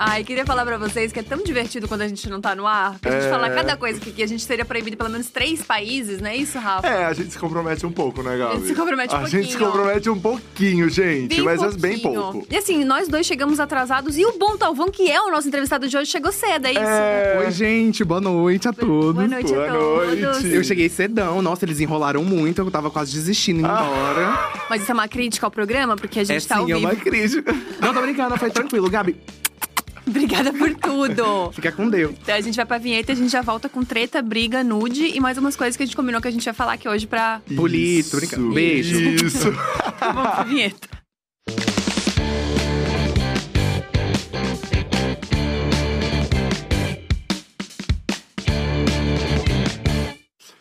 [0.00, 2.68] Ai, queria falar pra vocês que é tão divertido quando a gente não tá no
[2.68, 2.96] ar.
[3.00, 3.30] Pra gente É.
[3.30, 6.36] falar cada coisa que aqui a gente teria proibido pelo menos três países, não é
[6.36, 6.86] isso, Rafa?
[6.86, 8.52] É, a gente se compromete um pouco, né, Gabi?
[8.52, 9.72] A gente se compromete um A gente se pouquinho.
[9.72, 12.22] compromete um pouquinho, gente, Bem mas é bem pouquinho.
[12.32, 12.46] pouco.
[12.48, 15.88] E assim, nós dois chegamos atrasados e o Bom Talvão, que é o nosso entrevistado
[15.88, 16.80] de hoje, chegou cedo, é isso?
[16.80, 17.42] É.
[17.44, 19.14] Oi, gente, boa noite a todos.
[19.16, 20.20] Boa noite Boa a todos.
[20.20, 20.54] noite.
[20.54, 24.52] Eu cheguei cedão, nossa, eles enrolaram muito, eu tava quase desistindo, indo embora.
[24.70, 26.74] Mas isso é uma crítica ao programa, porque a gente é tá ao sim, é
[26.76, 26.86] vivo.
[26.86, 27.52] uma crítica.
[27.80, 29.16] Não, tô brincando, foi tranquilo, Gabi.
[30.10, 31.52] Obrigada por tudo.
[31.52, 32.14] Fica com Deus.
[32.22, 35.04] Então a gente vai pra vinheta e a gente já volta com treta, briga, nude
[35.06, 37.06] e mais umas coisas que a gente combinou que a gente vai falar aqui hoje
[37.06, 37.42] pra.
[37.54, 38.52] Polito, brincando.
[38.52, 38.98] Beijo.
[38.98, 39.52] Isso.
[40.00, 40.88] Vamos pra vinheta.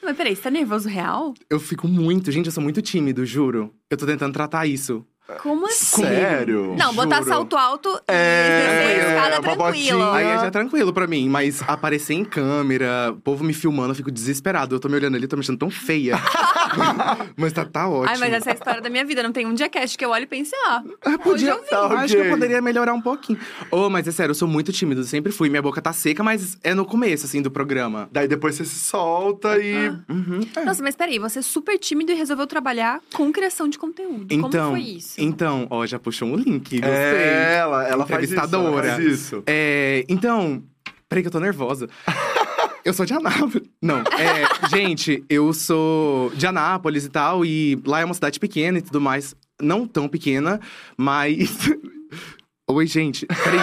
[0.03, 1.33] Mas peraí, você tá nervoso real?
[1.49, 3.73] Eu fico muito, gente, eu sou muito tímido, juro.
[3.89, 5.05] Eu tô tentando tratar isso.
[5.41, 6.03] Como assim?
[6.03, 6.75] Sério?
[6.77, 7.29] Não, botar Juro.
[7.29, 9.99] salto alto e É, descer a escada uma tranquilo.
[9.99, 10.13] botinha.
[10.13, 13.95] Aí é já tranquilo pra mim, mas aparecer em câmera, o povo me filmando, eu
[13.95, 14.75] fico desesperado.
[14.75, 16.15] Eu tô me olhando ali, eu tô me achando tão feia.
[17.35, 18.09] mas tá, tá ótimo.
[18.09, 19.23] Ai, mas essa é a história da minha vida.
[19.23, 21.57] Não tem um dia cast que eu olho e pense, ah, Ah, podia, hoje eu.
[21.69, 23.39] Tá Acho que eu poderia melhorar um pouquinho.
[23.71, 25.49] Oh, mas é sério, eu sou muito tímido, sempre fui.
[25.49, 28.07] Minha boca tá seca, mas é no começo, assim, do programa.
[28.11, 29.89] Daí depois você se solta e.
[30.09, 30.39] Uhum.
[30.55, 30.65] é.
[30.65, 34.27] Nossa, mas peraí, você é super tímido e resolveu trabalhar com criação de conteúdo.
[34.29, 35.15] Então, Como foi isso?
[35.19, 36.89] então, ó, já puxou um link, gostei.
[36.89, 38.39] É, ela, ela faz isso.
[38.39, 39.43] Ela faz isso.
[39.45, 40.63] É, então,
[41.09, 41.87] peraí que eu tô nervosa.
[42.87, 43.67] Eu sou de Anápolis.
[43.81, 48.77] Não, é, gente, eu sou de Anápolis e tal, e lá é uma cidade pequena
[48.77, 49.35] e tudo mais.
[49.61, 50.57] Não tão pequena,
[50.95, 51.69] mas.
[52.65, 53.59] Oi, gente, peraí.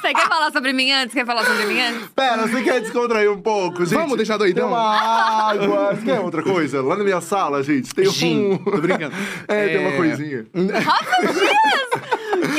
[0.00, 1.14] Você quer falar sobre mim antes?
[1.14, 2.08] Quer falar sobre mim antes?
[2.14, 3.94] Pera, você quer descontrair um pouco, gente?
[3.98, 4.68] Vamos deixar Tem doidão?
[4.68, 5.94] uma água.
[5.94, 6.82] Você quer outra coisa?
[6.82, 8.58] Lá na minha sala, gente, tem Gin, um.
[8.58, 9.14] tô brincando.
[9.48, 9.96] É, tem uma É.
[9.96, 10.44] coisinha.
[10.52, 10.60] Que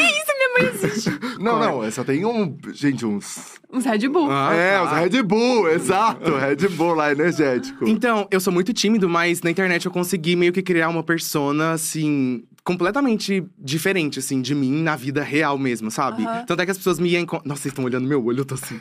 [0.02, 1.10] isso, minha mãe existe.
[1.46, 2.58] Não, não, essa tem um.
[2.74, 3.60] Gente, uns.
[3.72, 4.32] Uns Red Bull.
[4.32, 4.84] Ah, é, tá.
[4.84, 6.36] os Red Bull, exato.
[6.36, 7.88] Red Bull lá, energético.
[7.88, 11.74] Então, eu sou muito tímido, mas na internet eu consegui meio que criar uma persona,
[11.74, 16.25] assim, completamente diferente, assim, de mim na vida real mesmo, sabe?
[16.25, 16.46] Aham.
[16.46, 17.48] Tanto é que as pessoas me encontram.
[17.48, 18.80] Nossa, vocês estão olhando meu olho, eu tô assim.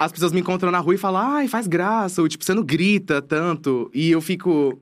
[0.00, 2.62] As pessoas me encontram na rua e falam, ai, faz graça, ou tipo, você não
[2.62, 3.90] grita tanto.
[3.92, 4.80] E eu fico.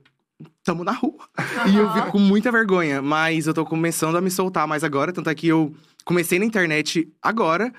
[0.63, 1.19] Tamo na rua.
[1.71, 5.13] E eu fico com muita vergonha, mas eu tô começando a me soltar mais agora.
[5.13, 5.73] Tanto é que eu
[6.05, 7.73] comecei na internet agora.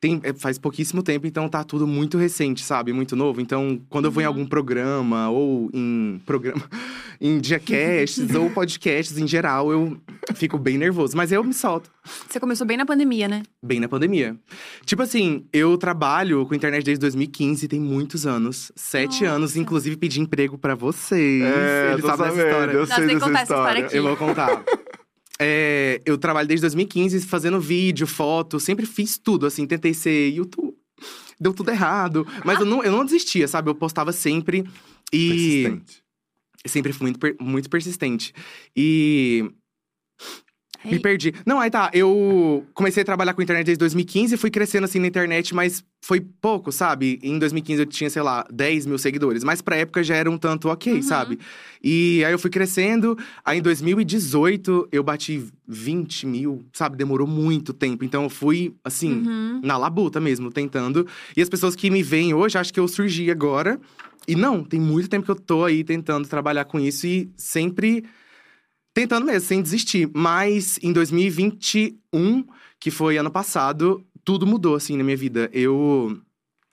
[0.00, 2.92] Tem, é, faz pouquíssimo tempo, então tá tudo muito recente, sabe?
[2.92, 3.40] Muito novo.
[3.40, 6.62] Então, quando eu vou em algum programa, ou em programa,
[7.18, 9.96] em diacasts, ou podcasts em geral, eu
[10.34, 11.16] fico bem nervoso.
[11.16, 11.90] Mas eu me solto.
[12.28, 13.44] Você começou bem na pandemia, né?
[13.62, 14.36] Bem na pandemia.
[14.84, 18.70] Tipo assim, eu trabalho com internet desde 2015, tem muitos anos.
[18.76, 19.36] Sete Nossa.
[19.36, 21.42] anos, inclusive pedi emprego pra vocês.
[21.42, 22.72] É, sabem dessa sabendo, história.
[22.72, 23.86] eu Nossa, sei dessa contar essa história história.
[23.86, 23.96] aqui.
[23.96, 24.64] Eu vou contar.
[25.40, 30.74] É, eu trabalho desde 2015 fazendo vídeo, foto, sempre fiz tudo, assim, tentei ser YouTube.
[31.40, 32.26] Deu tudo errado.
[32.44, 33.68] Mas eu, não, eu não desistia, sabe?
[33.68, 34.64] Eu postava sempre.
[35.12, 35.28] E
[35.64, 36.02] Persistente.
[36.66, 38.32] sempre fui muito, muito persistente.
[38.76, 39.50] E
[40.84, 41.32] me Ei, perdi.
[41.46, 41.90] Não, aí tá.
[41.94, 46.20] Eu comecei a trabalhar com internet desde 2015, fui crescendo assim na internet, mas foi
[46.20, 47.18] pouco, sabe?
[47.22, 49.42] Em 2015 eu tinha, sei lá, 10 mil seguidores.
[49.44, 51.02] Mas pra época já era um tanto ok, Uhum.
[51.02, 51.38] sabe?
[51.82, 53.16] E aí eu fui crescendo.
[53.44, 56.96] Aí em 2018 eu bati 20 mil, sabe?
[56.96, 58.04] Demorou muito tempo.
[58.04, 59.60] Então eu fui, assim, Uhum.
[59.62, 61.06] na labuta mesmo, tentando.
[61.36, 63.80] E as pessoas que me veem hoje acham que eu surgi agora.
[64.26, 68.04] E não, tem muito tempo que eu tô aí tentando trabalhar com isso e sempre
[68.94, 70.08] tentando mesmo, sem desistir.
[70.14, 72.44] Mas em 2021,
[72.80, 75.50] que foi ano passado, tudo mudou assim na minha vida.
[75.52, 76.18] Eu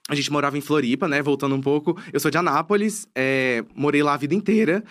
[0.08, 1.22] a gente morava em Floripa, né?
[1.22, 1.96] Voltando um pouco.
[2.12, 4.82] Eu sou de Anápolis, é, morei lá a vida inteira.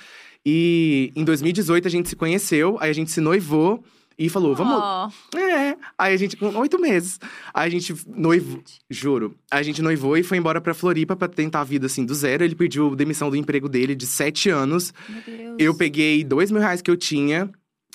[0.46, 3.84] E em 2018 a gente se conheceu, aí a gente se noivou
[4.26, 7.20] e falou: vamos, Ó, é, aí a gente, com oito meses.
[7.54, 9.36] Aí a gente noivou, juro.
[9.50, 12.14] Aí a gente noivou e foi embora pra Floripa pra tentar a vida assim do
[12.14, 12.44] zero.
[12.44, 14.94] Ele pediu demissão do emprego dele de sete anos.
[15.10, 15.56] meu Deus.
[15.60, 17.50] Eu peguei dois mil reais que eu tinha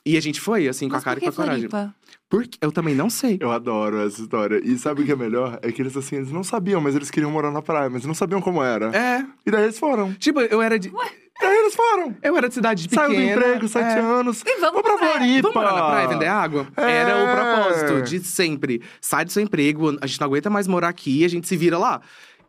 [0.07, 1.69] e a gente foi, assim, com Mas a cara e com a coragem.
[1.69, 1.95] Floripa?
[2.29, 3.39] Porque eu também não sei.
[3.41, 4.61] Eu adoro essa história.
[4.65, 5.59] E sabe o que é melhor?
[5.63, 8.15] É que eles, assim, eles não sabiam, mas eles queriam morar na praia, mas não
[8.15, 8.97] sabiam como era.
[8.97, 9.27] É.
[9.45, 10.13] E daí eles foram.
[10.15, 10.89] Tipo, eu era de.
[10.89, 10.93] E
[11.41, 12.17] daí eles foram.
[12.23, 13.09] Eu era de cidade pequena.
[13.09, 14.01] Saiu do emprego, sete é.
[14.01, 14.43] anos.
[14.47, 15.11] E vamos pra pra.
[15.13, 15.43] Floripa.
[15.53, 16.67] Vamos morar na praia, vender água?
[16.77, 16.91] É.
[16.91, 18.83] Era o propósito de sempre.
[19.01, 21.79] Sai do seu emprego, a gente não aguenta mais morar aqui, a gente se vira
[21.79, 22.01] lá.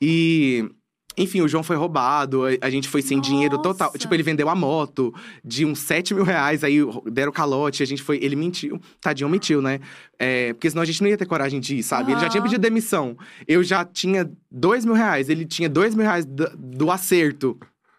[0.02, 0.70] E.
[1.20, 3.88] Enfim, o João foi roubado, a- gente foi sem dinheiro total.
[3.88, 3.98] Nossa.
[3.98, 5.12] Tipo, ele vendeu a moto
[5.44, 8.20] de uns 7 mil reais, aí deram calote, a gente foi.
[8.22, 8.80] Ele mentiu.
[9.02, 9.80] Tadinho, mentiu, né?
[10.20, 12.12] É, porque senão a gente não ia ter coragem de ir, sabe?
[12.12, 13.18] Ele já tinha pedido demissão.
[13.48, 17.58] Eu já tinha 2 mil reais, ele tinha 2 mil reais do, do acerto.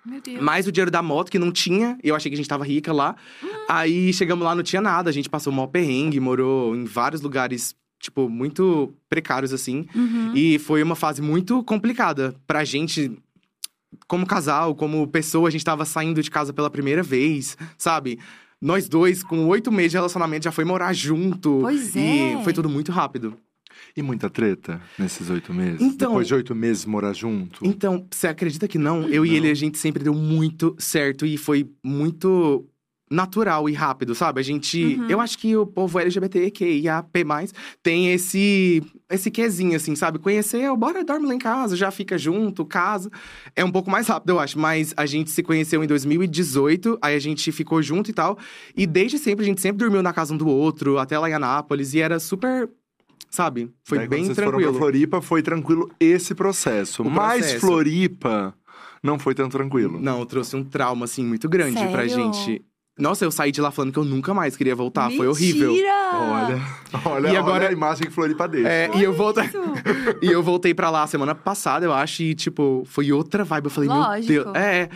[0.08, 0.40] Meu Deus.
[0.40, 1.98] Mais o dinheiro da moto, que não tinha.
[2.02, 3.14] Eu achei que a gente tava rica lá.
[3.68, 5.10] Aí chegamos lá, não tinha nada.
[5.10, 9.86] A gente passou maior perrengue, morou em vários lugares tipo, muito precários, assim.
[9.94, 10.32] Uhum.
[10.34, 13.12] E foi uma fase muito complicada pra gente.
[14.06, 18.18] Como casal, como pessoa, a gente tava saindo de casa pela primeira vez, sabe?
[18.60, 21.58] Nós dois, com oito meses de relacionamento, já foi morar junto.
[21.60, 22.42] Pois E é.
[22.42, 23.36] foi tudo muito rápido.
[23.98, 25.80] E muita treta nesses oito meses?
[25.80, 27.58] Então- Depois de oito meses morar junto?
[27.66, 29.08] Então, você acredita que não?
[29.08, 29.36] Eu e Não.
[29.36, 32.64] ele, a gente sempre deu muito certo e foi muito
[33.10, 34.38] natural e rápido, sabe?
[34.38, 34.96] A gente.
[35.00, 35.08] Uhum.
[35.08, 37.08] Eu acho que o povo LGBTQIAP+,
[37.82, 38.82] tem esse.
[39.10, 40.18] Esse quezinho, assim, sabe?
[40.18, 43.10] Conheceu, bora, dorme lá em casa, já fica junto, casa.
[43.56, 44.58] É um pouco mais rápido, eu acho.
[44.58, 48.38] Mas a gente se conheceu em 2018, aí a gente ficou junto e tal.
[48.76, 51.32] E desde sempre, a gente sempre dormiu na casa um do outro, até lá em
[51.32, 51.94] Anápolis.
[51.94, 52.68] E era super.
[53.30, 53.70] Sabe?
[53.84, 54.60] Foi Daí, quando bem vocês tranquilo.
[54.60, 57.02] foram pra Floripa, foi tranquilo esse processo.
[57.02, 57.60] O Mas processo.
[57.60, 58.54] Floripa
[59.02, 60.00] não foi tão tranquilo.
[60.00, 62.10] Não, trouxe um trauma, assim, muito grande pra Sério?
[62.10, 62.62] gente.
[62.98, 65.08] Nossa, eu saí de lá falando que eu nunca mais queria voltar.
[65.12, 65.70] Foi horrível.
[65.70, 65.92] Mentira!
[66.14, 66.60] Olha,
[67.04, 68.68] olha, E agora- olha a imagem que Floripa deixa.
[68.68, 69.44] É, e eu voltei.
[70.20, 73.66] E eu voltei pra lá semana passada, eu acho, e, tipo, foi outra vibe.
[73.66, 74.32] Eu falei, Lógico.
[74.32, 74.56] meu Deus.
[74.56, 74.88] É.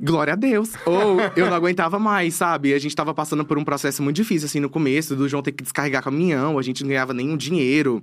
[0.00, 0.72] Glória a Deus.
[0.84, 2.74] Ou eu não aguentava mais, sabe?
[2.74, 5.52] A gente tava passando por um processo muito difícil, assim, no começo, do João ter
[5.52, 8.02] que descarregar caminhão, a gente não ganhava nenhum dinheiro.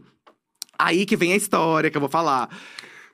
[0.80, 2.50] Aí que vem a história que eu vou falar.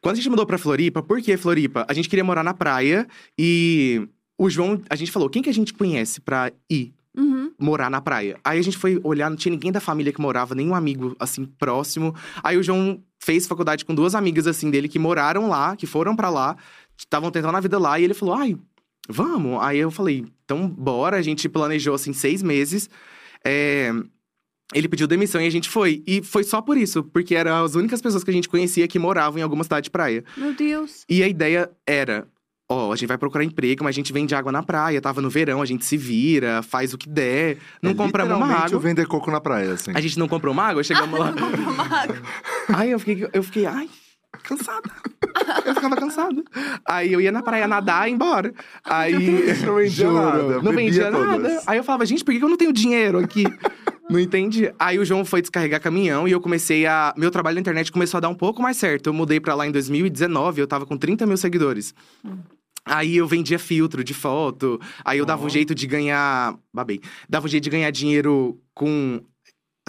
[0.01, 1.85] Quando a gente mudou pra Floripa, por que Floripa?
[1.87, 5.53] A gente queria morar na praia e o João, a gente falou, quem que a
[5.53, 7.51] gente conhece pra ir Uhum.
[7.59, 8.39] morar na praia.
[8.41, 11.45] Aí a gente foi olhar, não tinha ninguém da família que morava, nenhum amigo, assim,
[11.45, 12.15] próximo.
[12.41, 16.15] Aí o João fez faculdade com duas amigas, assim, dele que moraram lá, que foram
[16.15, 16.55] pra lá,
[17.05, 18.57] estavam tentando a vida lá, e ele falou, ai,
[19.09, 19.61] vamos.
[19.61, 21.17] Aí eu falei, então bora.
[21.17, 22.89] A gente planejou, assim, seis meses.
[23.45, 23.91] É,
[24.73, 26.03] Ele pediu demissão e a gente foi.
[26.07, 28.97] E foi só por isso, porque eram as únicas pessoas que a gente conhecia que
[28.99, 30.23] moravam em alguma cidade de praia.
[30.37, 31.03] Meu Deus.
[31.09, 32.25] E a ideia era:
[32.69, 35.01] ó, a gente vai procurar emprego, mas a gente vende água na praia.
[35.01, 37.57] Tava no verão, a gente se vira, faz o que der.
[37.81, 38.77] Não É compramos uma água.
[38.77, 39.91] o vender coco na praia, assim.
[39.93, 41.33] A gente não comprou uma água, chegamos lá.
[42.73, 43.89] Aí eu fiquei, eu fiquei, ai,
[44.41, 44.89] cansada.
[45.65, 46.43] Eu ficava cansada.
[46.85, 48.53] Aí eu ia na praia nadar e ir embora.
[48.83, 49.13] Aí.
[49.65, 51.27] Não vendia Juro, nada, Não vendia todas.
[51.27, 51.63] nada.
[51.67, 53.45] Aí eu falava, gente, por que eu não tenho dinheiro aqui?
[54.09, 54.73] Não entendi.
[54.77, 57.13] Aí o João foi descarregar caminhão e eu comecei a.
[57.17, 59.07] Meu trabalho na internet começou a dar um pouco mais certo.
[59.07, 61.93] Eu mudei pra lá em 2019, eu tava com 30 mil seguidores.
[62.83, 66.55] Aí eu vendia filtro de foto, aí eu dava um jeito de ganhar.
[66.73, 66.99] Babei.
[67.29, 69.21] Dava um jeito de ganhar dinheiro com.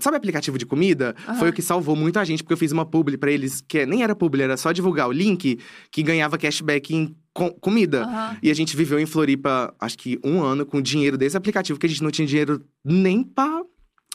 [0.03, 1.15] Sabe aplicativo de comida?
[1.29, 1.39] Aham.
[1.39, 3.87] Foi o que salvou muito a gente, porque eu fiz uma publi pra eles, que
[3.87, 5.59] nem era publi, era só divulgar o link,
[5.93, 8.03] que ganhava cashback em co- comida.
[8.03, 8.37] Aham.
[8.43, 11.87] E a gente viveu em Floripa, acho que um ano, com dinheiro desse aplicativo, que
[11.87, 13.63] a gente não tinha dinheiro nem pra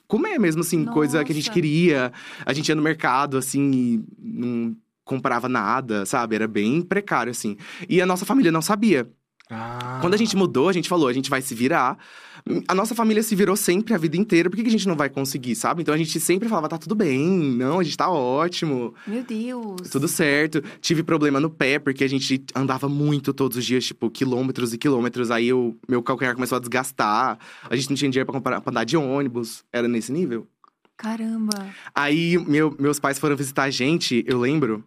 [0.10, 1.54] comer mesmo, assim, coisa que a gente Nossa.
[1.54, 2.12] queria.
[2.46, 4.76] A gente ia no mercado, assim, e não
[5.06, 6.36] comprava nada, sabe?
[6.36, 7.56] Era bem precário, assim.
[7.88, 9.08] E a nossa família não sabia.
[9.50, 10.00] Ah.
[10.02, 11.98] Quando a gente mudou, a gente falou, a gente vai se virar.
[12.68, 14.50] A nossa família se virou sempre a vida inteira.
[14.50, 15.82] Por que que a gente não vai conseguir, sabe?
[15.82, 18.94] Então a gente sempre falava, tá tudo bem, não, a gente tá ótimo.
[19.06, 19.90] Meu Deus.
[19.92, 20.64] Tudo certo.
[20.82, 24.78] Tive problema no pé, porque a gente andava muito todos os dias, tipo, quilômetros e
[24.78, 25.32] quilômetros.
[25.32, 27.38] Aí o meu calcanhar começou a desgastar.
[27.70, 29.64] A gente não tinha dinheiro pra, comprar, pra andar de ônibus.
[29.72, 30.48] Era nesse nível.
[30.96, 31.68] Caramba.
[31.94, 34.84] Aí meu- meus pais foram visitar a gente, eu lembro.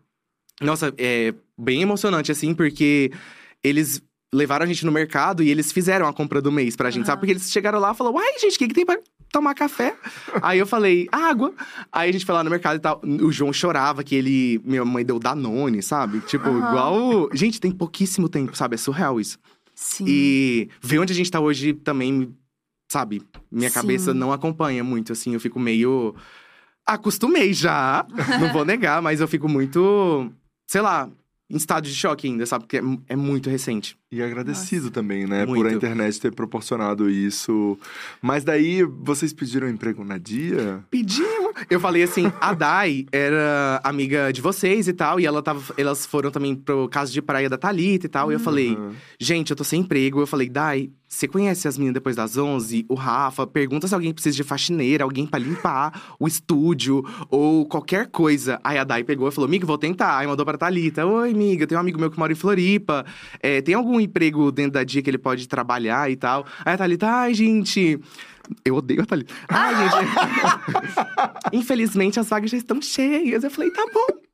[0.60, 3.10] Nossa, é bem emocionante, assim, porque
[3.62, 4.02] eles
[4.32, 7.06] levaram a gente no mercado e eles fizeram a compra do mês pra gente, Aham.
[7.06, 7.21] sabe?
[7.21, 8.99] Porque eles chegaram lá e falaram, uai, gente, o que, que tem pra
[9.32, 9.97] tomar café?
[10.41, 11.53] Aí eu falei, água.
[11.91, 13.01] Aí a gente foi lá no mercado e tal.
[13.05, 14.60] O João chorava que ele.
[14.65, 16.20] Minha mãe deu Danone, sabe?
[16.20, 16.69] Tipo, Aham.
[16.69, 17.31] igual.
[17.32, 18.75] Gente, tem pouquíssimo tempo, sabe?
[18.75, 19.39] É surreal isso.
[19.75, 20.05] Sim.
[20.06, 22.34] E ver onde a gente tá hoje também,
[22.91, 23.22] sabe?
[23.51, 23.75] Minha Sim.
[23.75, 25.34] cabeça não acompanha muito, assim.
[25.34, 26.15] Eu fico meio.
[26.87, 28.06] Acostumei já,
[28.41, 30.31] não vou negar, mas eu fico muito,
[30.67, 31.08] sei lá,
[31.50, 32.64] em estado de choque ainda, sabe?
[32.64, 33.96] Porque é, é muito recente.
[34.12, 35.44] E agradecido também, né?
[35.44, 35.62] Muito.
[35.62, 37.78] Por a internet ter proporcionado isso.
[38.22, 40.84] Mas daí, vocês pediram emprego na dia?
[40.90, 41.54] Pedimos!
[41.69, 46.06] Eu falei assim, a Dai era amiga de vocês e tal, e ela tava, elas
[46.06, 48.94] foram também pro caso de praia da Thalita e tal, e eu falei, Aham.
[49.19, 50.20] Gente, eu tô sem emprego.
[50.20, 52.86] Eu falei, Dai, você conhece as meninas depois das 11?
[52.88, 58.06] O Rafa, pergunta se alguém precisa de faxineira, alguém pra limpar o estúdio ou qualquer
[58.06, 58.60] coisa.
[58.62, 60.19] Aí a Dai pegou e falou, amiga, vou tentar.
[60.19, 63.05] Aí mandou pra Thalita, oi, amiga, tem um amigo meu que mora em Floripa.
[63.43, 66.46] É, tem algum emprego dentro da dia que ele pode trabalhar e tal?
[66.64, 67.98] Aí a Thalita, ai, gente.
[68.64, 69.34] Eu odeio a Thalita.
[69.48, 70.14] Ai, gente.
[71.58, 73.43] Infelizmente, as vagas já estão cheias.
[73.43, 74.30] Eu falei, tá bom.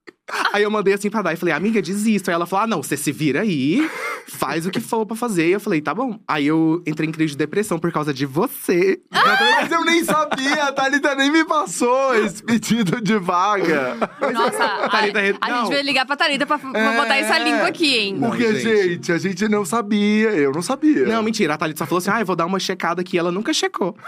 [0.52, 2.28] Aí eu mandei assim pra Dai, falei, amiga, desisto.
[2.30, 3.88] Aí ela falou, ah, não, você se vira aí.
[4.28, 5.48] faz o que for pra fazer.
[5.48, 6.18] E eu falei, tá bom.
[6.26, 9.00] Aí eu entrei em crise de depressão por causa de você.
[9.12, 13.96] Mas eu nem sabia, a Thalita nem me passou esse pedido de vaga.
[14.32, 15.58] Nossa, a, Thalita re- a não.
[15.60, 16.96] gente veio ligar pra Thalita pra, pra É.
[16.96, 18.16] botar essa língua aqui, hein?
[18.18, 18.88] Não, Porque, gente.
[18.88, 19.12] gente.
[19.12, 21.06] a gente não sabia, eu não sabia.
[21.06, 21.54] Não, mentira.
[21.54, 23.16] A Thalita só falou assim, ah, eu vou dar uma checada aqui.
[23.16, 23.96] Ela nunca checou.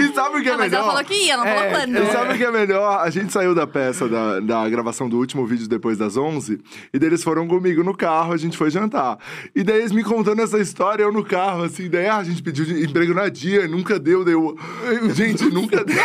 [0.00, 0.82] E sabe o que é Ah, mas melhor?
[0.84, 1.96] ela falou que ia, não falou É, quando.
[1.98, 3.00] E sabe o que é melhor?
[3.00, 6.60] A gente saiu da peça, da, da gravação do último vídeo depois das 11,
[6.92, 9.18] e daí eles foram comigo no carro, a gente foi jantar.
[9.54, 12.42] E daí eles me contando essa história, eu no carro, assim, daí ah, a gente
[12.42, 14.56] pediu de- emprego na dia, nunca deu, deu.
[15.14, 15.96] Gente, nunca deu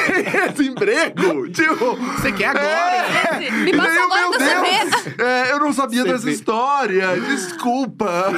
[0.51, 1.49] esse emprego!
[1.49, 1.95] Tipo.
[2.17, 3.41] Você quer agora?
[3.41, 4.39] Esse, Me passa daí eu, agora meu.
[4.39, 5.19] Deus!
[5.19, 6.11] É, eu não sabia CV.
[6.13, 8.31] dessa história, desculpa!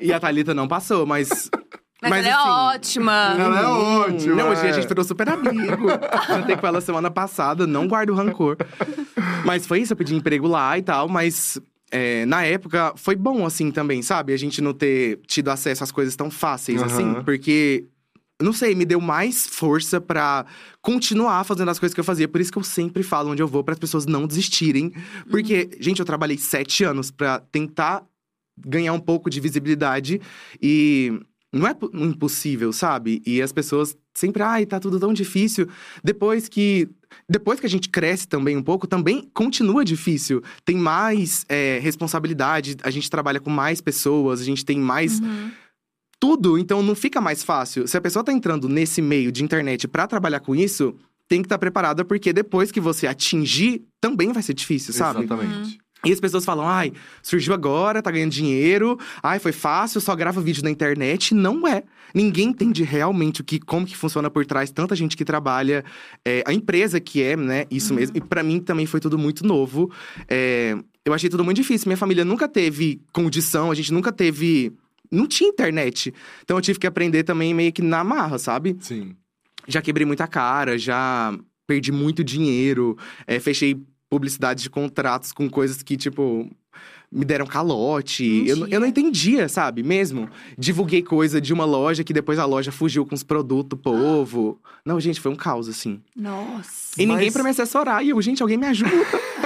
[0.00, 1.50] E a Thalita não passou, mas.
[2.00, 3.36] Mas, ela é assim, ótima.
[3.38, 4.34] Ela é ótima.
[4.36, 4.70] Não, hoje é.
[4.70, 5.88] a gente virou super amigo.
[6.28, 8.56] Jantei com ela semana passada, não guardo rancor.
[9.44, 11.60] Mas foi isso, eu pedi emprego lá e tal, mas.
[11.90, 14.32] é, na época, foi bom, assim, também, sabe?
[14.32, 17.10] A gente não ter tido acesso às coisas tão fáceis, assim.
[17.10, 17.24] Aham.
[17.24, 17.86] Porque,
[18.40, 20.44] não sei, me deu mais força pra
[20.80, 22.28] continuar fazendo as coisas que eu fazia.
[22.28, 24.92] Por isso que eu sempre falo onde eu vou, para as pessoas não desistirem.
[25.30, 28.04] Porque, gente, eu trabalhei sete anos pra tentar
[28.56, 30.20] ganhar um pouco de visibilidade.
[30.60, 31.20] E
[31.52, 33.22] não é po- impossível, sabe?
[33.26, 35.68] E as pessoas sempre, ai, tá tudo tão difícil.
[36.04, 36.88] Depois que.
[37.28, 40.42] Depois que a gente cresce também um pouco, também continua difícil.
[40.64, 45.50] Tem mais é, responsabilidade, a gente trabalha com mais pessoas, a gente tem mais Uhum.
[46.20, 47.86] tudo, então não fica mais fácil.
[47.88, 50.94] Se a pessoa tá entrando nesse meio de internet pra trabalhar com isso,
[51.28, 55.24] tem que estar preparada, porque depois que você atingir, também vai ser difícil, sabe?
[55.24, 55.78] Exatamente.
[56.08, 60.40] E as pessoas falam, ai, surgiu agora, tá ganhando dinheiro, ai, foi fácil, só grava
[60.40, 61.34] vídeo na internet.
[61.34, 61.82] Não é.
[62.14, 65.84] Ninguém entende realmente o que, como que funciona por trás, tanta gente que trabalha,
[66.24, 68.16] é, a empresa que é, né, isso mesmo.
[68.16, 69.92] E pra mim também foi tudo muito novo.
[70.26, 70.74] É,
[71.04, 71.88] eu achei tudo muito difícil.
[71.88, 74.72] Minha família nunca teve condição, a gente nunca teve.
[75.10, 76.14] Não tinha internet.
[76.42, 78.76] Então eu tive que aprender também meio que na marra, sabe?
[78.80, 79.14] Sim.
[79.66, 82.96] já quebrei muita cara, já perdi muito dinheiro,
[83.26, 83.78] é, fechei
[84.10, 86.50] publicidade de contratos com coisas que, tipo,
[87.10, 88.44] me deram calote.
[88.46, 89.82] Eu, não- eu não entendia, sabe?
[89.82, 90.28] Mesmo.
[90.58, 94.60] Divulguei coisa de uma loja que depois a loja fugiu com os produtos, povo.
[94.84, 96.00] Não, gente, foi um caos, assim.
[96.16, 97.00] Nossa.
[97.00, 98.04] E ninguém Mas- pra me assessorar.
[98.04, 98.90] E eu, gente, alguém me ajuda.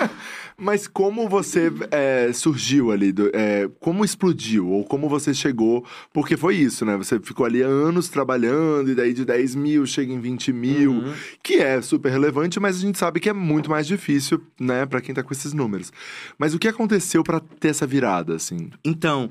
[0.63, 3.11] Mas como você é, surgiu ali?
[3.13, 4.69] do- é, como explodiu?
[4.69, 5.85] Ou como você chegou?
[6.13, 6.97] Porque foi isso, né?
[6.97, 11.13] Você ficou ali anos trabalhando, e daí de 10 mil chega em 20 mil, Uhum.
[11.43, 15.01] que é super relevante, mas a gente sabe que é muito mais difícil, né, Pra
[15.01, 15.93] quem tá com esses números.
[16.39, 18.71] Mas o que aconteceu pra ter essa virada, assim?
[18.85, 19.31] Então,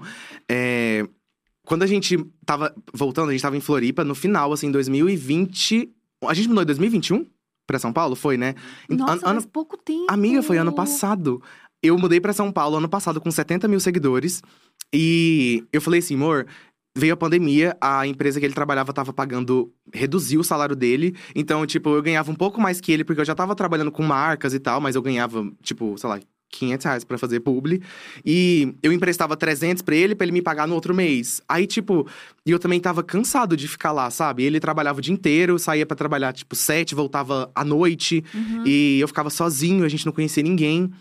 [0.49, 1.07] é,
[1.65, 5.89] quando a gente tava voltando, a gente tava em Floripa no final, assim, 2020.
[6.27, 7.25] A gente mudou em 2021
[7.71, 8.15] pra São Paulo?
[8.15, 8.53] Foi, né?
[8.89, 10.05] Nossa, An- ano- faz pouco tempo.
[10.09, 11.41] Amiga, foi ano passado.
[11.81, 14.41] Eu mudei pra São Paulo ano passado com 70 mil seguidores.
[14.93, 16.45] E eu falei assim, amor,
[16.95, 21.15] veio a pandemia, a empresa que ele trabalhava tava pagando, reduziu o salário dele.
[21.35, 24.03] Então, tipo, eu ganhava um pouco mais que ele, porque eu já tava trabalhando com
[24.03, 26.19] marcas e tal, mas eu ganhava, tipo, sei lá,
[26.51, 27.81] 500 reais pra fazer publi.
[28.25, 31.41] E eu emprestava 300 pra ele, pra ele me pagar no outro mês.
[31.47, 32.07] Aí, tipo,
[32.45, 34.43] e eu também tava cansado de ficar lá, sabe?
[34.43, 38.23] Ele trabalhava o dia inteiro, saía pra trabalhar, tipo, sete, voltava à noite.
[38.33, 38.63] Uhum.
[38.65, 40.91] E eu ficava sozinho, a gente não conhecia ninguém.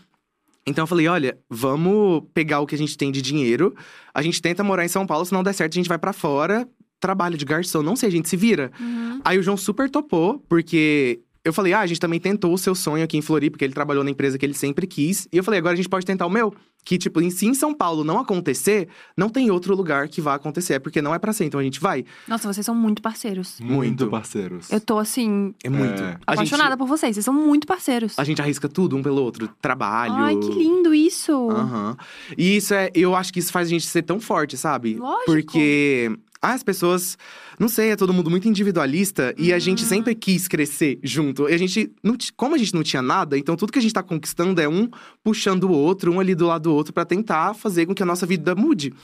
[0.67, 3.75] Então eu falei, olha, vamos pegar o que a gente tem de dinheiro.
[4.15, 6.13] A gente tenta morar em São Paulo, se não der certo, a gente vai pra
[6.13, 6.69] fora,
[7.01, 8.71] trabalho de garçom, não sei, a gente se vira.
[8.79, 9.21] Uhum.
[9.25, 12.75] Aí o João super topou, porque eu falei, ah, a gente também tentou o seu
[12.75, 15.27] sonho aqui em Floripa, porque ele trabalhou na empresa que ele sempre quis.
[15.33, 16.55] E eu falei, agora a gente pode tentar o meu.
[16.85, 20.35] Que, tipo, em, se em São Paulo não acontecer, não tem outro lugar que vá
[20.35, 22.05] acontecer, é porque não é pra ser, então a gente vai.
[22.27, 23.59] Nossa, vocês são muito parceiros.
[23.61, 24.09] Muito.
[24.09, 24.71] parceiros.
[24.71, 26.03] Eu tô, assim, É muito.
[26.03, 26.19] É.
[26.27, 27.15] Apaixonada gente, por vocês.
[27.15, 28.19] Vocês são muito parceiros.
[28.19, 30.15] a gente arrisca tudo um pelo outro, trabalho.
[30.15, 31.51] Ai, que lindo isso.
[31.51, 31.97] Aham.
[32.37, 32.91] E isso é.
[32.95, 34.95] Eu acho que isso faz a gente ser tão forte, sabe?
[34.95, 35.27] Lógico.
[35.27, 36.11] Porque
[36.43, 37.19] ah, as pessoas.
[37.61, 41.47] Não sei, é todo mundo muito individualista e a gente sempre quis crescer junto.
[41.47, 41.93] E a gente.
[42.03, 44.67] Não, como a gente não tinha nada, então tudo que a gente tá conquistando é
[44.67, 44.89] um
[45.23, 48.07] puxando o outro, um ali do lado do outro, pra tentar fazer com que a
[48.07, 48.95] nossa vida mude.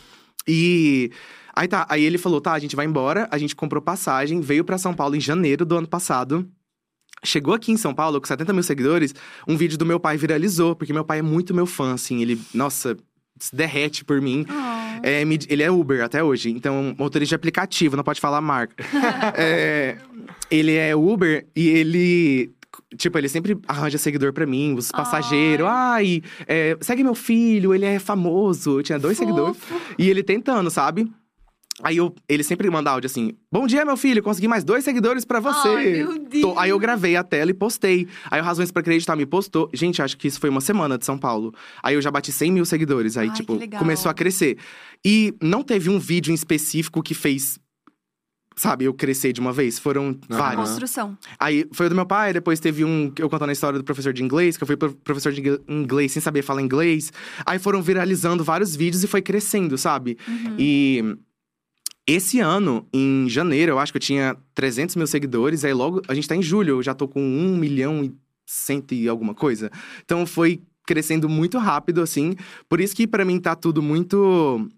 [0.49, 1.11] E.
[1.55, 4.65] Aí tá, aí ele falou: tá, a gente vai embora, a gente comprou passagem, veio
[4.65, 6.49] pra São Paulo em janeiro do ano passado.
[7.23, 9.15] Chegou aqui em São Paulo com 70 mil seguidores,
[9.47, 12.41] um vídeo do meu pai viralizou, porque meu pai é muito meu fã, assim, ele,
[12.55, 12.97] nossa,
[13.39, 14.47] se derrete por mim.
[15.09, 18.75] É, ele é Uber até hoje, então motorista de aplicativo, não pode falar marca.
[19.39, 19.97] É,
[20.51, 22.51] ele é Uber e ele.
[22.97, 25.67] Tipo, ele sempre arranja seguidor pra mim, os passageiros.
[25.69, 28.79] Ai, é, segue meu filho, ele é famoso.
[28.79, 29.29] Eu tinha dois Fofo.
[29.29, 29.63] seguidores.
[29.99, 31.09] E ele tentando, sabe?
[31.83, 35.25] Aí eu, ele sempre manda áudio assim: Bom dia, meu filho, consegui mais dois seguidores
[35.26, 35.68] pra você.
[35.68, 36.40] Ai, meu Deus.
[36.42, 38.09] Tô- Aí eu gravei a tela e postei.
[38.30, 39.68] Aí o Razões pra Acreditar me postou.
[39.75, 41.52] Gente, acho que isso foi uma semana de São Paulo.
[41.83, 43.18] Aí eu já bati 100 mil seguidores.
[43.18, 43.78] Aí, Ai, tipo, que legal.
[43.78, 44.56] começou a crescer.
[45.04, 47.59] E não teve um vídeo em específico que fez.
[48.59, 49.78] Sabe, eu crescer de uma vez.
[49.78, 50.71] Foram vários.
[50.71, 51.18] Construção.
[51.38, 53.85] Aí foi o do meu pai, depois teve um que eu contando a história do
[53.85, 57.12] professor de inglês, que eu fui pro- professor de ingl- inglês sem saber falar inglês.
[57.45, 60.16] Aí foram viralizando vários vídeos e foi crescendo, sabe?
[60.59, 61.18] E
[62.07, 65.65] esse ano, em janeiro, eu acho que eu tinha 300 mil seguidores.
[65.65, 68.15] Aí logo, a gente tá em julho, eu já tô com 1 milhão e
[68.47, 69.71] cento e alguma coisa.
[70.05, 72.35] Então foi crescendo muito rápido, assim.
[72.69, 74.71] Por isso que pra mim tá tudo muito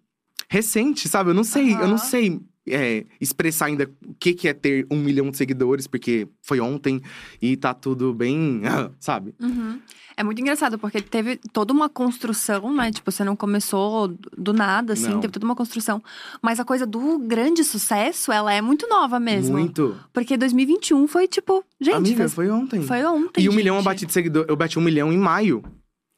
[0.49, 1.31] recente, sabe?
[1.31, 4.97] Eu não sei, eu não sei é, expressar ainda o que, que é ter um
[4.97, 7.01] milhão de seguidores, porque foi ontem
[7.41, 8.63] e tá tudo bem,
[8.99, 9.35] sabe?
[9.41, 9.81] Uhum.
[10.19, 12.91] É muito engraçado, porque teve toda uma construção, né?
[12.91, 15.21] Tipo, você não começou do nada, assim, Não.
[15.21, 16.03] teve toda uma construção.
[16.43, 19.57] Mas a coisa do grande sucesso, ela é muito nova mesmo.
[19.57, 19.97] Muito.
[20.13, 22.83] Porque 2021 foi tipo, gente, Amiga, faz- foi ontem.
[22.83, 23.43] foi ontem.
[23.45, 23.85] E um milhão eu gente.
[23.87, 25.63] bati de seguidor, eu bati um milhão em maio.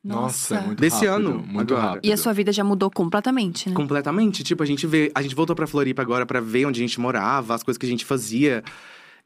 [0.03, 1.89] Nossa, é muito Desse rápido, ano, Muito agora.
[1.91, 2.07] rápido.
[2.09, 3.75] E a sua vida já mudou completamente, né?
[3.75, 4.43] Completamente.
[4.43, 5.13] Tipo, a gente vê.
[5.15, 7.85] A gente voltou pra Floripa agora pra ver onde a gente morava, as coisas que
[7.85, 8.65] a gente fazia.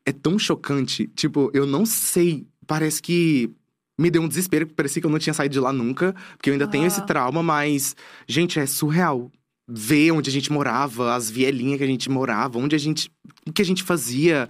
[0.04, 1.06] É tão chocante.
[1.14, 2.44] Tipo, eu não sei.
[2.66, 3.52] Parece que.
[3.98, 6.14] Me deu um desespero, porque parecia que eu não tinha saído de lá nunca.
[6.36, 6.88] Porque eu ainda tenho Ah.
[6.88, 7.94] esse trauma, mas.
[8.26, 9.30] Gente, é surreal.
[9.66, 13.10] Ver onde a gente morava, as vielinhas que a gente morava, onde a gente.
[13.48, 14.48] O que a gente fazia.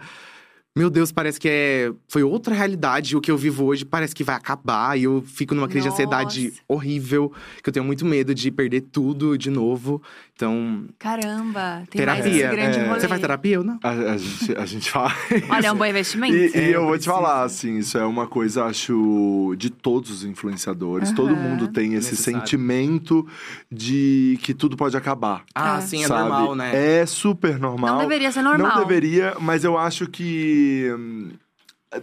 [0.77, 1.93] Meu Deus, parece que é.
[2.09, 3.17] Foi outra realidade.
[3.17, 4.99] O que eu vivo hoje parece que vai acabar.
[4.99, 6.61] E eu fico numa crise de ansiedade Nossa.
[6.67, 7.33] horrível.
[7.63, 10.03] Que eu tenho muito medo de perder tudo de novo.
[10.37, 10.87] Então.
[10.99, 12.47] Caramba, tem mais terapia.
[12.47, 12.87] esse grande É.
[12.89, 13.01] rolê.
[13.01, 13.79] Você faz terapia ou não?
[13.85, 15.13] A, a gente, a gente faz.
[15.49, 16.35] Olha, é um bom investimento.
[16.35, 20.11] E, e É, eu vou te falar, assim, isso é uma coisa, acho, de todos
[20.11, 21.13] os influenciadores.
[21.13, 22.41] Todo mundo tem esse Necessário.
[22.41, 23.25] sentimento
[23.71, 25.45] de que tudo pode acabar.
[25.55, 25.81] Ah, É.
[25.83, 26.29] sim, é sabe?
[26.29, 27.01] normal, né?
[27.01, 27.93] É super normal.
[27.95, 28.73] Não deveria ser normal.
[28.73, 31.29] Não deveria, mas eu acho que hum,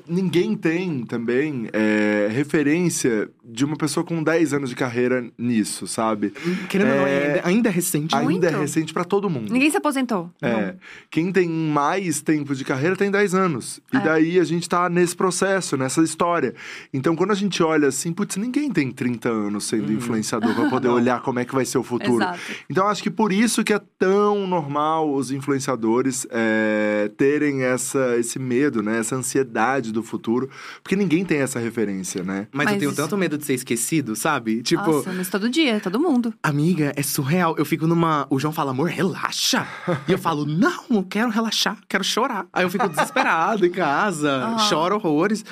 [0.07, 6.31] ninguém tem também é, referência de uma pessoa com 10 anos de carreira nisso, sabe?
[6.69, 7.25] Querendo ou não, É.
[7.27, 8.15] ainda, ainda é recente.
[8.15, 8.29] Muito.
[8.29, 9.51] Ainda é recente pra todo mundo.
[9.51, 10.29] Ninguém se aposentou.
[10.41, 10.75] É.
[11.10, 13.79] Quem tem mais tempo de carreira tem 10 anos.
[13.93, 14.00] E É.
[14.00, 16.53] daí a gente tá nesse processo, nessa história.
[16.93, 20.88] Então, quando a gente olha assim, putz, ninguém tem 30 anos sendo influenciador pra poder
[20.89, 22.24] olhar como é que vai ser o futuro.
[22.24, 22.39] Exato.
[22.69, 28.38] Então, acho que por isso que é tão normal os influenciadores é, terem essa, esse
[28.39, 29.00] medo, né?
[29.00, 30.50] Essa ansiedade do futuro.
[30.84, 32.50] Porque ninguém tem essa referência, né?
[32.52, 34.62] Mas, Mas eu tenho isso- tanto medo de ser esquecido, sabe?
[34.62, 36.34] Tipo, Nossa, mas todo dia, todo mundo.
[36.44, 37.56] amiga, é surreal.
[37.58, 38.28] Eu fico numa.
[38.30, 39.65] O João fala, amor, relaxa.
[40.10, 42.46] e eu falo, não, eu quero relaxar, quero chorar.
[42.52, 44.58] Aí eu fico desesperado em casa, Aham.
[44.67, 45.46] choro horrores.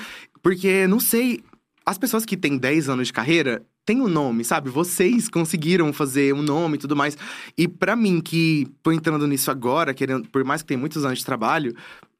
[0.44, 1.42] Porque, não sei,
[1.86, 4.70] as pessoas que têm 10 anos de carreira têm um nome, sabe?
[4.70, 7.18] Vocês conseguiram fazer um nome e tudo mais.
[7.58, 11.20] E pra mim, que tô entrando nisso agora, querendo, por mais que tenha muitos anos
[11.20, 11.76] de trabalho,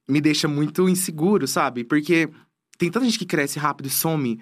[0.10, 1.84] me deixa muito inseguro, sabe?
[1.84, 2.30] Porque.
[2.78, 4.40] Tem tanta gente que cresce rápido e some.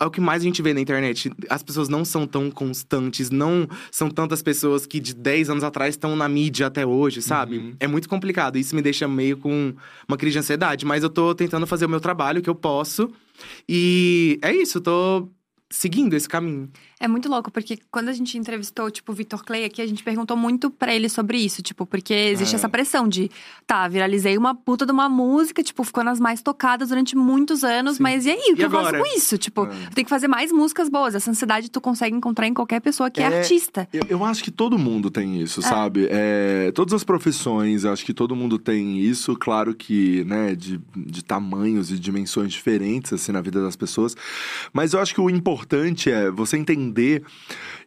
[0.00, 1.28] É o que mais a gente vê na internet.
[1.48, 5.96] As pessoas não são tão constantes, não são tantas pessoas que de 10 anos atrás
[5.96, 7.58] estão na mídia até hoje, sabe?
[7.58, 7.74] Uhum.
[7.80, 8.56] É muito complicado.
[8.56, 9.74] Isso me deixa meio com
[10.06, 10.86] uma crise de ansiedade.
[10.86, 13.10] Mas eu tô tentando fazer o meu trabalho, que eu posso.
[13.68, 15.28] E é isso, tô
[15.72, 16.68] seguindo esse caminho.
[16.98, 20.02] É muito louco, porque quando a gente entrevistou, tipo, o Vitor Clay aqui, a gente
[20.02, 22.56] perguntou muito pra ele sobre isso, tipo, porque existe É.
[22.56, 23.30] essa pressão de,
[23.66, 27.96] tá, viralizei uma puta de uma música, tipo, ficou nas mais tocadas durante muitos anos,
[27.96, 28.02] Sim.
[28.02, 28.52] mas e aí?
[28.52, 29.38] O que E eu faço com isso?
[29.38, 29.68] Tipo, É.
[29.68, 31.14] eu tenho que fazer mais músicas boas.
[31.14, 33.38] Essa ansiedade tu consegue encontrar em qualquer pessoa que é, É.
[33.38, 33.88] artista.
[33.92, 36.06] Eu, eu acho que todo mundo tem isso, sabe?
[36.10, 39.36] É, todas as profissões, acho que todo mundo tem isso.
[39.36, 44.14] Claro que, né, de, de tamanhos e dimensões diferentes, assim, na vida das pessoas.
[44.72, 45.59] Mas eu acho que o importante
[46.10, 47.22] é você entender,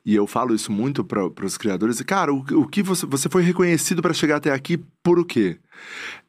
[0.06, 3.44] e eu falo isso muito para os criadores, cara, o, o que você, você foi
[3.44, 5.58] reconhecido para chegar até aqui por o quê?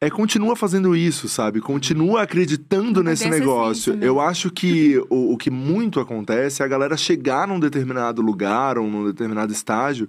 [0.07, 1.61] É, continua fazendo isso, sabe?
[1.61, 3.71] Continua acreditando Manter nesse negócio.
[3.73, 4.05] essência mesmo.
[4.07, 8.79] Eu acho que o, o que muito acontece é a galera chegar num determinado lugar
[8.79, 10.09] ou num determinado estágio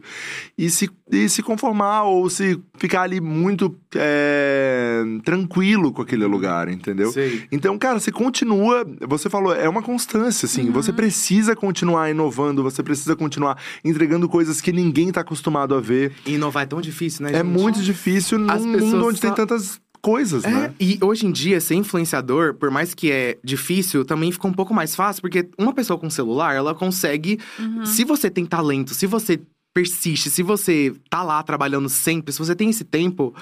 [0.58, 6.68] e se, e se conformar ou se ficar ali muito é, tranquilo com aquele lugar,
[6.70, 7.12] entendeu?
[7.12, 7.44] Sei.
[7.52, 8.86] Então, cara, você continua.
[9.08, 10.72] Você falou, é uma constância, assim.
[10.72, 10.98] Você Uhum.
[10.98, 16.12] precisa continuar inovando, você precisa continuar entregando coisas que ninguém tá acostumado a ver.
[16.26, 17.46] E inovar é tão difícil, né, É gente?
[17.46, 20.74] muito difícil num mundo onde tem só- tantas coisas, É, né?
[20.80, 24.74] e hoje em dia, ser influenciador, por mais que é difícil, também fica um pouco
[24.74, 27.40] mais fácil, porque uma pessoa com celular, ela consegue.
[27.60, 27.86] Uhum.
[27.86, 29.40] Se você tem talento, se você
[29.74, 33.34] persiste, se você tá lá trabalhando sempre, se você tem esse tempo.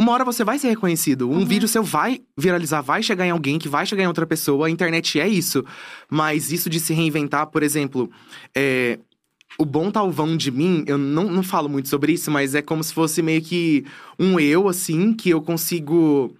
[0.00, 1.28] Uma hora você vai ser reconhecido.
[1.28, 1.44] Um Uhum.
[1.44, 4.66] vídeo seu vai viralizar, vai chegar em alguém, que vai chegar em outra pessoa.
[4.66, 5.62] A internet é isso.
[6.10, 8.10] Mas isso de se reinventar, por exemplo,
[8.56, 8.98] é,
[9.62, 12.82] o bom talvão de mim, eu não, não falo muito sobre isso, mas é como
[12.82, 13.84] se fosse meio que
[14.18, 16.34] um eu, assim, que eu consigo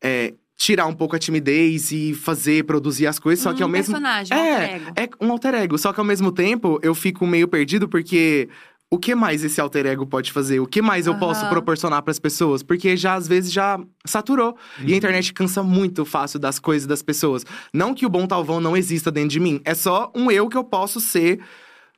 [0.00, 3.68] é, tirar um pouco a timidez e fazer, produzir as coisas, só que Um ao
[3.68, 4.92] mesmo personagem, um é, alter ego.
[4.94, 5.76] é um alter ego.
[5.76, 8.48] Só que ao mesmo tempo, eu fico meio perdido porque.
[8.88, 10.60] O que mais esse alter ego pode fazer?
[10.60, 12.62] O que mais eu posso proporcionar pras pessoas?
[12.62, 14.50] Porque já às vezes já saturou.
[14.78, 14.84] Uhum.
[14.86, 17.42] E a internet cansa muito fácil das coisas das pessoas.
[17.72, 19.62] Não que o bom talvão não exista dentro de mim.
[19.64, 21.40] É só um eu que eu posso ser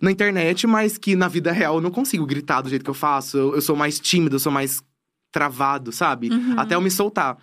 [0.00, 2.94] na internet, mas que na vida real eu não consigo gritar do jeito que eu
[2.94, 3.36] faço.
[3.36, 4.82] Eu, eu sou mais tímido, eu sou mais
[5.30, 6.30] travado, sabe?
[6.30, 6.58] Uhum.
[6.58, 7.38] Até eu me soltar.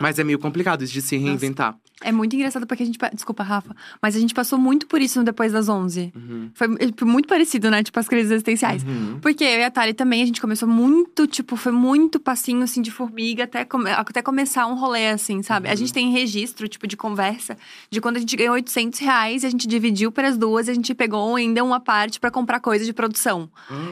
[0.00, 1.76] Mas é meio complicado isso de se reinventar.
[2.02, 2.98] É muito engraçado porque a gente.
[2.98, 3.74] pa- Desculpa, Rafa.
[4.02, 6.12] Mas a gente passou muito por isso no Depois das 11.
[6.14, 6.50] Uhum.
[6.52, 7.82] Foi é, muito parecido, né?
[7.82, 8.84] Tipo, as crises existenciais.
[9.22, 12.82] Porque eu e a Thalie também, a gente começou muito, tipo, foi muito passinho, assim,
[12.82, 15.68] de formiga até, come- até começar um rolê, assim, sabe?
[15.70, 17.56] A gente tem registro, tipo, de conversa,
[17.90, 20.72] de quando a gente ganhou 800 reais e a gente dividiu para as duas e
[20.72, 23.48] a gente pegou ainda uma parte pra comprar coisa de produção.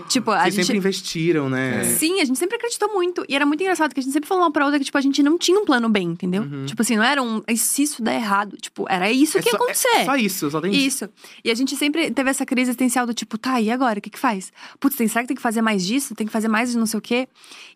[0.09, 0.65] Tipo, a Vocês gente.
[0.67, 1.85] sempre investiram, né?
[1.85, 3.25] Sim, a gente sempre acreditou muito.
[3.29, 5.01] E era muito engraçado que a gente sempre falou uma pra outra que, tipo, a
[5.01, 6.45] gente não tinha um plano B, entendeu?
[6.67, 7.43] Tipo assim, não era um.
[7.57, 9.89] Se isso der errado, tipo, era isso É que ia só- acontecer.
[9.97, 11.05] É só isso, só tem isso.
[11.05, 11.11] Isso.
[11.45, 13.99] E a gente sempre teve essa crise existencial do tipo, tá, e agora?
[13.99, 14.53] O que que faz?
[14.79, 16.15] Putz, será que tem que fazer mais disso?
[16.15, 17.29] Tem que fazer mais de não sei o quê?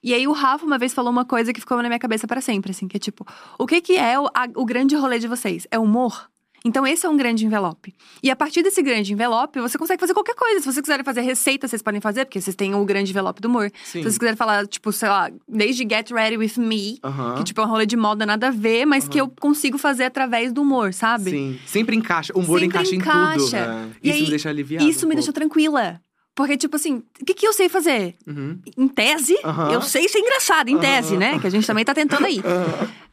[0.02, 2.40] E aí o Rafa uma vez falou uma coisa que ficou na minha cabeça para
[2.40, 3.26] sempre, assim, que é tipo,
[3.58, 5.66] o que que é o, a- o grande rolê de vocês?
[5.70, 6.28] É humor?
[6.68, 7.94] Então esse é um grande envelope.
[8.22, 10.60] E a partir desse grande envelope, você consegue fazer qualquer coisa.
[10.60, 13.48] Se vocês quiserem fazer receita, vocês podem fazer, porque vocês têm o grande envelope do
[13.48, 13.70] humor.
[13.82, 14.00] Sim.
[14.00, 17.36] Se vocês quiserem falar, tipo, sei lá, desde Get Ready With Me, Aham.
[17.36, 20.04] que tipo é um rolê de moda nada a ver, mas que eu consigo fazer
[20.04, 21.30] através do humor, sabe?
[21.30, 21.58] Sim.
[21.66, 22.34] Sempre encaixa.
[22.36, 23.08] O humor Sempre encaixa, em tudo.
[23.10, 23.56] encaixa.
[23.56, 24.08] É.
[24.08, 24.86] Isso aí, me deixa aliviado.
[24.86, 25.32] Isso um me pouco.
[25.32, 26.00] tranquila.
[26.34, 28.14] Porque, tipo assim, o que, que eu sei fazer?
[28.26, 28.60] Uhum.
[28.76, 29.72] Em tese, Aham.
[29.72, 31.38] eu sei ser engraçado, em tese, né?
[31.40, 32.40] Que a gente também tá tentando aí.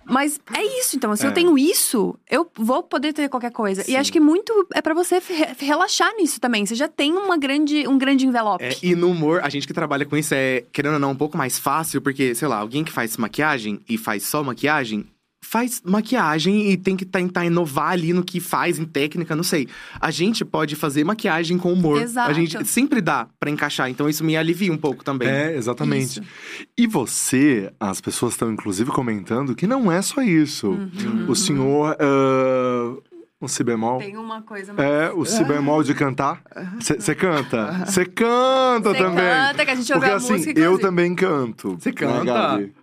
[0.06, 1.16] Mas é isso, então.
[1.16, 1.34] Se eu É.
[1.34, 3.84] tenho isso, eu vou poder ter qualquer coisa.
[3.84, 3.92] Sim.
[3.94, 6.66] E acho que muito é pra você re- relaxar nisso também.
[6.66, 8.64] Você já tem uma grande, um grande envelope.
[8.64, 11.16] É, e no humor, a gente que trabalha com isso é, querendo ou não, um
[11.16, 15.06] pouco mais fácil, porque, sei lá, alguém que faz maquiagem e faz só maquiagem,
[15.46, 19.68] faz maquiagem e tem que tentar inovar ali no que faz, em técnica, não sei.
[20.00, 22.02] A gente pode fazer maquiagem com humor.
[22.02, 22.30] Exato.
[22.30, 25.28] A gente sempre dá pra encaixar, então isso me alivia um pouco também.
[25.28, 26.20] É, exatamente.
[26.20, 26.24] Isso.
[26.78, 30.70] E você, as pessoas estão inclusive comentando que não é só isso.
[30.70, 31.26] Uhum.
[31.30, 31.96] O senhor.
[32.00, 32.96] ah,
[33.42, 34.00] um si bemol.
[34.00, 34.90] Tem uma coisa mais.
[34.90, 36.42] É, o si bemol de cantar.
[36.80, 37.84] Você canta?
[37.86, 39.24] Você canta Você também.
[39.26, 40.82] canta, que a gente ouviu Porque a assim, música, eu inclusive.
[40.82, 41.78] também canto.
[41.80, 42.24] Você Né, canta?
[42.26, 42.74] Gabi?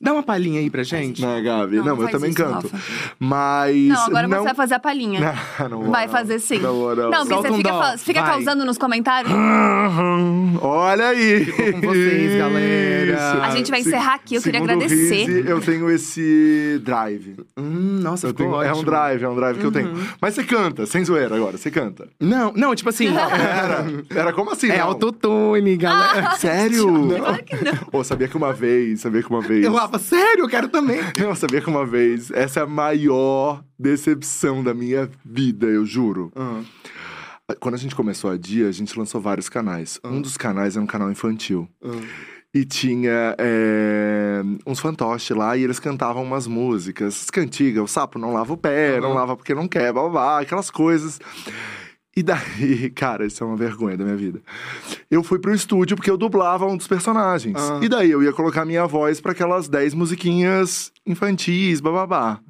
[0.00, 1.20] Dá uma palhinha aí pra gente.
[1.20, 1.76] Né, Gabi?
[1.78, 2.68] Não, Não, não eu também isso, canto.
[2.68, 2.78] Rafa.
[3.18, 3.88] Mas.
[3.88, 4.38] Não, agora não...
[4.38, 5.18] você vai fazer a palhinha.
[5.58, 6.58] Não, não vou, Vai fazer sim.
[6.60, 7.10] Não, vou, não.
[7.10, 9.32] Não, porque Solta você um fica, fa- fica causando nos comentários.
[10.62, 11.44] Olha aí!
[11.44, 13.42] Ficou com vocês, galera.
[13.42, 15.24] A gente vai encerrar aqui, eu queria Segundo o agradecer.
[15.26, 17.36] Rizzi, eu tenho esse drive.
[17.56, 18.84] Hum, nossa, Eu ficou tenho, é um ótimo.
[18.84, 19.88] drive, é um drive que eu tenho.
[19.88, 20.06] Uhum.
[20.20, 22.06] Mas você canta, sem zoeira agora, você canta.
[22.20, 23.08] Não, não, tipo assim.
[23.08, 23.84] Era,
[24.14, 24.70] era como assim?
[24.70, 26.30] é autotune, galera.
[26.36, 27.08] Sério?
[27.18, 27.74] Claro que não.
[27.90, 29.64] Pô, sabia que uma vez, sabia que uma vez.
[29.64, 31.00] Eu falava, sério, eu quero também.
[31.18, 36.30] Não, sabia que uma vez, essa é a maior decepção da minha vida, eu juro.
[36.36, 36.62] Ah,
[37.60, 39.98] Quando a gente começou a Dia, a gente lançou vários canais.
[40.04, 41.68] Um dos canais era um canal infantil.
[42.54, 47.28] E tinha é, uns fantoches lá e eles cantavam umas músicas.
[47.30, 49.14] Cantiga, o sapo não lava o pé, não Uhum.
[49.14, 51.20] lava porque não quer, blá, blá, blá, aquelas coisas.
[52.18, 54.40] E daí, cara, isso é uma vergonha da minha vida.
[55.08, 57.54] Eu fui pro estúdio porque eu dublava um dos personagens.
[57.56, 57.78] Ah.
[57.80, 62.40] E daí eu ia colocar minha voz pra aquelas 10 musiquinhas infantis, bababá.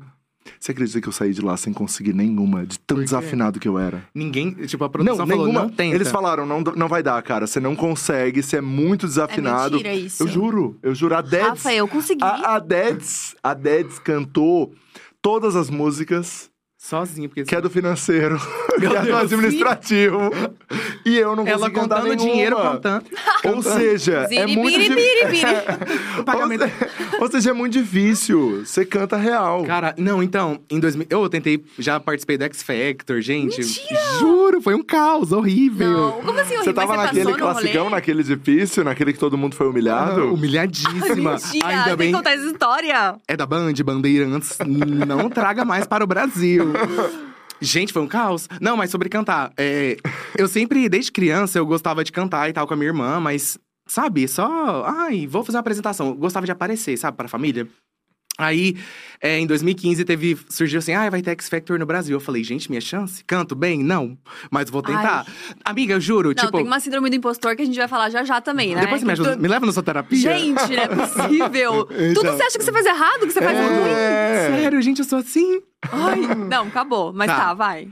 [0.59, 3.79] Você acredita que eu saí de lá sem conseguir nenhuma, de tão desafinado que eu
[3.79, 4.03] era?
[4.15, 5.61] Ninguém, tipo, a Não, produção falou, nenhuma.
[5.65, 5.95] não tenta.
[5.95, 7.47] Eles falaram, não, não vai dar, cara.
[7.47, 9.73] Você não consegue, você é muito desafinado.
[9.77, 10.23] mentira isso.
[10.23, 11.15] Eu juro, eu juro.
[11.15, 12.25] A Deds, Rafa, eu consegui.
[12.25, 14.73] a, a Deds, a Deds cantou
[15.21, 16.48] todas as músicas,
[16.81, 17.43] Sozinho, porque...
[17.43, 18.39] que é do financeiro,
[18.79, 19.19] que Meu é do Deus.
[19.23, 20.31] administrativo.
[21.05, 22.17] E eu não consegui Ela contando nenhuma.
[22.17, 23.05] dinheiro, contando.
[23.45, 25.49] Ou seja, é Ziri, muito biri, difícil.
[25.49, 25.99] biri, biri.
[26.21, 26.63] O pagamento...
[26.63, 28.65] Ou, se- ou seja, é muito difícil.
[28.65, 29.65] Você canta real.
[29.65, 31.07] Cara, não, então, em 2000...
[31.11, 33.59] Eu tentei, já participei do X Factor, gente.
[33.59, 34.01] Mentira!
[34.21, 35.91] Juro, foi um caos horrível.
[35.91, 36.75] Não, como assim, Você horrível?
[36.75, 37.95] tava Mas naquele classicão, rolê?
[37.97, 40.21] naquele difícil, naquele que todo mundo foi humilhado?
[40.23, 41.33] Ah, humilhadíssima.
[41.43, 43.17] Mentira, Ainda tem bem que contar essa história.
[43.27, 44.57] é da Band, Bandeirantes,
[45.07, 46.68] não traga mais para o Brasil.
[47.61, 48.49] Gente, foi um caos.
[48.61, 49.53] Não, mas sobre cantar.
[49.57, 49.97] é,
[50.37, 53.59] eu sempre, desde criança, eu gostava de cantar e tal com a minha irmã, mas,
[53.87, 54.85] sabe, só.
[54.87, 56.09] Ai, vou fazer uma apresentação.
[56.09, 57.67] Eu gostava de aparecer, sabe, para a família.
[58.41, 58.77] Aí,
[59.21, 62.15] é, em 2015, teve, surgiu assim, ah, vai ter X Factor no Brasil.
[62.17, 63.25] Eu falei, gente, minha chance?
[63.25, 63.83] Canto bem?
[63.83, 64.17] Não.
[64.49, 65.27] Mas vou tentar.
[65.65, 66.57] Amiga, eu juro, Não, tipo.
[66.57, 68.83] tem uma síndrome do impostor que a gente vai falar já já também, né?
[68.83, 70.19] Depois você me Que ajuda, tu- me leva na sua terapia.
[70.21, 71.85] Gente, não é possível.
[72.15, 73.91] Tudo você acha que você faz errado, que você faz ruim.
[73.91, 74.49] É.
[74.61, 75.61] Sério, gente, eu sou assim.
[75.91, 77.13] Ai, não, acabou.
[77.13, 77.37] Mas Tá.
[77.37, 77.89] tá, vai.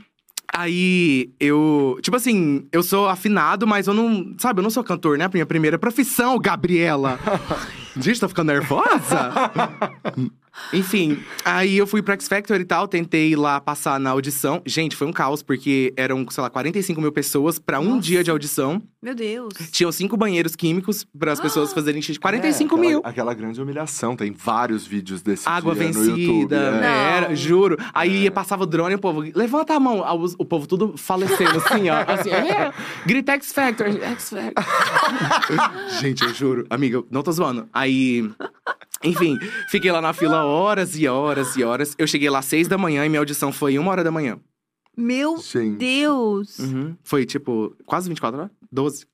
[0.55, 1.99] Aí eu.
[2.03, 4.33] Tipo assim, eu sou afinado, mas eu não.
[4.39, 5.29] Sabe, eu não sou cantor, né?
[5.33, 7.19] Minha primeira profissão, Gabriela.
[7.99, 9.33] Gente, tô ficando nervosa?
[10.73, 14.61] Enfim, aí eu fui pro X Factor e tal, tentei ir lá passar na audição.
[14.67, 18.01] Gente, foi um caos, porque eram, sei lá, 45 mil pessoas pra um Nossa.
[18.03, 18.83] dia de audição.
[19.03, 19.53] Meu Deus.
[19.71, 22.19] Tinham cinco banheiros químicos para as pessoas fazerem xixi.
[22.19, 23.01] 45 É, aquela- mil.
[23.05, 24.17] Aquela grande humilhação.
[24.17, 26.17] Tem vários vídeos desse Água dia no YouTube.
[26.17, 26.71] vencida, é.
[26.73, 26.87] Não.
[26.89, 27.77] era, juro.
[27.95, 30.03] Aí passava o drone e o povo, levanta a mão.
[30.39, 31.97] O povo tudo falecendo, assim, ó.
[32.17, 32.73] Assim, é,
[33.05, 34.65] grita X Factor, X Factor.
[36.01, 36.67] Gente, eu juro.
[36.71, 37.69] Amiga, não tô zoando.
[37.73, 38.29] Aí,
[39.07, 39.39] enfim,
[39.71, 41.95] fiquei lá na fila horas e horas e horas.
[41.99, 44.39] Eu cheguei lá às seis da manhã e minha audição foi uma hora da manhã.
[44.97, 45.77] Meu Gente.
[45.77, 46.59] Deus.
[46.59, 46.97] Uhum.
[47.05, 48.51] Foi tipo, quase 24 horas?
[48.73, 49.07] 12,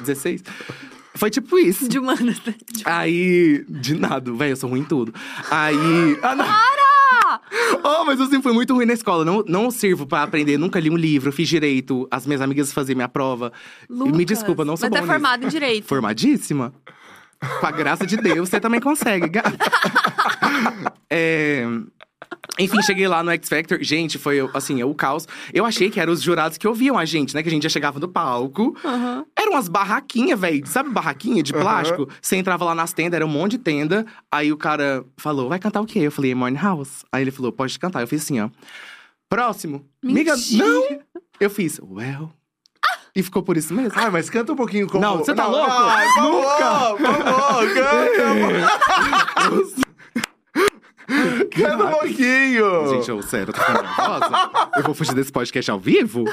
[0.00, 0.42] 16.
[1.14, 1.88] Foi tipo isso.
[1.88, 2.34] De né?
[2.84, 5.12] Aí, de nada, velho, eu sou ruim em tudo.
[5.50, 6.18] Aí.
[6.22, 6.44] Ah, não.
[7.82, 9.24] Oh, mas eu sempre fui muito ruim na escola.
[9.24, 12.06] Não, não sirvo pra aprender, nunca li um livro, fiz direito.
[12.10, 13.52] As minhas amigas faziam minha prova.
[13.88, 15.12] Lucas, Me desculpa, não sou Mas bom tá nisso.
[15.12, 15.86] formado em direito.
[15.86, 16.72] Formadíssima.
[17.60, 19.56] Com a graça de Deus, você também consegue, gata.
[21.12, 21.64] É,
[22.58, 23.78] Enfim, cheguei lá no X Factor.
[23.82, 25.26] Gente, foi assim, o caos.
[25.52, 27.42] Eu achei que eram os jurados que ouviam a gente, né?
[27.42, 28.76] Que a gente já chegava no palco.
[28.84, 29.24] Aham.
[29.36, 30.64] Eram umas barraquinhas, velho.
[30.66, 32.08] Sabe barraquinha de plástico?
[32.20, 34.06] Você entrava lá nas tendas, era um monte de tenda.
[34.30, 36.00] Aí o cara falou, vai cantar o quê?
[36.00, 37.04] Eu falei, Morning House.
[37.10, 38.02] Aí ele falou, pode cantar.
[38.02, 38.50] Eu fiz assim, ó.
[39.28, 39.84] Próximo.
[40.02, 40.36] Mentira.
[40.58, 41.00] não!
[41.40, 42.30] Eu fiz, well.
[43.14, 43.92] E ficou por isso mesmo.
[43.94, 45.00] Ai, mas canta um pouquinho como...
[45.02, 45.70] Não, você tá louco?
[45.70, 48.70] Ai, por favor, por favor, canta.
[51.50, 52.88] canta um pouquinho.
[52.88, 54.50] Gente, eu, sério, eu tô ficando nervosa.
[54.76, 56.24] eu vou fugir desse podcast ao vivo?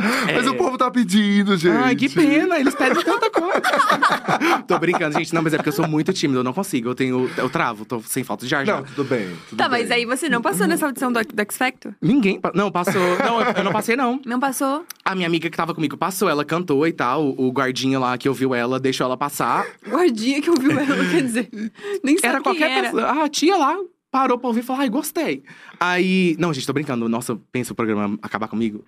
[0.00, 0.50] Mas É.
[0.50, 1.76] o povo tá pedindo, gente.
[1.76, 3.60] Ai, que pena, eles pedem tanta coisa.
[4.66, 5.34] tô brincando, gente.
[5.34, 6.88] Não, mas é porque eu sou muito tímido, eu não consigo.
[6.88, 7.30] Eu tenho.
[7.36, 8.76] Eu travo, tô sem falta de ar já.
[8.76, 9.28] Não, tudo bem.
[9.50, 9.80] tudo Tá, bem.
[9.82, 11.94] mas aí você não passou nessa audição do, do X Factor?
[12.00, 12.40] Ninguém.
[12.40, 13.02] pa- Não, passou.
[13.18, 14.18] Não, eu- eu não passei, não.
[14.24, 14.84] Não passou?
[15.04, 17.24] A minha amiga que tava comigo passou, ela cantou e tal.
[17.26, 19.66] O o guardinha lá que ouviu ela deixou ela passar.
[19.86, 21.48] Guardinha que ouviu ela, quer dizer.
[22.02, 22.82] Nem sabe Era quem qualquer era.
[22.84, 23.02] pessoa.
[23.04, 23.76] Ah, a tia lá
[24.10, 25.42] parou pra ouvir e falou: ai, gostei.
[25.78, 26.34] Aí.
[26.38, 27.08] Não, gente, tô brincando.
[27.10, 28.84] Nossa, pensa o programa acabar comigo.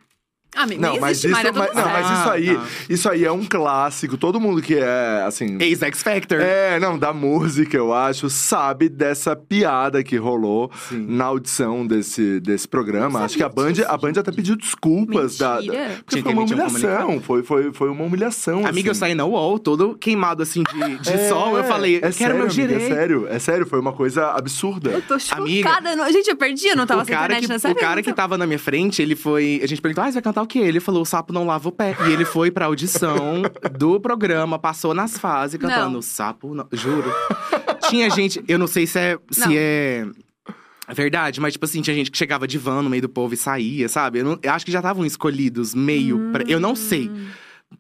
[0.56, 2.66] Ah, Não, mas isso, mas, não, mas isso aí, Ah, tá.
[2.88, 4.16] isso aí é um clássico.
[4.16, 5.56] Todo mundo que é, assim…
[5.60, 6.40] Ex-X Factor.
[6.40, 11.06] É, não, da música, eu acho, sabe dessa piada que rolou Sim.
[11.08, 13.18] na audição desse, desse programa.
[13.18, 15.36] Não Acho que a Band, disso, a Band até pediu desculpas.
[15.38, 15.72] Da, Mentira.
[15.76, 17.20] da, porque Tinha foi uma emitir um humilhação.
[17.20, 18.66] Foi, foi, foi uma humilhação.
[18.66, 19.00] Amiga, eu assim.
[19.00, 21.56] saí na UOL, todo queimado assim de, de É, sol.
[21.56, 22.82] Eu falei, é quero sério, meu amiga, direito.
[22.92, 24.90] É sério, é sério, foi uma coisa absurda.
[24.90, 25.42] Eu tô chocada.
[25.42, 27.74] Amiga, não- Gente, eu perdi, eu não tava o sem cara, internet que, nessa o
[27.74, 29.60] cara que tava na minha frente, ele foi.
[29.62, 30.60] A gente perguntou, ah, você vai cantar o quê?
[30.60, 31.96] Ele falou: o sapo não lava o pé.
[32.08, 33.42] E ele foi pra audição
[33.78, 36.02] do programa, passou nas fases cantando: Não.
[36.02, 36.66] sapo não.
[36.72, 37.12] Juro.
[37.88, 39.18] Tinha gente, eu não sei se é.
[39.30, 39.54] Se Não.
[39.56, 40.06] é...
[40.94, 43.36] Verdade, mas tipo assim, tinha gente que chegava de van no meio do povo e
[43.38, 44.18] saía, sabe?
[44.18, 46.30] Eu, não- eu acho que já estavam escolhidos meio.
[46.30, 47.10] pra- eu não sei.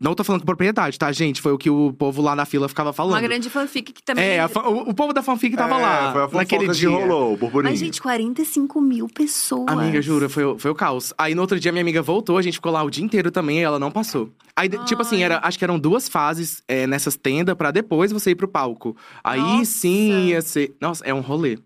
[0.00, 1.40] Não tô falando com propriedade, tá, gente?
[1.40, 3.14] Foi o que o povo lá na fila ficava falando.
[3.14, 4.24] Uma grande fanfic que também.
[4.24, 6.88] É, fa- o, o povo da fanfic tava É, lá Foi a naquele que dia.
[6.88, 7.70] rolou, o burburinho.
[7.72, 9.66] Mas, gente, 45 mil pessoas.
[9.68, 11.12] Amiga, juro, foi, o- foi o caos.
[11.18, 13.58] Aí no outro dia minha amiga voltou, a gente ficou lá o dia inteiro também
[13.58, 14.30] e ela não passou.
[14.56, 15.22] Aí, de- tipo assim, Ai.
[15.24, 18.96] era, acho que eram duas fases é, nessas tendas pra depois você ir pro palco.
[19.22, 19.64] Aí Nossa.
[19.64, 20.74] sim ia ser.
[20.80, 21.58] Nossa, é um rolê.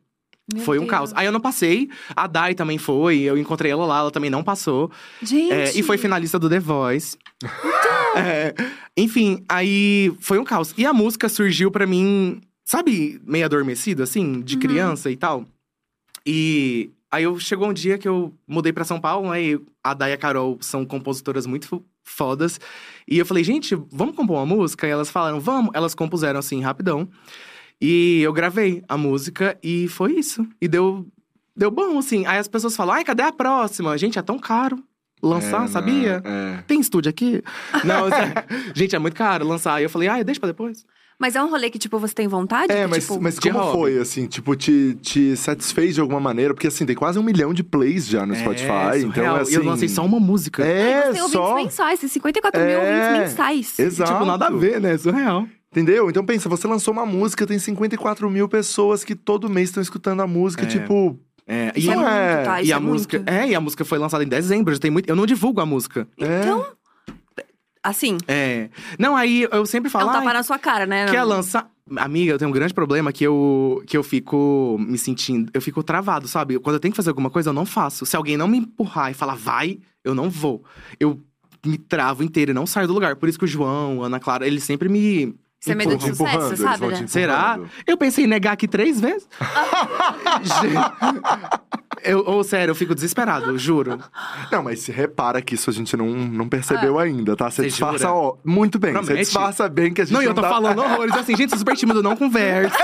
[0.53, 0.91] Meu foi um Deus.
[0.91, 1.13] caos.
[1.15, 4.43] Aí eu não passei, a Dai também foi, eu encontrei ela lá, ela também não
[4.43, 4.91] passou.
[5.23, 5.53] Gente.
[5.53, 7.17] É, e foi finalista do The Voice.
[8.17, 8.55] É,
[8.97, 10.75] enfim, aí foi um caos.
[10.77, 14.61] E a música surgiu pra mim, sabe, meio adormecido, assim, de Uhum.
[14.61, 15.45] criança e tal.
[16.27, 19.43] E aí eu chegou um dia que eu mudei pra São Paulo, né?
[19.43, 22.59] E a Day e a Carol são compositoras muito fo- fodas.
[23.07, 24.87] E eu falei, gente, vamos compor uma música?
[24.87, 25.71] E elas falaram, vamos.
[25.75, 27.09] Elas compuseram assim, rapidão.
[27.81, 30.47] E eu gravei a música e foi isso.
[30.61, 31.07] E deu,
[31.57, 32.27] deu bom, assim.
[32.27, 33.97] Aí as pessoas falam, ai, cadê a próxima?
[33.97, 34.79] Gente, é tão caro
[35.23, 36.21] lançar, É, sabia?
[36.21, 36.59] né?
[36.59, 36.62] É.
[36.67, 37.43] Tem estúdio aqui?
[37.85, 39.75] Não, é- gente, é muito caro lançar.
[39.75, 40.85] Aí eu falei, ah, deixa pra depois.
[41.21, 42.73] Mas é um rolê que, tipo, você tem vontade?
[42.73, 43.73] É, Que, mas, tipo, mas como hobby.
[43.73, 44.27] foi, assim?
[44.29, 46.55] Tipo, te, te satisfez de alguma maneira?
[46.55, 48.69] Porque, assim, tem quase um milhão de plays já no Spotify.
[48.71, 49.37] É, então, surreal.
[49.37, 49.51] assim…
[49.53, 50.64] E eu lancei só uma música.
[50.64, 51.55] É, Você tem ouvintes só…
[51.57, 52.79] mensais, tem 54 mil É.
[52.79, 53.79] ouvintes mensais.
[53.81, 54.12] Exato.
[54.12, 54.97] Tipo, nada a ver, né?
[54.97, 55.49] Surreal.
[55.70, 56.09] Entendeu?
[56.09, 60.20] Então pensa, você lançou uma música, tem 54 mil pessoas que todo mês estão escutando
[60.20, 60.66] a música, É.
[60.66, 61.18] tipo…
[61.46, 62.61] É, e, é muito, é- tá?
[62.61, 63.16] e Isso a é música.
[63.18, 63.28] muito.
[63.31, 64.72] É, e a música foi lançada em dezembro.
[64.74, 65.09] Já tem muito.
[65.09, 66.07] Eu não divulgo a música.
[66.20, 66.66] é, Então,
[67.83, 68.68] assim, É.
[68.98, 70.11] Não, aí eu sempre é falo.
[70.11, 71.07] um tapa "Ai, na sua cara, né?
[71.07, 71.70] Quer lançar.
[71.96, 75.50] Amiga, eu tenho um grande problema que eu, que eu fico me sentindo.
[75.54, 76.59] Eu fico travado, sabe?
[76.59, 78.04] Quando eu tenho que fazer alguma coisa, eu não faço.
[78.04, 80.62] Se alguém não me empurrar e falar, vai, eu não vou.
[81.00, 81.18] Eu
[81.64, 83.16] me travo inteiro e não saio do lugar.
[83.16, 85.35] Por isso que o João, a Ana Clara, eles sempre me.
[85.61, 87.07] Isso é medo de sucesso, você sabe, né?
[87.07, 87.59] Será?
[87.87, 89.27] Eu pensei em negar aqui três vezes.
[92.05, 93.99] Eu, ou sério, eu fico desesperado, juro.
[94.51, 97.51] Não, mas se repara que isso a gente não, não percebeu ainda, tá?
[97.51, 98.93] Você disfarça ó, muito bem.
[98.93, 100.49] Você disfarça bem que a gente Não, não, e eu tô tá...
[100.49, 102.77] falando horrores assim, gente, super tímido, não converso.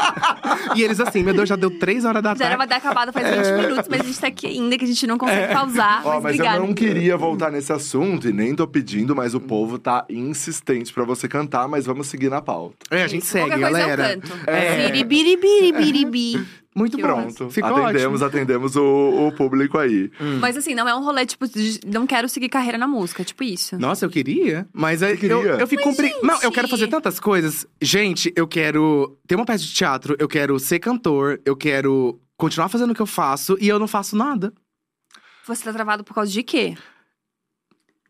[0.74, 2.82] e eles assim, meu Deus, já deu três horas da Já era pra tarde.
[2.82, 5.18] ter acabado faz 20 minutos, mas a gente tá aqui ainda, que a gente não
[5.18, 6.02] consegue pausar.
[6.04, 6.56] Ó, mas, mas obrigada.
[6.58, 10.92] eu não queria voltar nesse assunto e nem tô pedindo, mas o povo tá insistente
[10.92, 12.76] pra você cantar, mas vamos seguir na pauta.
[12.90, 14.12] É, a gente Isso, segue, galera.
[14.12, 14.32] Eu canto.
[14.46, 14.90] É.
[14.90, 16.46] Biribiribiribiribi.
[16.74, 17.02] Muito Que.
[17.02, 18.26] Pronto, Ficou atendemos, ótimo.
[18.26, 20.10] atendemos o, o público aí.
[20.40, 23.42] Mas assim, não é um rolê, tipo, de não quero seguir carreira na música, tipo
[23.42, 23.76] isso.
[23.76, 25.30] Nossa, eu queria, mas é- queria?
[25.32, 26.14] Eu, eu fico cumpri...
[26.22, 27.66] Não, eu quero fazer tantas coisas.
[27.82, 32.68] Gente, eu quero ter uma peça de teatro, eu quero ser cantor, eu quero continuar
[32.68, 34.52] fazendo o que eu faço e eu não faço nada
[35.46, 36.76] Você tá travado por causa de quê?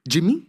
[0.07, 0.47] de mim.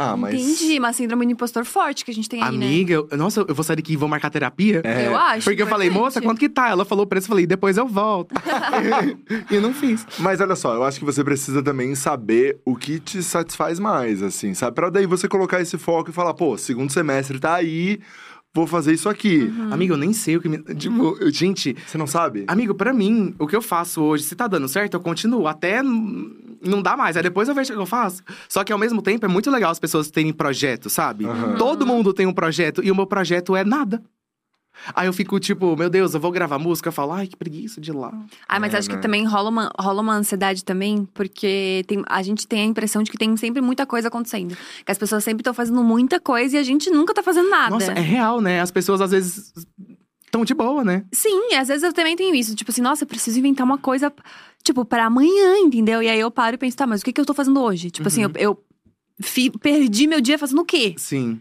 [0.00, 0.34] Ah, mas.
[0.40, 2.66] Entendi, uma síndrome do impostor forte que a gente tem aí, né?
[2.66, 4.80] Amiga, eu- nossa, eu vou sair daqui e vou marcar terapia.
[4.84, 5.06] É.
[5.06, 5.44] Eu acho.
[5.44, 6.68] Porque eu falei, moça, quanto que tá?
[6.70, 8.34] Ela falou o preço, eu falei, depois eu volto.
[9.50, 10.06] e eu não fiz.
[10.18, 14.22] Mas olha só, eu acho que você precisa também saber o que te satisfaz mais,
[14.22, 14.74] assim, sabe?
[14.74, 18.00] Pra daí você colocar esse foco e falar, pô, segundo semestre tá aí,
[18.54, 19.42] vou fazer isso aqui.
[19.56, 19.72] Uhum.
[19.72, 20.58] Amigo, eu nem sei o que me.
[20.74, 22.44] Tipo, eu- gente, Você não sabe?
[22.48, 25.46] amigo, pra mim, o que eu faço hoje, se tá dando certo, eu continuo.
[25.46, 25.82] Até
[26.62, 27.16] não dá mais.
[27.16, 28.22] Aí depois eu vejo o que eu faço.
[28.48, 31.24] Só que ao mesmo tempo é muito legal as pessoas terem projeto, sabe?
[31.26, 31.56] Aham.
[31.56, 34.02] Todo mundo tem um projeto e o meu projeto é nada.
[34.94, 37.80] Aí eu fico tipo, meu Deus, eu vou gravar música, eu falo, ai, que preguiça
[37.80, 38.12] de ir lá.
[38.48, 38.96] Ah, mas É, acho né?
[38.96, 43.02] que também rola uma, rola uma ansiedade também, porque tem, a gente tem a impressão
[43.02, 44.56] de que tem sempre muita coisa acontecendo.
[44.84, 47.70] Que as pessoas sempre estão fazendo muita coisa e a gente nunca tá fazendo nada.
[47.70, 48.60] Nossa, é real, né?
[48.60, 49.52] As pessoas às vezes
[50.24, 51.04] estão de boa, né?
[51.12, 52.54] Sim, às vezes eu também tenho isso.
[52.54, 54.10] Tipo assim, nossa, eu preciso inventar uma coisa,
[54.64, 56.02] tipo, pra amanhã, entendeu?
[56.02, 57.90] E aí eu paro e penso, tá, mas o que, que eu tô fazendo hoje?
[57.90, 58.64] Tipo assim, eu, eu
[59.20, 60.94] fi- perdi meu dia fazendo o quê?
[60.96, 61.40] Sim.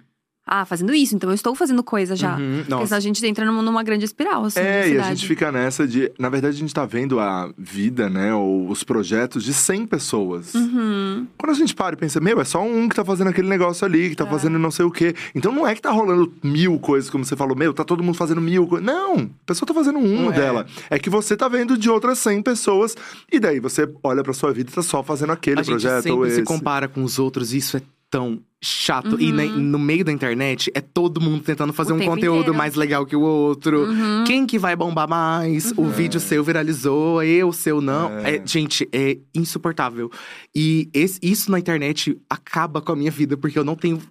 [0.52, 2.36] Ah, fazendo isso, então eu estou fazendo coisa já.
[2.36, 2.64] Uhum.
[2.68, 5.52] Porque senão a gente entra numa, numa grande espiral, assim, É, e a gente fica
[5.52, 6.12] nessa de.
[6.18, 8.34] Na verdade, a gente tá vendo a vida, né?
[8.34, 10.56] Ou os projetos de 100 pessoas.
[10.56, 11.28] Uhum.
[11.38, 13.86] Quando a gente para e pensa, meu, é só um que tá fazendo aquele negócio
[13.86, 15.14] ali, que tá fazendo não sei o quê.
[15.36, 18.16] Então não é que tá rolando mil coisas, como você falou, meu, tá todo mundo
[18.16, 18.84] fazendo mil coisas.
[18.84, 20.36] Não, a pessoa tá fazendo um é.
[20.36, 20.66] dela.
[20.90, 22.98] É que você tá vendo de outras 100 pessoas,
[23.32, 26.08] e daí você olha pra sua vida e tá só fazendo aquele a gente projeto
[26.08, 26.36] ou sempre esse.
[26.38, 29.19] se compara com os outros, isso é tão chato.
[29.22, 29.36] E Uhum.
[29.36, 32.54] na- no meio da internet, é todo mundo tentando fazer O um conteúdo inteiro.
[32.58, 33.86] mais legal que o outro.
[33.86, 34.24] Uhum.
[34.26, 35.72] Quem que vai bombar mais?
[35.78, 38.10] O vídeo seu viralizou, eu, o seu não.
[38.19, 38.36] É.
[38.36, 40.12] É, gente, é insuportável.
[40.54, 44.02] E esse- isso na internet acaba com a minha vida, porque eu não tenho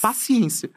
[0.00, 0.70] paciência.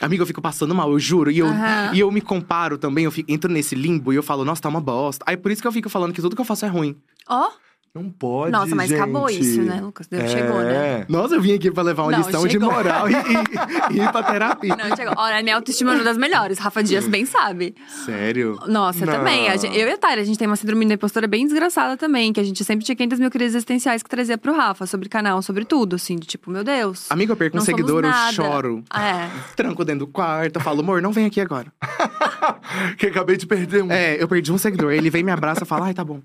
[0.00, 1.30] Amiga, eu fico passando mal, eu juro.
[1.30, 1.46] E eu,
[1.92, 4.68] e eu me comparo também, eu fico- entro nesse limbo e eu falo, nossa, tá
[4.68, 5.24] uma bosta.
[5.28, 6.96] Aí por isso que eu fico falando que tudo que eu faço é ruim.
[7.28, 7.50] Ó,
[7.94, 8.98] Não pode, nossa, mas gente.
[8.98, 10.08] acabou isso, né, Lucas?
[10.10, 10.26] É.
[10.26, 11.04] Chegou, né?
[11.10, 12.72] Nossa, eu vim aqui pra levar uma Não, lição de chegou.
[12.72, 14.74] moral e, e, e ir pra terapia.
[14.74, 15.12] Não, chegou.
[15.14, 16.58] Olha, minha autoestima é uma das melhores.
[16.58, 17.74] Rafa Dias bem sabe.
[18.06, 18.58] Sério?
[18.66, 19.12] Nossa, Não.
[19.12, 19.46] também.
[19.50, 21.94] A gente- eu e a Thalia, a gente tem uma síndrome da impostora bem desgraçada
[21.98, 22.32] também.
[22.32, 24.86] Que a gente sempre tinha 500 mil crises existenciais que trazia pro Rafa.
[24.86, 26.16] Sobre canal, sobre tudo, assim.
[26.16, 27.10] De tipo, meu Deus.
[27.10, 28.32] Amiga, eu perco um seguidor, eu nada.
[28.32, 28.82] choro.
[28.94, 29.28] É.
[29.54, 31.70] Tranco dentro do quarto, eu falo, amor, não vem aqui agora.
[32.96, 33.90] Que acabei de perder um.
[33.92, 34.92] É, eu perdi um seguidor.
[34.92, 36.20] Ele vem, me abraça e fala, ai, tá bom.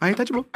[0.00, 0.46] Aí tá de boa.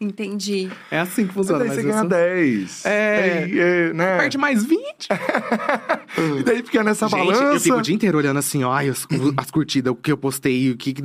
[0.00, 0.70] Entendi.
[0.90, 1.58] É assim que Mas funciona.
[1.60, 2.84] daí Mas você ganha sou- 10.
[2.86, 3.44] É.
[3.44, 4.18] Aí, é, né?
[4.18, 4.82] Perde mais 20.
[6.38, 7.42] E daí fica nessa Gente, balança.
[7.44, 10.16] eu fico o dia inteiro olhando assim, ó, ai, as, as curtidas, o que eu
[10.16, 10.92] postei, o que.
[10.92, 11.02] que-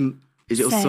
[0.50, 0.82] Eu Sério.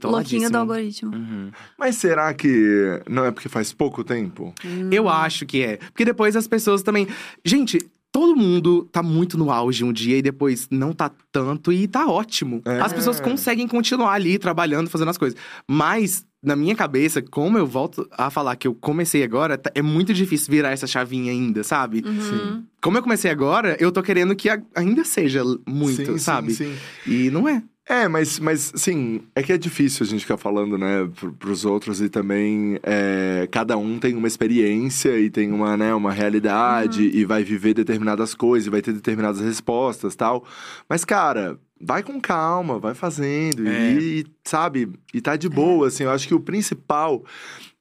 [0.00, 1.14] sou Louquinho do algoritmo.
[1.14, 1.50] Uhum.
[1.78, 4.54] Mas será que não é porque faz pouco tempo?
[4.90, 5.76] Eu acho que é.
[5.78, 7.08] Porque depois as pessoas também.
[7.44, 7.78] Gente,
[8.14, 12.06] todo mundo tá muito no auge um dia e depois não tá tanto e tá
[12.06, 12.62] ótimo.
[12.64, 12.78] É.
[12.80, 15.36] As pessoas conseguem continuar ali trabalhando, fazendo as coisas.
[15.66, 19.82] Mas, na minha cabeça, como eu volto a falar que eu comecei agora, tá- é
[19.82, 22.04] muito difícil virar essa chavinha ainda, sabe?
[22.06, 22.62] Uhum.
[22.80, 26.54] Como eu comecei agora, eu tô querendo que ainda seja muito, Sim, sabe?
[26.54, 26.72] Sim,
[27.04, 27.12] sim.
[27.12, 27.64] E não é.
[27.86, 31.66] É, mas, mas sim, é que é difícil a gente ficar falando, né, pro, pros
[31.66, 37.02] outros e também é, cada um tem uma experiência e tem uma, né, uma realidade
[37.12, 40.46] e vai viver determinadas coisas e vai ter determinadas respostas tal.
[40.88, 43.92] Mas, cara, vai com calma, vai fazendo É.
[43.92, 46.04] e, sabe, e tá de boa, assim.
[46.04, 47.22] Eu acho que o principal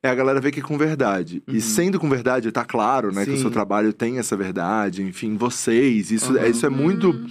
[0.05, 1.41] é a galera ver que é com verdade.
[1.47, 3.41] E sendo com verdade, tá claro, né, que o Sim.
[3.43, 6.45] seu trabalho tem essa verdade, enfim, vocês, isso, Uhum.
[6.45, 7.25] isso é muito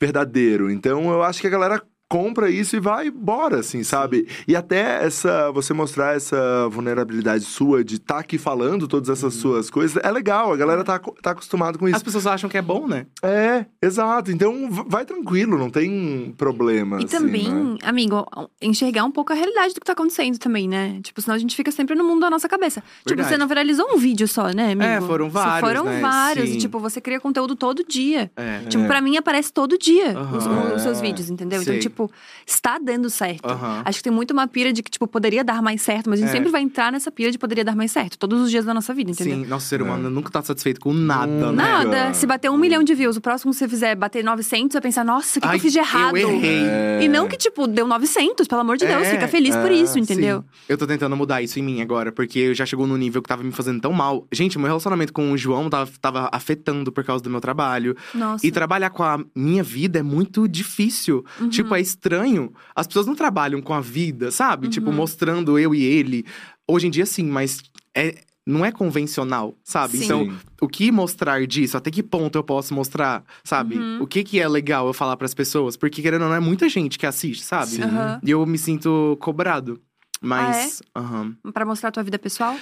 [0.00, 0.70] verdadeiro.
[0.70, 4.28] Então, eu acho que a galera compra isso e vai embora, assim, sabe?
[4.46, 9.70] E até essa você mostrar essa vulnerabilidade sua de estar aqui falando todas essas suas
[9.70, 11.96] coisas, é legal, a galera tá, tá acostumado com isso.
[11.96, 13.06] As pessoas acham que é bom, né?
[13.22, 14.30] É, exato.
[14.30, 17.00] Então vai tranquilo, não tem problema.
[17.00, 17.78] E assim, também, né?
[17.82, 18.24] amigo,
[18.60, 21.00] enxergar um pouco a realidade do que tá acontecendo também, né?
[21.02, 22.80] Tipo, senão a gente fica sempre no mundo da nossa cabeça.
[22.98, 23.28] Tipo, Verdade.
[23.30, 24.82] você não viralizou um vídeo só, né, amigo?
[24.82, 26.00] É, foram vários, Foram né?
[26.00, 26.48] vários.
[26.50, 26.56] Sim.
[26.56, 28.30] E, tipo, você cria conteúdo todo dia.
[28.36, 28.60] É.
[28.68, 28.86] Tipo, É.
[28.86, 30.74] pra mim aparece todo dia os, Aham.
[30.76, 31.00] os seus É.
[31.02, 31.60] vídeos, entendeu?
[31.62, 31.74] Sei.
[31.74, 32.10] Então, tipo, tipo,
[32.46, 33.46] está dando certo.
[33.48, 33.82] Aham.
[33.84, 36.22] Acho que tem muito uma pira de que, tipo, poderia dar mais certo, mas a
[36.22, 36.36] gente É.
[36.36, 38.18] sempre vai entrar nessa pira de poderia dar mais certo.
[38.18, 39.36] Todos os dias da nossa vida, entendeu?
[39.36, 41.62] Sim, nosso ser humano nunca tá satisfeito com nada, Hum, né?
[41.62, 42.14] Nada.
[42.14, 44.82] Se bater um milhão de views, o próximo que você fizer bater 900, você vai
[44.82, 46.16] pensar, nossa, o que, que eu fiz de errado?
[46.16, 47.04] Eu errei.
[47.04, 49.74] E não que, tipo, deu 900, pelo amor de Deus, É, fica feliz por é,
[49.74, 50.40] isso, entendeu?
[50.40, 50.44] Sim.
[50.68, 53.28] Eu tô tentando mudar isso em mim agora, porque eu já chegou no nível que
[53.28, 54.26] tava me fazendo tão mal.
[54.32, 57.96] Gente, meu relacionamento com o João tava, tava afetando por causa do meu trabalho.
[58.14, 58.46] Nossa.
[58.46, 61.24] E trabalhar com a minha vida é muito difícil.
[61.40, 61.48] Uhum.
[61.48, 62.52] Tipo, é estranho.
[62.74, 64.68] As pessoas não trabalham com a vida, sabe?
[64.68, 64.96] Tipo, Uhum.
[64.96, 66.24] mostrando eu e ele.
[66.66, 67.62] Hoje em dia, sim, mas
[67.94, 69.98] é, não é convencional, sabe?
[69.98, 70.04] Sim.
[70.04, 70.28] Então,
[70.60, 71.76] o que mostrar disso?
[71.76, 73.76] Até que ponto eu posso mostrar, sabe?
[73.76, 73.98] Uhum.
[74.02, 75.76] O que que é legal eu falar pras pessoas?
[75.76, 77.82] Porque, querendo ou não, é muita gente que assiste, sabe?
[77.82, 78.20] Aham.
[78.22, 79.80] E eu me sinto cobrado.
[80.20, 80.82] Mas.
[80.94, 81.36] Ah, aham.
[81.52, 82.56] Pra mostrar a tua vida pessoal?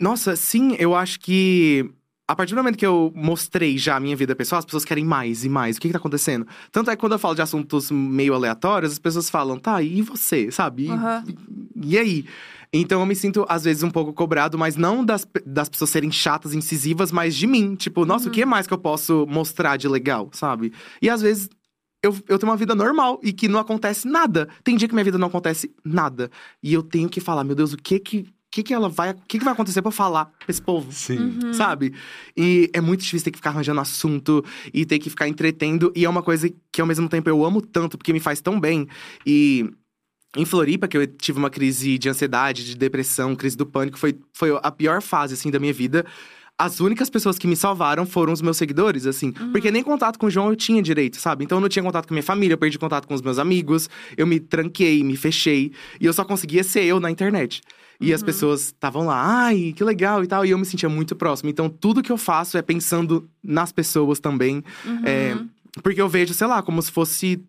[0.00, 1.90] Nossa, sim, eu acho que.
[2.30, 5.02] A partir do momento que eu mostrei já a minha vida pessoal, as pessoas querem
[5.02, 5.78] mais e mais.
[5.78, 6.46] O que, que tá acontecendo?
[6.70, 10.02] Tanto é que quando eu falo de assuntos meio aleatórios, as pessoas falam, tá, e
[10.02, 10.88] você, sabe?
[10.88, 11.24] E, Aham.
[11.82, 12.26] e aí?
[12.70, 16.12] Então eu me sinto, às vezes, um pouco cobrado, mas não das, das pessoas serem
[16.12, 17.74] chatas, incisivas, mas de mim.
[17.74, 18.30] Tipo, nossa, Uhum.
[18.30, 20.72] o que mais que eu posso mostrar de legal, sabe?
[21.00, 21.48] E às vezes.
[22.00, 24.48] Eu, eu tenho uma vida normal e que não acontece nada.
[24.62, 26.30] Tem dia que minha vida não acontece nada.
[26.62, 29.10] E eu tenho que falar, meu Deus, o que que, que, que ela vai.
[29.10, 30.90] O que, que vai acontecer pra eu falar pra esse povo?
[30.92, 31.18] Sim.
[31.18, 31.52] Uhum.
[31.52, 31.92] Sabe?
[32.36, 35.92] E é muito difícil ter que ficar arranjando assunto e ter que ficar entretendo.
[35.94, 38.58] E é uma coisa que, ao mesmo tempo, eu amo tanto, porque me faz tão
[38.58, 38.88] bem.
[39.26, 39.70] E
[40.36, 44.18] em Floripa, que eu tive uma crise de ansiedade, de depressão, crise do pânico, foi,
[44.32, 46.04] foi a pior fase, assim, da minha vida.
[46.60, 49.30] As únicas pessoas que me salvaram foram os meus seguidores, assim.
[49.30, 51.44] Porque nem contato com o João eu tinha direito, sabe?
[51.44, 53.88] Então eu não tinha contato com minha família, eu perdi contato com os meus amigos.
[54.16, 55.70] Eu me tranquei, me fechei.
[56.00, 57.62] E eu só conseguia ser eu na internet.
[58.00, 60.46] E as pessoas estavam lá, ai, que legal e tal.
[60.46, 61.50] E eu me sentia muito próximo.
[61.50, 64.62] Então tudo que eu faço é pensando nas pessoas também.
[64.84, 65.02] Uhum.
[65.04, 65.36] É,
[65.82, 67.44] porque eu vejo, sei lá, como se fosse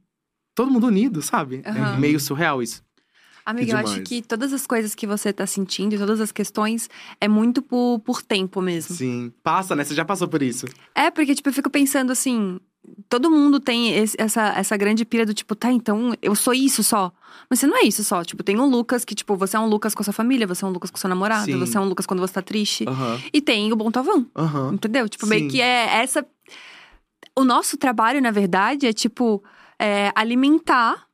[0.55, 1.61] todo mundo unido, sabe?
[1.63, 2.83] É meio surreal isso.
[3.45, 6.87] Amiga, eu acho que todas as coisas que você tá sentindo e todas as questões
[7.19, 8.95] é muito por, por tempo mesmo.
[8.95, 9.33] Sim.
[9.41, 9.83] Passa, né?
[9.83, 10.67] Você já passou por isso.
[10.93, 12.59] É, porque, tipo, eu fico pensando assim.
[13.07, 16.83] Todo mundo tem esse- essa, essa grande pira do tipo, tá, então eu sou isso
[16.83, 17.11] só.
[17.49, 18.23] Mas você não é isso só.
[18.23, 20.63] Tipo, tem um Lucas que, tipo, você é um Lucas com a sua família, você
[20.63, 21.57] é um Lucas com seu namorado, Sim.
[21.59, 22.85] você é um Lucas quando você tá triste.
[22.87, 23.19] Aham.
[23.33, 24.73] E tem o Bom Tavão, Aham.
[24.73, 25.09] entendeu?
[25.09, 25.29] Tipo, Sim.
[25.29, 26.25] meio que é essa.
[27.35, 29.43] O nosso trabalho, na verdade, é, tipo,
[29.79, 31.07] é, alimentar.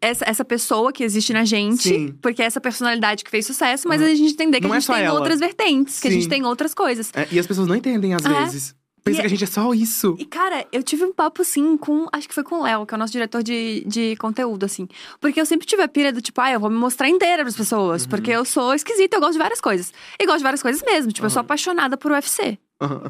[0.00, 2.16] Essa, essa pessoa que existe na gente, Sim.
[2.20, 4.80] porque é essa personalidade que fez sucesso, mas a gente entender que Não a é
[4.80, 5.16] gente só tem ela.
[5.20, 7.10] outras vertentes, que a gente tem outras coisas.
[7.14, 8.28] É, e as pessoas não entendem às É.
[8.28, 8.74] vezes.
[9.04, 10.16] Pensa E que a gente é só isso.
[10.18, 12.06] E, cara, eu tive um papo, assim, com.
[12.12, 14.86] Acho que foi com o Léo, que é o nosso diretor de, de conteúdo, assim.
[15.20, 17.56] Porque eu sempre tive a pira do tipo, ah, eu vou me mostrar inteira pras
[17.56, 18.06] pessoas.
[18.06, 19.92] Porque eu sou esquisita, eu gosto de várias coisas.
[20.18, 21.10] E gosto de várias coisas mesmo.
[21.12, 22.58] Tipo, eu sou apaixonada por UFC.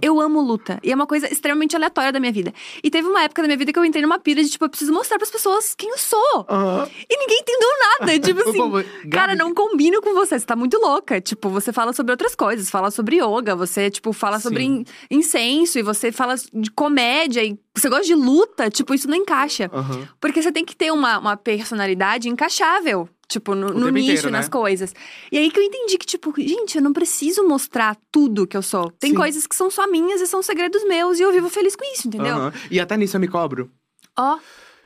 [0.01, 0.79] Eu amo luta.
[0.83, 2.53] E é uma coisa extremamente aleatória da minha vida.
[2.83, 4.69] E teve uma época da minha vida que eu entrei numa pira de, tipo, eu
[4.69, 6.47] preciso mostrar pras pessoas quem eu sou.
[6.49, 6.89] Aham.
[7.09, 7.69] E ninguém entendeu
[8.01, 8.19] nada.
[8.19, 9.09] Tipo assim.
[9.11, 11.21] Cara, não combino com você, você tá muito louca.
[11.21, 14.85] Tipo, você fala sobre outras coisas, fala sobre yoga, você, tipo, fala sobre Sim.
[15.11, 19.17] in- incenso e você fala de comédia e você gosta de luta, tipo, isso não
[19.17, 19.71] encaixa.
[19.73, 20.07] Aham.
[20.21, 24.39] Porque você tem que ter uma, uma personalidade encaixável, tipo, no, no nicho, inteiro, né?
[24.39, 24.95] nas coisas.
[25.31, 28.63] E aí que eu entendi que, tipo, gente, eu não preciso mostrar tudo que eu
[28.63, 28.91] sou.
[28.99, 29.17] Tem Sim.
[29.17, 32.09] coisas que são só minhas e são segredos meus e eu vivo feliz com isso,
[32.09, 32.37] entendeu?
[32.37, 32.53] Aham.
[32.71, 33.71] E até nisso eu me cobro.
[34.19, 34.39] Ó,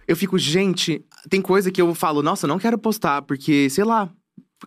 [0.09, 3.82] Eu fico, gente, tem coisa que eu falo, nossa, eu não quero postar, porque, sei
[3.82, 4.09] lá,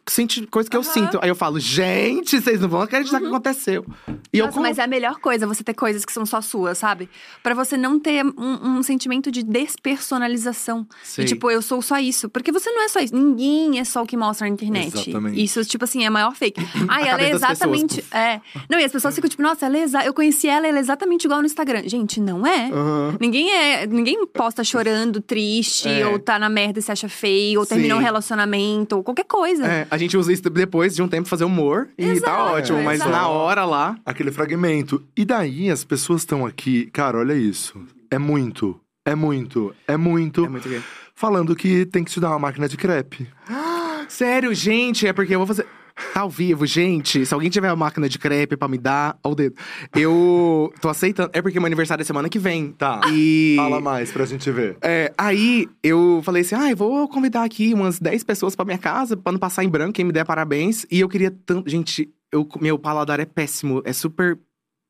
[0.08, 0.92] sente coisa que eu Aham.
[0.92, 1.20] sinto.
[1.22, 3.86] Aí eu falo, gente, vocês não vão acreditar que aconteceu.
[4.32, 6.42] E eu Nossa, com- mas é a melhor coisa você ter coisas que são só
[6.42, 7.10] suas, sabe?
[7.42, 10.88] Pra você não ter um, um sentimento de despersonalização.
[11.18, 12.30] E, tipo, eu sou só isso.
[12.30, 13.16] Porque você não é só isso.
[13.16, 15.10] Ninguém é só o que mostra na internet.
[15.10, 15.44] Exatamente.
[15.44, 16.62] Isso, tipo assim, é a maior fake.
[16.88, 18.06] Ai, ela é das pessoas, exatamente.
[18.12, 18.42] é.
[18.70, 20.06] Não, e as pessoas ficam tipo, nossa, ela é exa...
[20.06, 21.84] eu conheci ela, ela é exatamente igual no Instagram.
[21.88, 22.70] Gente, não é.
[22.72, 23.18] Aham.
[23.20, 23.88] Ninguém é.
[23.88, 26.06] Ninguém posta chorando, triste, É.
[26.08, 28.06] ou tá na merda e se acha feio, ou terminou um Sim.
[28.06, 29.66] relacionamento, ou qualquer coisa.
[29.66, 32.96] É, a gente usa isso depois de um tempo fazer humor e tá ótimo, mas
[33.02, 33.12] exato.
[33.12, 33.98] na hora lá.
[34.06, 35.04] Aquele fragmento.
[35.16, 37.80] E daí as pessoas estão aqui, cara, olha isso.
[38.12, 40.46] É muito, é muito, é muito.
[40.46, 40.82] É muito gay.
[41.14, 43.28] Falando que tem que te dar uma máquina de crepe.
[44.08, 45.66] Sério, gente, é porque eu vou fazer.
[46.14, 47.26] Tá ao vivo, gente.
[47.26, 49.56] Se alguém tiver uma máquina de crepe pra me dar, ao dedo.
[49.96, 51.30] Eu tô aceitando.
[51.34, 52.72] É porque meu aniversário é semana que vem.
[52.72, 53.02] Tá.
[53.12, 53.56] E.
[53.58, 54.78] Fala mais pra gente ver.
[54.82, 58.78] É, aí eu falei assim: ah, eu vou convidar aqui umas 10 pessoas pra minha
[58.78, 60.86] casa, pra não passar em branco, quem me der parabéns.
[60.92, 61.70] E eu queria tanto.
[61.70, 64.40] Gente, eu, meu paladar é péssimo, é super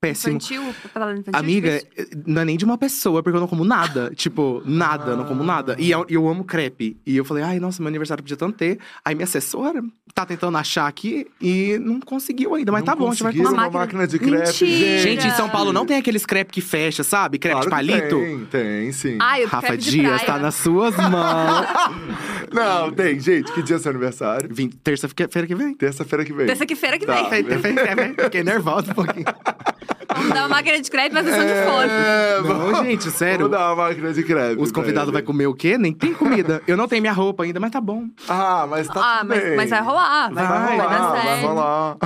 [0.01, 0.37] péssimo.
[0.37, 0.63] Infantil?
[0.63, 1.21] Infantil?
[1.33, 2.23] Amiga, difícil?
[2.25, 4.11] não é nem de uma pessoa, porque eu não como nada.
[4.15, 5.75] tipo, nada, eu não como nada.
[5.79, 6.97] E eu, eu amo crepe.
[7.05, 8.79] E eu falei, ai, nossa, meu aniversário podia tanto ter.
[9.03, 9.83] Aí minha assessora
[10.13, 12.71] tá tentando achar aqui e não conseguiu ainda.
[12.71, 13.47] Mas Não tá bom, a gente vai comer.
[13.47, 14.97] uma Uma máquina de máquina- crepe, Mentira!
[14.99, 17.37] Gente, em São Paulo não tem aqueles crepe que fecha, sabe?
[17.37, 18.15] Crepe Claro de palito.
[18.19, 19.17] Tem, tem, sim.
[19.21, 20.25] Ai, o Rafa crepe de Dias praia.
[20.25, 21.67] tá nas suas mãos.
[22.51, 23.19] Não, tem.
[23.19, 24.49] Gente, que dia é seu aniversário?
[24.83, 25.73] Terça-feira que vem.
[25.75, 26.47] Terça-feira que vem.
[26.47, 27.21] Terça-feira que Tá.
[27.29, 28.13] vem.
[28.23, 29.25] Fiquei nervosa um pouquinho.
[30.15, 31.89] Vamos dar uma máquina de crepe na sessão de fone.
[31.91, 33.47] É, Não, gente, sério.
[33.47, 34.61] Vamos dar uma máquina de crepe.
[34.61, 35.77] Os convidados vai comer o quê?
[35.77, 36.61] Nem tem comida.
[36.67, 38.05] Eu não tenho minha roupa ainda, mas tá bom.
[38.27, 39.55] Ah, mas tá Ah, tudo mas, bem.
[39.55, 40.31] mas vai rolar.
[40.33, 41.47] Vai, Vai, vai, Vai dar rolar, vai certo.
[41.47, 41.97] rolar.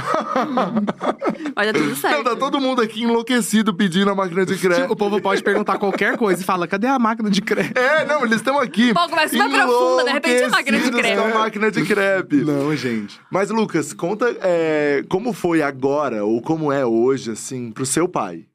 [1.55, 2.15] Vai dar tudo certo.
[2.17, 4.91] Não, tá todo mundo aqui enlouquecido pedindo a máquina de crepe.
[4.91, 7.79] O povo pode perguntar qualquer coisa e fala: cadê a máquina de crepe?
[7.79, 8.93] É, não, eles estão aqui.
[8.93, 12.35] Pô, conversa super profunda, de repente, a máquina de com a máquina de crepe.
[12.37, 13.19] Não, gente.
[13.29, 18.45] Mas, Lucas, conta é, como foi agora, ou como é hoje, assim, pro seu pai.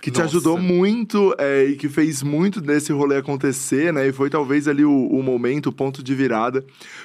[0.00, 0.36] Que te Nossa.
[0.36, 4.06] ajudou muito é, e que fez muito desse rolê acontecer, né?
[4.06, 6.64] E foi talvez ali o, o momento, o ponto de virada.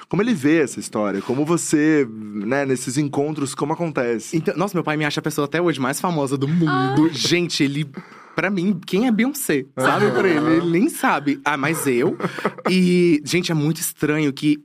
[0.09, 1.21] Como ele vê essa história?
[1.21, 4.35] Como você, né, nesses encontros, como acontece?
[4.35, 7.09] Então, nossa, meu pai me acha a pessoa até hoje mais famosa do mundo.
[7.11, 7.89] Gente, ele.
[8.35, 9.65] Pra mim, quem é Beyoncé?
[9.77, 10.57] Sabe pra ele?
[10.57, 11.39] Ele nem sabe.
[11.43, 12.17] Ah, mas eu.
[12.69, 14.57] E, gente, é muito estranho que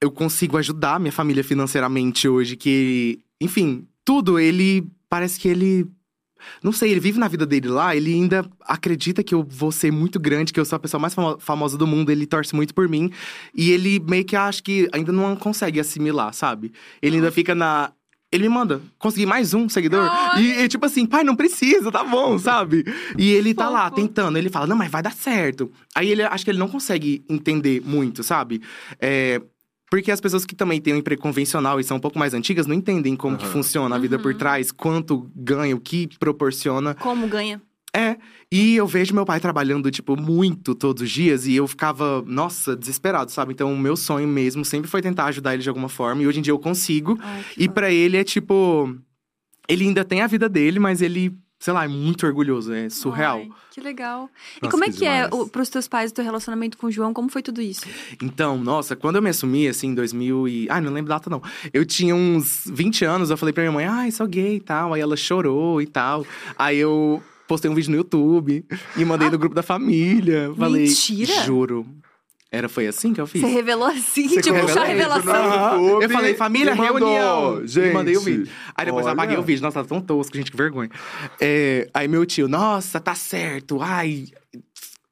[0.00, 2.56] eu consigo ajudar minha família financeiramente hoje.
[2.56, 4.86] Que, enfim, tudo, ele.
[5.08, 5.86] Parece que ele.
[6.62, 9.90] Não sei, ele vive na vida dele lá, ele ainda acredita que eu vou ser
[9.92, 12.74] muito grande, que eu sou a pessoa mais famo- famosa do mundo, ele torce muito
[12.74, 13.10] por mim.
[13.54, 16.72] E ele meio que acha que ainda não consegue assimilar, sabe?
[17.02, 17.92] Ele ainda fica na.
[18.32, 20.08] Ele me manda, consegui mais um seguidor.
[20.38, 22.84] E, e tipo assim, pai, não precisa, tá bom, sabe?
[23.18, 25.68] E ele tá lá tentando, ele fala, não, mas vai dar certo.
[25.96, 28.62] Aí ele acho que ele não consegue entender muito, sabe?
[29.00, 29.42] É,
[29.90, 32.66] porque as pessoas que também têm um emprego convencional e são um pouco mais antigas
[32.66, 33.52] não entendem como que Aham.
[33.52, 36.94] funciona a vida por trás, quanto ganha, o que proporciona.
[36.94, 37.60] Como ganha?
[37.94, 38.16] É,
[38.52, 42.76] e eu vejo meu pai trabalhando, tipo, muito todos os dias e eu ficava, nossa,
[42.76, 43.52] desesperado, sabe?
[43.52, 46.38] Então, o meu sonho mesmo sempre foi tentar ajudar ele de alguma forma e hoje
[46.38, 47.18] em dia eu consigo.
[47.20, 48.96] Ai, que E pra ele é tipo.
[49.68, 53.36] Ele ainda tem a vida dele, mas ele, sei lá, é muito orgulhoso, é surreal.
[53.40, 54.30] Ai, que legal.
[54.56, 55.44] e Nossa, como é que é demais.
[55.44, 57.12] o, pros teus pais o teu relacionamento com o João?
[57.12, 57.82] Como foi tudo isso?
[58.22, 60.66] Então, nossa, quando eu me assumi, assim, em 2000 e...
[60.70, 61.42] Ai, não lembro data, não.
[61.70, 64.94] Eu tinha uns 20 anos, eu falei pra minha mãe, ai, sou gay e tal.
[64.94, 66.26] Aí ela chorou e tal.
[66.58, 68.64] Aí eu postei um vídeo no YouTube
[68.96, 70.50] e mandei no grupo da família.
[70.56, 71.44] Falei, Mentira!
[71.44, 71.86] juro.
[72.52, 73.40] Era, foi assim que eu fiz?
[73.42, 75.32] Você revelou assim, Você tipo, isso revelação.
[75.32, 75.80] Aham.
[75.82, 76.98] YouTube Eu falei, família, mandou.
[76.98, 77.66] reunião.
[77.66, 78.48] Gente, e mandei o vídeo.
[78.74, 79.22] Aí depois eu olha.
[79.22, 79.62] apaguei o vídeo.
[79.62, 80.90] Nossa, tá tão tosco, gente, que vergonha.
[81.40, 83.80] É, aí meu tio, nossa, tá certo.
[83.80, 84.26] Ai,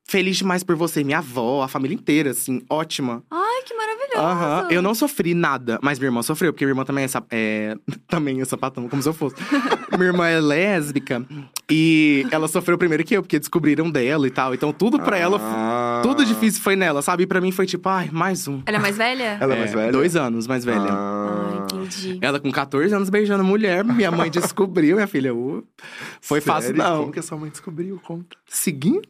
[0.05, 1.05] feliz demais por você.
[1.05, 3.23] Minha avó, a família inteira, assim, ótima.
[3.31, 3.88] Ai, que maravilhoso.
[4.19, 4.69] Aham.
[4.71, 7.77] Eu não sofri nada, mas minha irmã sofreu, porque minha irmã também é, sap- é,
[8.09, 9.37] também é sapatão, como se eu fosse.
[9.97, 11.25] minha irmã é lésbica
[11.71, 14.55] e ela sofreu primeiro que eu, porque descobriram dela e tal.
[14.55, 16.01] Então tudo pra ela, Ah.
[16.03, 17.23] tudo difícil foi nela, sabe?
[17.23, 18.63] E pra mim foi tipo, ai, mais um.
[18.67, 19.39] Ela é mais velha?
[19.41, 19.93] Ela é mais velha?
[19.93, 20.89] Dois anos mais velha.
[20.91, 21.25] Ah.
[21.31, 22.19] Ah, entendi.
[22.21, 25.35] Ela com 14 anos beijando mulher, minha mãe descobriu, minha filha.
[25.35, 25.65] uh,
[26.21, 26.83] foi fácil, Sério?
[26.83, 27.01] não.
[27.01, 28.01] Como que a sua mãe descobriu?
[28.05, 28.37] Conta.
[28.47, 29.03] Seguindo?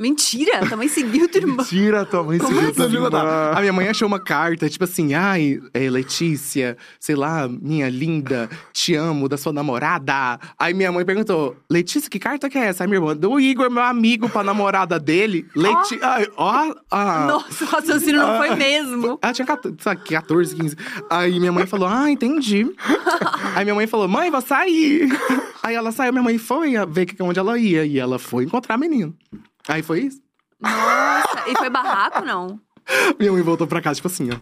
[0.00, 1.62] Mentira, também seguiu tua irmã.
[1.62, 2.74] Tira a tua mãe Como seguiu assim?
[2.74, 3.52] tua irmã.
[3.54, 8.48] A minha mãe achou uma carta, tipo assim, ai, é, Letícia, sei lá, minha linda,
[8.72, 10.40] te amo, da sua namorada.
[10.58, 12.82] Aí minha mãe perguntou, Letícia, que carta que é essa?
[12.82, 15.46] Aí minha irmã, do Igor, meu amigo, pra namorada dele.
[15.54, 16.00] Leti...
[16.34, 17.26] Ó, ah.
[17.28, 19.18] Nossa, o raciocínio não foi mesmo.
[19.20, 20.76] Ela tinha 14, sabe, 14, 15.
[21.10, 22.66] Aí minha mãe falou, ah, entendi.
[23.54, 25.10] Aí minha mãe falou, mãe, vou sair.
[25.62, 27.84] Aí ela saiu, minha mãe foi ver onde ela ia.
[27.84, 29.12] E ela foi encontrar a menina.
[29.70, 30.20] Aí foi isso.
[30.60, 32.60] Nossa, e foi barraco, não?
[33.18, 34.36] Minha mãe voltou pra casa, tipo assim, ó.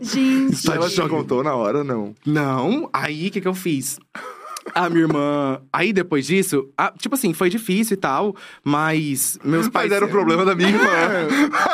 [0.00, 0.62] Gente.
[0.64, 1.08] Tá Ela choque.
[1.08, 2.14] contou na hora, não.
[2.26, 3.98] Não, aí o que, que eu fiz?
[4.74, 5.60] A minha irmã.
[5.72, 9.88] Aí depois disso, ah, tipo assim, foi difícil e tal, mas meus pais.
[9.90, 10.84] Mas era o problema da minha irmã.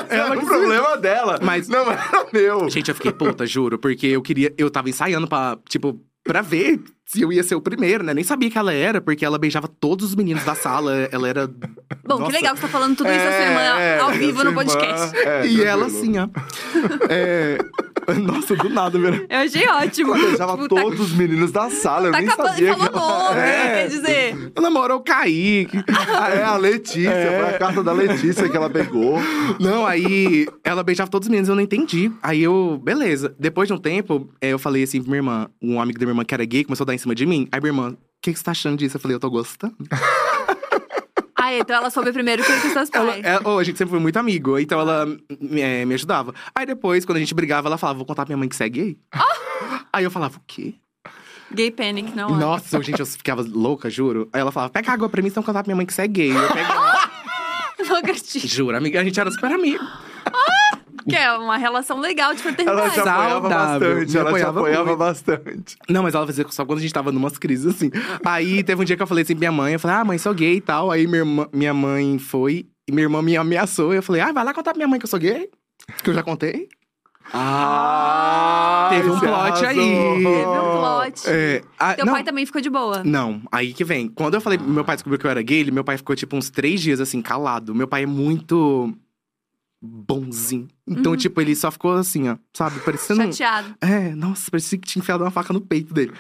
[0.09, 1.39] Ela era o problema dela.
[1.43, 2.69] Mas- Não era meu.
[2.71, 4.55] Gente, eu fiquei puta, juro, porque eu queria.
[4.57, 8.13] Eu tava ensaiando pra, tipo, pra ver se eu ia ser o primeiro, né?
[8.13, 11.09] Nem sabia que ela era, porque ela beijava todos os meninos da sala.
[11.11, 11.47] Ela era.
[11.47, 12.27] Bom, Nossa.
[12.27, 14.51] que legal que você tá falando tudo isso da sua irmã É, ao vivo no
[14.51, 15.17] irmã- podcast.
[15.17, 16.29] é, e ela assim, ó.
[17.09, 17.59] É...
[18.23, 19.27] Nossa, do nada, velho.
[19.29, 20.15] Eu achei ótimo.
[20.15, 22.09] Ela beijava Tipo, tá- todos os meninos da sala.
[22.09, 23.29] Eu Tá nem acabando sabia falou que ela...
[23.29, 23.75] nome, É.
[23.75, 24.53] quer dizer.
[24.57, 25.79] Eu namoro o Kaique.
[26.17, 27.39] Ah, é a Letícia, É.
[27.45, 29.19] foi a carta da Letícia que ela pegou.
[29.61, 32.11] Não, aí ela beijava todos os meninos, eu não entendi.
[32.23, 33.35] Aí eu, beleza.
[33.39, 36.13] Depois de um tempo, eh, eu falei assim pra minha irmã, um amigo da minha
[36.13, 37.49] irmã que era gay, começou a dar em cima de mim.
[37.53, 38.97] Aí minha irmã, o que, que você tá achando disso?
[38.97, 39.77] Eu falei, eu tô gostando.
[41.41, 43.25] Ah, então ela soube primeiro que os seus Ela, pais.
[43.25, 45.07] é, oh, a gente sempre foi muito amigo, então ela
[45.57, 46.35] eh, me ajudava.
[46.53, 48.65] Aí depois, quando a gente brigava, ela falava, vou contar pra minha mãe que você
[48.65, 48.99] é gay.
[49.93, 50.75] Aí eu falava, o quê?
[51.55, 52.39] Gay panic, não é?
[52.41, 54.29] Nossa, gente, eu ficava louca, juro.
[54.33, 56.09] Aí ela falava, pega água pra mim, senão contar pra minha mãe que você é
[56.09, 56.31] gay.
[56.31, 56.99] Eu pegava.
[58.45, 59.83] Juro, amiga, a gente era super amigo.
[61.09, 62.95] Que é uma relação legal de Ela fraternidade.
[62.95, 63.49] te apoiava Saudável.
[63.51, 64.99] bastante, Me ela te apoiava apoiava muito.
[64.99, 65.77] bastante.
[65.89, 67.91] Não, mas ela fazia só quando a gente tava numas crises, assim.
[68.25, 70.19] Aí teve um dia que eu falei assim pra minha mãe, eu falei, ah, mãe,
[70.19, 70.91] sou gay e tal.
[70.91, 73.93] Aí minha, irmã, minha mãe foi e minha irmã me ameaçou.
[73.93, 75.49] E eu falei, ah, vai lá contar pra minha mãe que eu sou gay.
[76.03, 76.69] Que eu já contei.
[77.33, 79.65] Ah, Teve um plot aí.
[79.65, 80.15] arrasou.
[80.15, 81.23] Teve um plot.
[81.27, 83.03] É, ah, Teu não, pai também ficou de boa.
[83.05, 84.09] Não, aí que vem.
[84.09, 86.37] Quando eu falei, meu pai descobriu que eu era gay, ele- meu pai ficou tipo
[86.37, 87.75] uns três dias assim, calado.
[87.75, 88.93] Meu pai é muito
[89.81, 90.69] bonzinho.
[90.87, 92.81] Então, tipo, ele só ficou assim, ó, sabe?
[92.81, 93.23] Parecendo.
[93.23, 93.75] Chateado.
[93.81, 96.13] É, nossa, parecia que tinha enfiado uma faca no peito dele.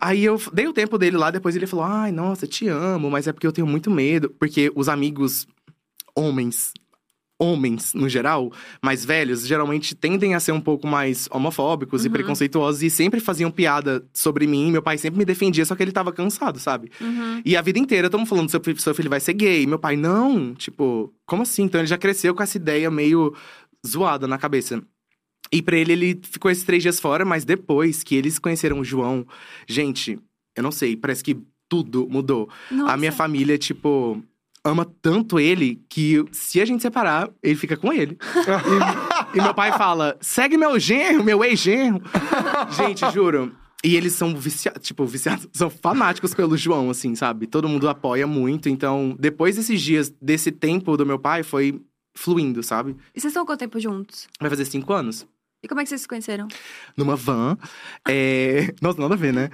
[0.00, 3.26] Aí eu dei o tempo dele lá, depois ele falou: Ai, nossa, te amo, mas
[3.26, 4.30] é porque eu tenho muito medo.
[4.38, 5.46] Porque os amigos
[6.14, 6.72] homens,
[7.38, 8.50] homens no geral,
[8.82, 12.12] mais velhos, geralmente tendem a ser um pouco mais homofóbicos e Uhum.
[12.14, 14.72] preconceituosos e sempre faziam piada sobre mim.
[14.72, 16.90] Meu pai sempre me defendia, só que ele tava cansado, sabe?
[17.00, 17.42] Uhum.
[17.44, 19.66] E a vida inteira estamos falando: seu, seu filho vai ser gay.
[19.66, 21.64] Meu pai, não, tipo, como assim?
[21.64, 23.34] Então ele já cresceu com essa ideia meio
[23.86, 24.82] zoada na cabeça.
[25.52, 28.84] E pra ele, ele ficou esses três dias fora, mas depois que eles conheceram o
[28.84, 29.24] João,
[29.68, 30.18] gente,
[30.56, 31.36] eu não sei, parece que
[31.68, 32.48] tudo mudou.
[32.70, 32.92] Nossa.
[32.92, 34.20] A minha família, tipo,
[34.66, 38.18] ama tanto ele que se a gente separar, ele fica com ele.
[39.34, 42.02] e, e meu pai fala: segue meu genro, meu ex-genro.
[42.76, 43.52] gente, juro.
[43.84, 47.46] E eles são viciados, tipo, viciados, são fanáticos pelo João, assim, sabe?
[47.46, 48.68] Todo mundo apoia muito.
[48.68, 51.80] Então, depois desses dias, desse tempo do meu pai, foi
[52.16, 52.96] fluindo, sabe?
[53.14, 54.26] E vocês estão há quanto tempo juntos?
[54.40, 55.26] Vai fazer cinco anos.
[55.62, 56.48] E como é que vocês se conheceram?
[56.96, 57.56] Numa van.
[58.08, 58.74] É...
[58.82, 59.50] Nossa, nada a ver, né?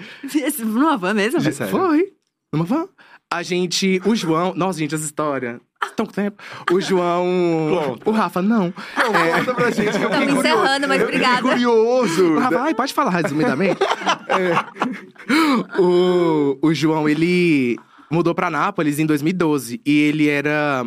[0.61, 1.41] Numa van mesmo?
[1.41, 1.71] É sério?
[1.71, 2.13] Foi.
[2.53, 2.89] Numa van.
[3.33, 4.01] A gente.
[4.05, 4.53] O João.
[4.55, 5.59] Nossa, gente, as histórias.
[5.97, 6.43] Tão com tempo.
[6.71, 7.27] O João.
[7.71, 8.11] Conta.
[8.11, 8.73] O Rafa, não.
[8.97, 9.91] Não, conta pra gente.
[9.99, 10.39] que eu fiquei curioso.
[10.39, 11.43] encerrando, mas obrigada.
[11.43, 12.25] curioso.
[12.35, 13.81] O Rafa, ai, pode falar resumidamente?
[14.29, 14.93] É.
[15.79, 17.79] O, o João, ele
[18.11, 19.81] mudou pra Nápoles em 2012.
[19.87, 20.85] E ele era.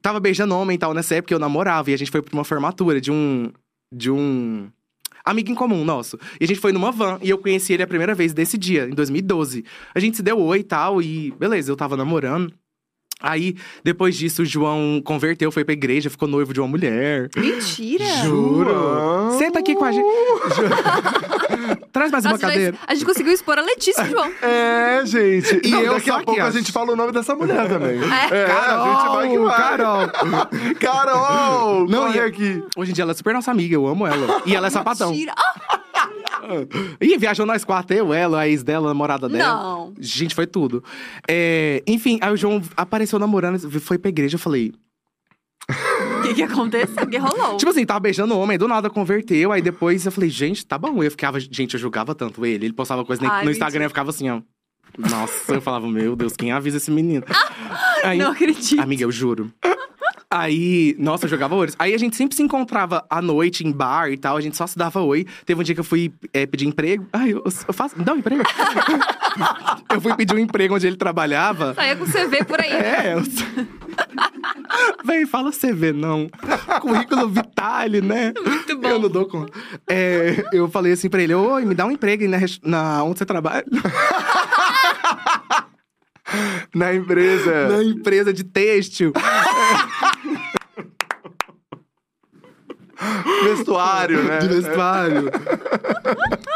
[0.00, 1.90] Tava beijando homem e tal nessa época eu namorava.
[1.90, 3.50] E a gente foi pra uma formatura de um.
[3.92, 4.68] De um.
[5.24, 6.18] Amigo em comum nosso.
[6.40, 7.18] E a gente foi numa van.
[7.22, 9.64] E eu conheci ele a primeira vez desse dia, em 2012.
[9.94, 11.00] A gente se deu oi e tal.
[11.00, 12.52] E beleza, eu tava namorando.
[13.20, 17.30] Aí, depois disso, o João converteu, foi pra igreja, ficou noivo de uma mulher.
[17.34, 18.04] Mentira!
[18.22, 18.74] Juro.
[19.38, 20.04] Senta aqui com a gente.
[20.04, 21.34] Ju-
[21.92, 22.76] Traz mais uma Nossa, mas cadeira.
[22.86, 24.30] a gente conseguiu expor a Letícia, João.
[24.42, 25.60] É, gente.
[25.64, 26.44] E Não, eu daqui a pouco ó.
[26.44, 27.98] a gente fala o nome dessa mulher também.
[28.00, 28.40] É.
[28.40, 29.56] É, a gente vai que vai.
[29.56, 30.08] Carol.
[30.80, 31.88] Carol!
[31.88, 32.64] Não, corre e- aqui.
[32.76, 34.42] Hoje em dia ela é super nossa amiga, eu amo ela.
[34.46, 35.10] E ela é sapatão.
[35.10, 35.34] Mentira.
[37.00, 39.54] Ih, viajou nós quatro, eu, ela, a ex dela, a namorada dela.
[39.62, 39.94] não.
[39.98, 40.84] Gente, foi tudo.
[41.26, 44.72] É, enfim, aí o João apareceu namorando, foi pra igreja, eu falei.
[46.24, 47.04] O que que aconteceu?
[47.04, 47.56] O que rolou?
[47.56, 49.52] Tipo assim, tava beijando o homem, do nada converteu.
[49.52, 51.02] Aí depois eu falei, gente, tá bom.
[51.02, 52.66] Eu ficava, gente, eu julgava tanto ele.
[52.66, 53.84] Ele postava coisa Ai, no Instagram, mentira.
[53.84, 54.40] eu ficava assim, ó.
[54.96, 57.24] Nossa, eu falava, meu Deus, quem avisa esse menino?
[58.04, 58.80] Aí, Não acredito.
[58.80, 59.52] Amiga, eu juro.
[60.36, 61.76] Aí, nossa, eu jogava horrores.
[61.78, 64.66] Aí a gente sempre se encontrava à noite em bar e tal, a gente só
[64.66, 65.24] se dava oi.
[65.46, 67.06] Teve um dia que eu fui é, pedir emprego.
[67.12, 67.96] Ai, eu, eu faço.
[67.96, 68.42] Me dá um emprego.
[69.94, 71.72] eu fui pedir um emprego onde ele trabalhava.
[71.74, 72.72] Saia com CV por aí.
[72.72, 73.22] É, eu...
[75.06, 76.28] Véi, fala CV, não.
[76.80, 78.32] Currículo Vitale, né?
[78.44, 78.88] Muito bom.
[78.88, 79.52] Eu não dou conta.
[79.88, 83.20] É, eu falei assim pra ele: Oi, me dá um emprego aí na, na onde
[83.20, 83.64] você trabalha?
[86.74, 87.68] Na empresa.
[87.68, 89.12] na empresa de têxtil.
[93.44, 94.38] Vestuário, né?
[94.38, 95.30] de vestuário.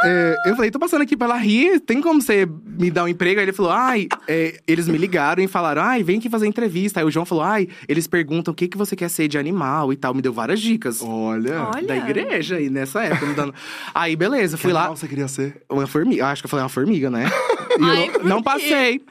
[0.04, 2.46] É, eu falei, tô passando aqui pra ela rir, tem como você
[2.78, 3.40] me dar um emprego?
[3.40, 7.00] Aí ele falou, ai, é, eles me ligaram e falaram, ai, vem aqui fazer entrevista.
[7.00, 9.92] Aí o João falou, ai, eles perguntam o que, que você quer ser de animal
[9.92, 10.14] e tal.
[10.14, 11.02] Me deu várias dicas.
[11.02, 11.68] Olha.
[11.74, 11.86] Olha.
[11.86, 13.54] Da igreja aí, nessa época, me dando.
[13.94, 14.80] Aí, beleza, Que fui lá.
[14.82, 15.62] animal você queria ser?
[15.68, 16.26] Uma formiga.
[16.26, 17.26] Acho que eu falei uma formiga, né?
[17.78, 18.42] E Ai, eu não quê?
[18.42, 19.02] passei.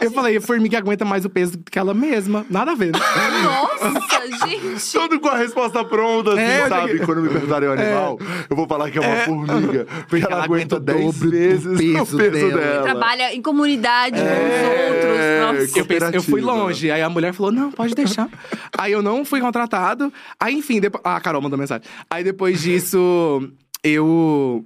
[0.00, 2.46] Eu falei, a formiga aguenta mais o peso que ela mesma.
[2.48, 2.92] Nada a ver.
[2.92, 2.98] né?
[3.42, 4.92] Nossa, gente.
[4.92, 6.98] Tudo com a resposta pronta, assim, É, sabe?
[7.06, 8.18] Quando me perguntarem o animal,
[8.48, 9.86] eu vou falar que é uma formiga.
[10.08, 12.60] Porque ela, ela aguenta aguenta o 10 dobro do vezes o peso peso dela.
[12.60, 12.82] dela.
[12.82, 15.18] Trabalha em comunidade É, com os outros.
[15.68, 15.78] Nossa.
[15.78, 16.64] Eu, pensei- eu fui Cooperativa.
[16.64, 16.90] longe.
[16.90, 18.28] Aí a mulher falou: não, pode deixar.
[18.76, 20.12] aí eu não fui contratado.
[20.38, 21.02] Aí, enfim, depois.
[21.04, 21.86] Ah, a Carol mandou mensagem.
[22.10, 23.40] Aí depois disso,
[23.82, 24.64] eu.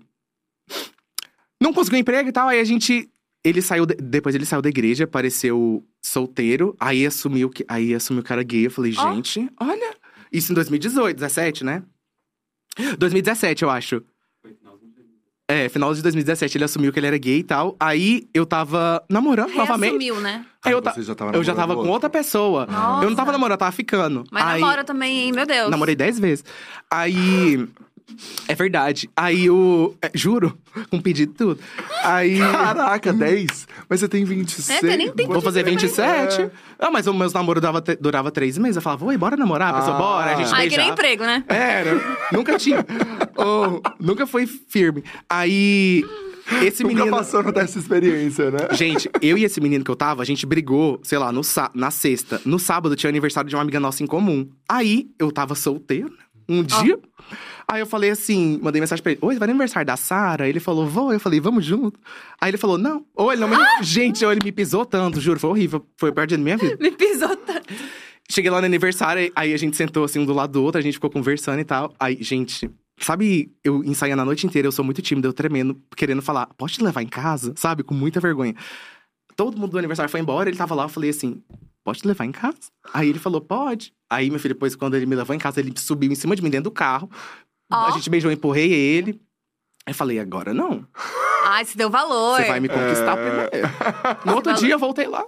[1.60, 2.48] Não consegui um emprego e tal.
[2.48, 3.08] Aí a gente.
[3.44, 3.84] Ele saiu.
[3.86, 6.76] de- Depois ele saiu da igreja, apareceu solteiro.
[6.78, 7.64] Aí assumiu que.
[7.68, 8.66] Aí assumiu cara gay.
[8.66, 9.14] Eu falei, Ó.
[9.14, 9.94] gente, olha.
[10.32, 11.82] Isso em 2018, 17, né?
[12.98, 14.02] 2017, eu acho.
[15.48, 17.76] É, final de 2017, ele assumiu que ele era gay e tal.
[17.78, 19.90] Aí eu tava namorando novamente.
[19.90, 20.46] Reassumiu, né?
[20.64, 22.64] Aí eu, Ah, ta- você já tava eu já tava com outra pessoa.
[22.64, 23.04] Nossa.
[23.04, 24.24] Eu não tava namorando, eu tava ficando.
[24.30, 25.32] Mas Aí, namora também, hein?
[25.32, 25.68] Meu Deus.
[25.70, 26.44] Namorei dez vezes.
[26.90, 27.68] Aí.
[28.48, 29.08] É verdade.
[29.16, 29.94] Aí o.
[30.02, 30.56] é, juro,
[30.90, 31.60] com pedido e tudo.
[32.02, 32.38] Aí.
[32.38, 33.68] Caraca, 10?
[33.88, 34.70] Mas você tem 26.
[34.70, 35.76] É, tem nem tem Vou fazer também.
[35.78, 36.42] 27.
[36.42, 36.50] É.
[36.78, 38.76] Ah, mas o meus namoros durava, te- durava três meses.
[38.76, 39.74] Eu falava, oi, bora namorar?
[39.74, 39.98] A pessoa, Ah.
[39.98, 40.32] bora.
[40.32, 41.44] A gente Ai, que nem emprego, né?
[41.48, 42.00] Era,
[42.32, 42.84] nunca tinha.
[43.36, 45.02] Oh, nunca foi firme.
[45.28, 46.04] Aí,
[46.62, 47.16] esse Nunca menino.
[47.16, 48.58] passou dessa experiência, né?
[48.72, 51.70] Gente, eu e esse menino que eu tava, a gente brigou, sei lá, no sá-
[51.74, 52.40] na sexta.
[52.44, 54.48] No sábado tinha aniversário de uma amiga nossa em comum.
[54.68, 56.21] Aí, eu tava solteiro, né?
[56.48, 56.98] Um dia.
[57.66, 60.48] Aí eu falei assim, mandei mensagem pra ele: Oi, vai no aniversário da Sara?
[60.48, 61.12] Ele falou, vou.
[61.12, 61.98] Eu falei, vamos junto.
[62.40, 63.04] Aí ele falou, não.
[63.14, 63.56] Ou ele não me.
[63.82, 65.86] Gente, ou ele me pisou tanto, juro, foi horrível.
[65.96, 66.76] Foi o pior dia da minha vida.
[66.80, 67.72] Me pisou tanto.
[68.30, 70.82] Cheguei lá no aniversário, aí a gente sentou assim um do lado do outro, a
[70.82, 71.92] gente ficou conversando e tal.
[71.98, 76.22] Aí, gente, sabe, eu ensaiando a noite inteira, eu sou muito tímido, eu tremendo, querendo
[76.22, 77.52] falar, pode te levar em casa?
[77.56, 78.54] Sabe, com muita vergonha.
[79.36, 81.42] Todo mundo do aniversário foi embora, ele tava lá, eu falei assim,
[81.84, 82.58] pode te levar em casa?
[82.92, 83.92] Aí ele falou, pode.
[84.10, 86.42] Aí, meu filho, depois, quando ele me levou em casa, ele subiu em cima de
[86.42, 87.10] mim dentro do carro.
[87.70, 87.86] Ó.
[87.86, 89.20] A gente beijou, empurrei ele.
[89.86, 90.86] Aí eu falei, agora não.
[91.44, 92.36] Ai, se deu valor.
[92.40, 93.48] Você vai me conquistar É.
[93.48, 93.68] primeiro.
[94.24, 95.24] No outro dia, eu voltei lá.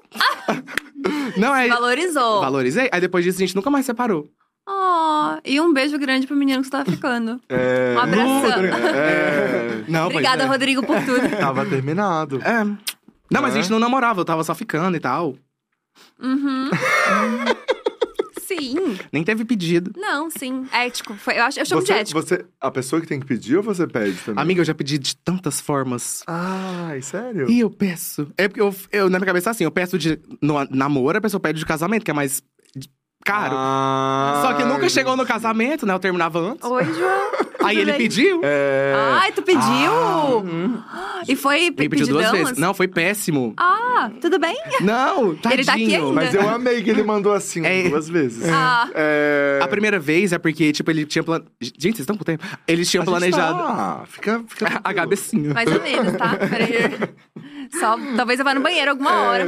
[1.37, 1.69] não, aí.
[1.69, 2.41] Valorizou.
[2.41, 2.89] Valorizei.
[2.93, 4.31] Aí depois disso, a gente nunca mais separou.
[4.67, 7.41] Ó, e um beijo grande pro menino que você tava ficando.
[7.49, 7.95] É...
[7.97, 8.65] Um abração.
[8.65, 9.85] É...
[9.89, 10.47] Não, Obrigada, é.
[10.47, 11.37] Rodrigo, por tudo.
[11.39, 12.41] Tava terminado.
[12.43, 12.65] É.
[13.31, 15.35] Não, mas a gente não namorava, eu tava só ficando e tal.
[16.20, 16.70] Uhum.
[18.40, 18.74] sim.
[19.12, 19.92] Nem teve pedido.
[19.97, 20.66] Não, sim.
[20.72, 21.14] Ético.
[21.14, 22.20] Foi, eu, acho, eu chamo Você, de ético.
[22.20, 24.42] você, a pessoa que tem que pedir ou você pede também?
[24.42, 26.22] Amiga, eu já pedi de tantas formas.
[26.26, 27.51] Ai, sério?
[27.51, 28.28] E eu peço.
[28.36, 31.40] É porque eu, eu na minha cabeça, assim, eu peço de no, namoro, a pessoa
[31.40, 32.42] pede de casamento, que é mais
[33.25, 33.55] caro.
[33.57, 35.95] Ah, Só que nunca chegou no casamento, né?
[35.95, 36.68] Eu terminava antes.
[36.68, 37.31] Oi, João.
[37.64, 38.41] Aí ele pediu.
[38.45, 38.95] É...
[39.20, 39.62] Ai, tu pediu?
[41.27, 42.59] E foi Me pediu duas vezes.
[42.59, 43.55] Não, foi péssimo.
[43.57, 44.55] Ah, tudo bem?
[44.83, 45.55] Não, tadinho.
[45.57, 46.12] Ele tá aqui ainda?
[46.12, 47.89] Mas eu amei que ele mandou assim É.
[47.89, 48.47] duas vezes.
[48.47, 48.91] Ah.
[48.95, 49.59] É...
[49.62, 51.41] A primeira vez é porque, tipo, ele tinha plan...
[51.62, 52.45] Gente, vocês estão com tempo?
[52.68, 54.03] Eles tinham A gente planejado Tá.
[54.07, 55.55] Fica, fica a cabecinha.
[55.55, 56.37] Mais ou menos, tá?
[56.37, 57.14] Peraí.
[57.81, 59.47] Só, talvez eu vá no banheiro alguma hora.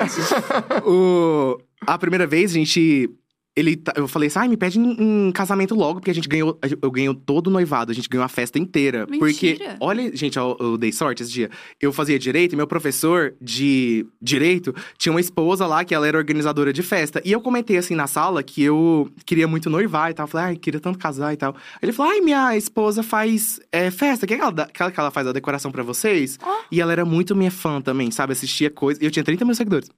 [0.86, 1.58] O...
[1.86, 3.10] A primeira vez, a gente.
[3.56, 6.28] Ele, tá- eu falei assim, ai, me pede em, em casamento logo, porque a gente
[6.28, 6.58] ganhou.
[6.82, 9.06] Eu ganhei todo o noivado, a gente ganhou a festa inteira.
[9.06, 9.76] Porque, Mentira.
[9.80, 11.48] olha, gente, eu, eu dei sorte esse dia.
[11.80, 16.18] Eu fazia direito e meu professor de direito tinha uma esposa lá que ela era
[16.18, 17.22] organizadora de festa.
[17.24, 20.24] E eu comentei assim na sala que eu queria muito noivar e tal.
[20.24, 21.56] Eu falei, ai, queria tanto casar e tal.
[21.80, 25.10] Ele falou, ai, minha esposa faz é, festa, quer que ela, dá- quer que ela
[25.10, 26.38] faz a decoração pra vocês?
[26.42, 26.56] Ó.
[26.70, 28.32] E ela era muito minha fã também, sabe?
[28.34, 29.02] Assistia coisa.
[29.02, 29.88] E eu tinha 30 mil seguidores.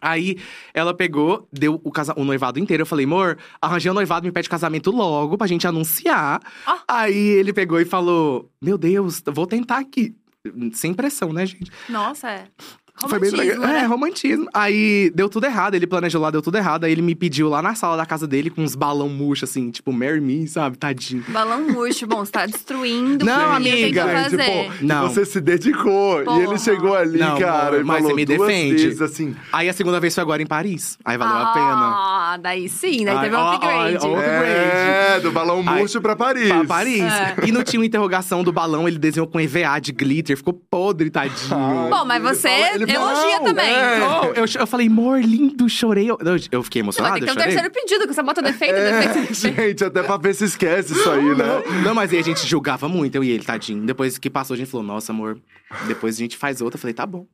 [0.00, 0.36] Aí
[0.72, 2.14] ela pegou, deu o, casa...
[2.16, 2.82] o noivado inteiro.
[2.82, 6.40] Eu falei, amor, arranjei o noivado, me pede casamento logo pra gente anunciar.
[6.66, 6.82] Ah.
[6.88, 10.14] Aí ele pegou e falou: Meu Deus, vou tentar aqui.
[10.72, 11.70] Sem pressão, né, gente?
[11.88, 12.48] Nossa, é.
[13.06, 13.30] Foi bem.
[13.50, 13.84] É, né?
[13.86, 14.46] romantismo.
[14.52, 16.84] Aí deu tudo errado, ele planejou lá, deu tudo errado.
[16.84, 19.70] Aí ele me pediu lá na sala da casa dele com uns balão murcho, assim,
[19.70, 20.76] tipo, Marry Me, sabe?
[20.76, 21.24] Tadinho.
[21.28, 22.06] Balão murcho.
[22.06, 24.36] Bom, você tá destruindo Não, o que tem que amiga, fazer.
[24.70, 25.08] Tipo, Não.
[25.08, 26.22] Você se dedicou.
[26.24, 26.40] Porra.
[26.40, 28.84] E ele chegou ali, Não, cara, e mas falou você me duas defende.
[28.86, 29.36] vezes assim.
[29.52, 30.98] Aí a segunda vez foi agora em Paris.
[31.04, 31.66] Aí valeu a pena.
[31.68, 33.98] Ah, daí sim, daí Ai, teve um ó, ó, upgrade.
[34.00, 36.48] ó, Outro É, do balão Ai, murcho pra Paris.
[36.48, 37.02] Pra Paris.
[37.02, 37.34] É.
[37.46, 41.10] E não tinha uma interrogação do balão, ele desenhou com EVA de glitter, ficou podre,
[41.10, 41.54] tadinho.
[41.54, 43.70] Ai, Bom, mas você ele elogia "Não, também.
[43.74, 46.10] é." Oh, eu, eu falei, amor, lindo, chorei.
[46.10, 46.18] Eu,
[46.50, 47.54] eu fiquei emocionado, tem que ter um chorei.
[47.54, 49.56] terceiro pedido, que você bota defeito, É, defeito, defeito.
[49.62, 51.62] gente, até pra ver se esquece isso aí, né?
[51.84, 53.84] Não, mas aí a gente julgava muito, eu e ele, tadinho.
[53.84, 55.38] Depois que passou, a gente falou, nossa, amor,
[55.86, 56.76] depois a gente faz outra.
[56.76, 57.26] Eu falei, tá bom.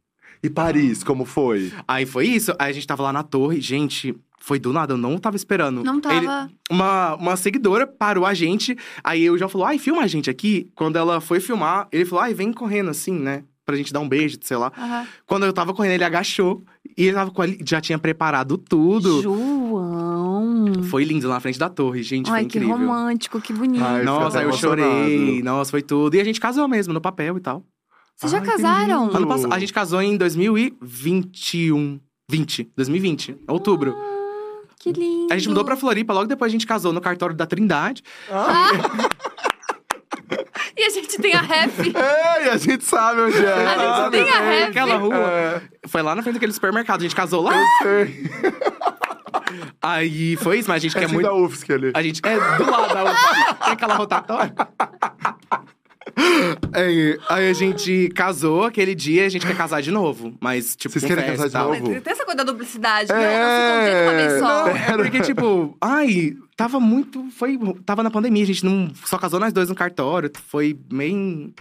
[0.43, 1.73] E Paris, como foi?
[1.89, 4.99] Aí foi isso, aí a gente tava lá na torre, gente, foi do nada, eu
[4.99, 5.83] não tava esperando.
[5.83, 6.15] Não tava.
[6.17, 6.27] Ele-
[6.71, 10.69] uma, uma seguidora parou a gente, aí eu já falou, ai, filma a gente aqui.
[10.75, 13.43] Quando ela foi filmar, ele falou, ai, vem correndo assim, né?
[13.65, 14.71] Pra gente dar um beijo, sei lá.
[14.77, 15.07] Aham.
[15.27, 16.63] Quando eu tava correndo, ele agachou.
[16.97, 19.23] E ele tava com a, já tinha preparado tudo.
[19.23, 20.83] João.
[20.91, 22.31] Foi lindo lá na frente da torre, gente.
[22.31, 22.77] Ai, foi que incrível.
[22.77, 23.83] romântico, que bonito.
[23.83, 24.83] Ai, Nossa, eu emocionado.
[24.83, 25.43] chorei.
[25.43, 26.15] Nossa, foi tudo.
[26.15, 27.65] E a gente casou mesmo, no papel e tal.
[28.17, 29.11] Vocês já Ai, que casaram?
[29.13, 32.01] Ano passado, a gente casou em 2021.
[32.31, 33.95] 20, 2020, outubro.
[34.79, 35.33] Que lindo.
[35.33, 38.03] A gente mudou pra Floripa, logo depois a gente casou no cartório da Trindade.
[38.29, 38.71] E a
[41.15, 41.79] gente tem a ref.
[41.97, 43.53] É, e a gente sabe onde é.
[43.53, 44.17] A gente sabe?
[44.19, 44.69] tem a ref.
[44.71, 45.17] Aquela rua.
[45.17, 47.53] É, Foi lá na frente daquele supermercado, a gente casou lá.
[47.83, 48.31] sei.
[49.83, 51.27] Aí foi isso, mas a gente É quer muito.
[51.27, 51.91] da UFSC ali.
[51.95, 53.55] A gente é do lado da UFSC.
[53.65, 54.55] Tem aquela rotatória.
[56.73, 60.33] Aí, aí a gente casou aquele dia, a gente quer casar de novo.
[60.41, 62.01] Mas, tipo, Vocês querem festa casar e de novo?
[62.01, 63.09] Tem essa coisa da duplicidade.
[63.09, 63.41] Não, É.
[63.41, 64.67] não se contenta uma vez só.
[64.67, 67.25] Não, é porque, tipo, ai, tava muito.
[67.31, 67.59] Foi.
[67.85, 68.91] Tava na pandemia, a gente não.
[69.05, 70.31] Só casou nós dois no cartório.
[70.49, 71.53] Foi meio.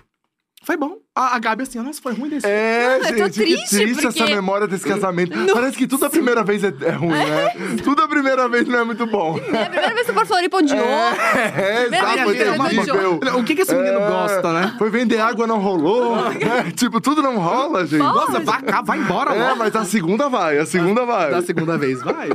[0.65, 0.95] Foi bom.
[1.13, 2.47] A, a Gabi assim, nossa, foi ruim desse.
[2.47, 5.37] É, Não, eu tô gente, que triste, triste porque- essa memória desse casamento.
[5.53, 7.49] Parece que tudo a primeira vez é, é ruim, né?
[7.83, 9.37] Tudo a primeira vez não é muito bom.
[9.37, 10.79] É a primeira vez que eu for Floripa odiou.
[10.79, 13.19] É, exato, foi vida, né, terrível.
[13.39, 14.75] O que que esse menino É, gosta, né?
[14.77, 16.15] Foi vender água, não rolou.
[16.31, 17.99] É, tipo, tudo não rola, gente.
[17.99, 19.57] Nossa, vai vai embora É, logo.
[19.57, 21.29] mas a segunda vai, a segunda vai.
[21.29, 22.29] Da segunda vez, vai.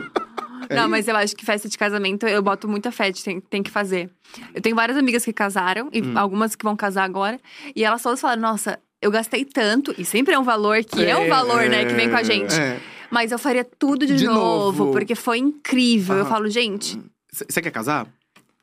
[0.75, 3.63] Não, mas eu acho que festa de casamento, eu boto muita fé de tem, tem
[3.63, 4.11] que fazer.
[4.55, 6.19] Eu tenho várias amigas que casaram, e Hum.
[6.19, 7.41] algumas que vão casar agora.
[7.75, 9.95] E elas todas falaram, nossa, eu gastei tanto.
[9.99, 12.23] E sempre é um valor que é, um É, valor, né, que vem com a
[12.23, 12.55] gente.
[12.55, 12.79] É.
[13.11, 14.93] Mas eu faria tudo de, De novo, novo.
[14.93, 16.17] porque foi incrível.
[16.17, 16.99] Eu falo, gente,
[17.33, 18.07] Você quer casar?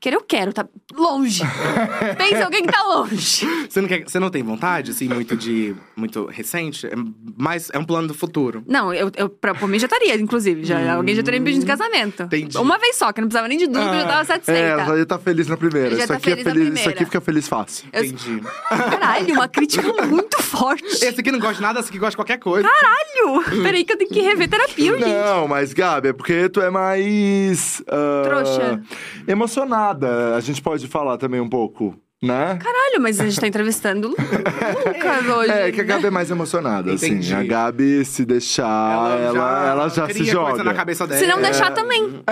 [0.06, 1.42] Querer eu quero, tá longe.
[2.16, 3.46] Pensa em alguém que tá longe.
[3.68, 5.74] Você não, quer, você não tem vontade, assim, muito de.
[5.96, 6.86] muito recente?
[6.86, 6.92] É
[7.36, 7.70] mais.
[7.72, 8.62] É um plano do futuro.
[8.68, 10.64] Não, eu, eu pra, por mim já estaria, inclusive.
[10.64, 12.22] Já, Alguém já teria me pedido de casamento.
[12.22, 12.26] Hum.
[12.26, 12.56] Entendi.
[12.58, 14.60] Uma vez só, que não precisava nem de dúvida, eu já tava É, satisfeita.
[14.60, 15.90] ela já ia estar feliz na primeira.
[15.90, 16.90] Já Isso tá aqui, é feliz na feliz, isso primeira.
[16.92, 17.88] aqui fica feliz fácil.
[17.92, 18.40] Eu- Entendi.
[18.68, 20.84] Caralho, uma crítica muito forte.
[21.04, 22.68] Esse aqui não gosta de nada, esse aqui gosta de qualquer coisa.
[22.68, 23.62] Caralho!
[23.62, 25.04] Peraí que eu tenho que rever terapia, gente.
[25.08, 27.82] Não, mas Gabi, é porque tu é mais.
[27.88, 28.82] ah, Trouxa.
[29.26, 29.95] Emocionada.
[30.36, 32.58] A gente pode falar também um pouco, né?
[32.62, 35.50] Caralho, mas a gente tá entrevistando o Lucas hoje.
[35.50, 37.32] É, que a Gabi é mais emocionada, Entendi.
[37.32, 37.42] assim.
[37.42, 40.48] A Gabi, se deixar, ela, ela já, se cria joga.
[40.50, 41.20] coisa na cabeça dela.
[41.20, 42.22] Se não deixar também.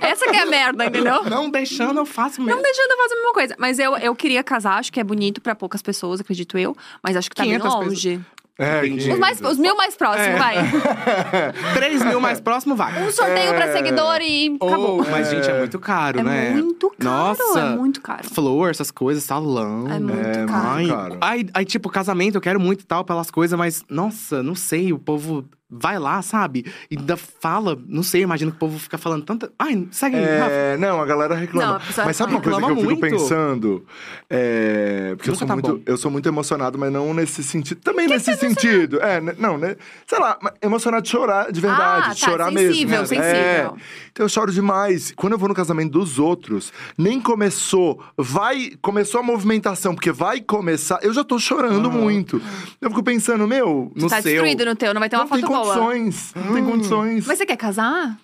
[0.00, 1.24] Essa que é a merda, entendeu?
[1.24, 2.56] Não deixando, eu faço mesmo.
[2.56, 3.56] Não deixando eu fazer a mesma coisa.
[3.58, 6.76] Mas eu, eu queria casar, acho que é bonito pra poucas pessoas, acredito eu.
[7.02, 8.20] Mas acho que tá bem 500 longe.
[8.58, 9.12] É, Entendi.
[9.12, 10.36] Os, mais, os mil mais próximos, É.
[10.38, 10.56] vai.
[11.74, 13.06] 3 mil mais próximo vai.
[13.06, 13.72] Um sorteio pra É.
[13.72, 15.00] seguidor e acabou.
[15.02, 16.50] Oh, mas, gente, é muito caro, É né?
[16.52, 17.04] muito caro,
[17.38, 17.60] Nossa.
[17.60, 18.24] é muito caro.
[18.32, 19.86] Flor, essas coisas, salão.
[19.90, 20.68] É muito É, caro.
[20.68, 21.18] Ai, caro.
[21.20, 24.90] ai, aí, tipo, casamento, eu quero muito e tal pelas coisas, mas, nossa, não sei,
[24.92, 26.64] o povo vai lá, sabe?
[26.90, 29.50] E ainda fala, não sei, imagino que o povo fica falando tanta.
[29.58, 30.52] Ai, segue, Rafa.
[30.52, 31.66] É, não, a galera reclama.
[31.66, 33.00] Não, a mas sabe uma coisa que eu fico muito.
[33.00, 33.84] pensando?
[34.30, 35.82] É, porque eu sou, tá muito, bom.
[35.84, 37.80] eu sou muito emocionado, mas não nesse sentido.
[37.80, 39.00] Também nesse sentido.
[39.02, 39.76] É, né, não, né?
[40.06, 42.10] Sei lá, emocionado de chorar, de verdade.
[42.10, 43.06] Ah, de tá, chorar sensível, mesmo.
[43.06, 43.24] sensível.
[43.24, 43.72] É.
[44.12, 45.12] Então eu choro demais.
[45.16, 50.40] Quando eu vou no casamento dos outros, nem começou, vai, começou a movimentação, porque vai
[50.40, 52.40] começar, eu já tô chorando muito.
[52.80, 54.30] Eu fico pensando, meu, No tá seu.
[54.32, 55.74] destruído no teu, não vai ter uma não foto boa.
[55.74, 56.32] condições.
[56.34, 57.26] Não tem condições.
[57.26, 58.18] Mas você quer casar?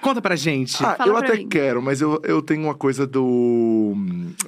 [0.00, 0.76] Conta pra gente.
[0.82, 1.46] Ah, Fala eu pra até mim.
[1.48, 3.94] quero, mas eu, eu tenho uma coisa do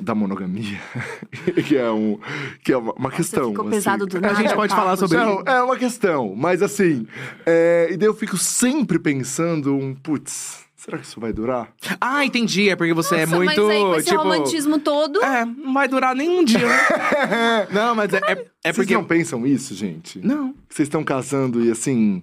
[0.01, 0.81] da monogamia,
[1.69, 2.19] que é um
[2.65, 3.51] que é uma, uma questão.
[3.51, 3.71] ficou assim.
[3.75, 4.35] pesado do a nada.
[4.37, 7.07] gente pode papo, falar sobre Não, é uma questão, mas assim,
[7.45, 11.73] é, e daí eu fico sempre pensando um, putz, será que isso vai durar?
[12.01, 12.69] Ah, entendi.
[12.69, 13.61] É porque você é Nossa, muito.
[13.63, 14.23] mas aí com esse tipo.
[14.23, 15.23] romantismo todo.
[15.23, 17.69] É, não vai durar nem um dia, né?
[17.71, 18.35] não, mas é, é, é
[18.73, 18.95] Vocês porque.
[18.95, 20.19] não pensam isso, gente?
[20.25, 20.55] Não.
[20.69, 22.23] Vocês estão casando e assim,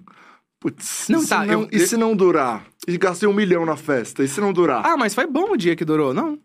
[0.60, 2.64] putz, Não, e, tá, se não, eu- e se não durar?
[2.86, 4.84] E gastei um milhão na festa, e se não durar?
[4.84, 6.38] Ah, mas foi bom o dia que durou, não?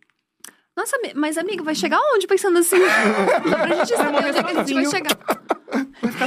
[0.77, 2.77] Nossa, mas amigo, vai chegar onde pensando assim?
[2.77, 5.17] Só pra gente saber onde é que a gente vai chegar.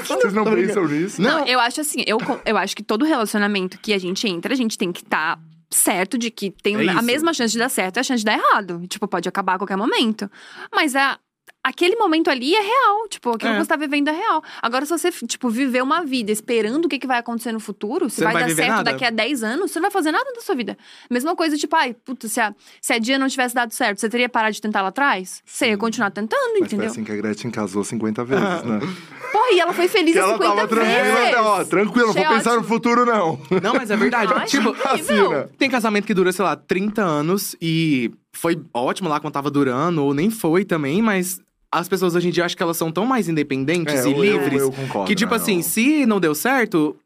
[0.07, 1.21] Vocês não pensam nisso?
[1.21, 4.57] Não, eu acho assim, eu, eu acho que todo relacionamento que a gente entra, a
[4.57, 5.39] gente tem que estar
[5.71, 8.25] certo de que tem É a mesma chance de dar certo e a chance de
[8.25, 8.87] dar errado.
[8.89, 10.31] Tipo, pode acabar a qualquer momento.
[10.73, 11.19] Mas a,
[11.63, 13.09] aquele momento ali é real.
[13.09, 13.55] Tipo, aquilo É.
[13.57, 14.43] que você tá vivendo é real.
[14.63, 18.09] Agora, se você, tipo, viver uma vida esperando o que, que vai acontecer no futuro,
[18.09, 18.91] se Você vai, vai dar certo nada.
[18.93, 20.77] daqui a 10 anos, você não vai fazer nada da sua vida.
[21.11, 24.09] Mesma coisa, tipo, ai, puta, se a, se a dia não tivesse dado certo, você
[24.09, 25.43] teria parado de tentar lá atrás?
[25.45, 26.87] Você ia continuar tentando, Mas foi entendeu?
[26.87, 28.81] assim que a Gretchen casou 50 vezes, né?
[29.33, 31.29] Porra, e ela foi feliz Que as ela 50 tava tranquila, vezes.
[31.29, 32.75] então, ó, tranquila, não vou Achei pensar no ótimo.
[32.75, 33.39] futuro, não.
[33.63, 34.33] Não, mas é verdade.
[34.35, 34.75] Ai, tipo.
[34.89, 35.51] Assina.
[35.59, 40.03] tem casamento que dura, sei lá, 30 anos e foi ótimo lá quando tava durando,
[40.05, 43.05] ou nem foi também, mas as pessoas hoje em dia acho que elas são tão
[43.05, 44.63] mais independentes É, e eu- livres.
[44.63, 46.97] eu concordo, que, tipo né, assim, se não deu certo,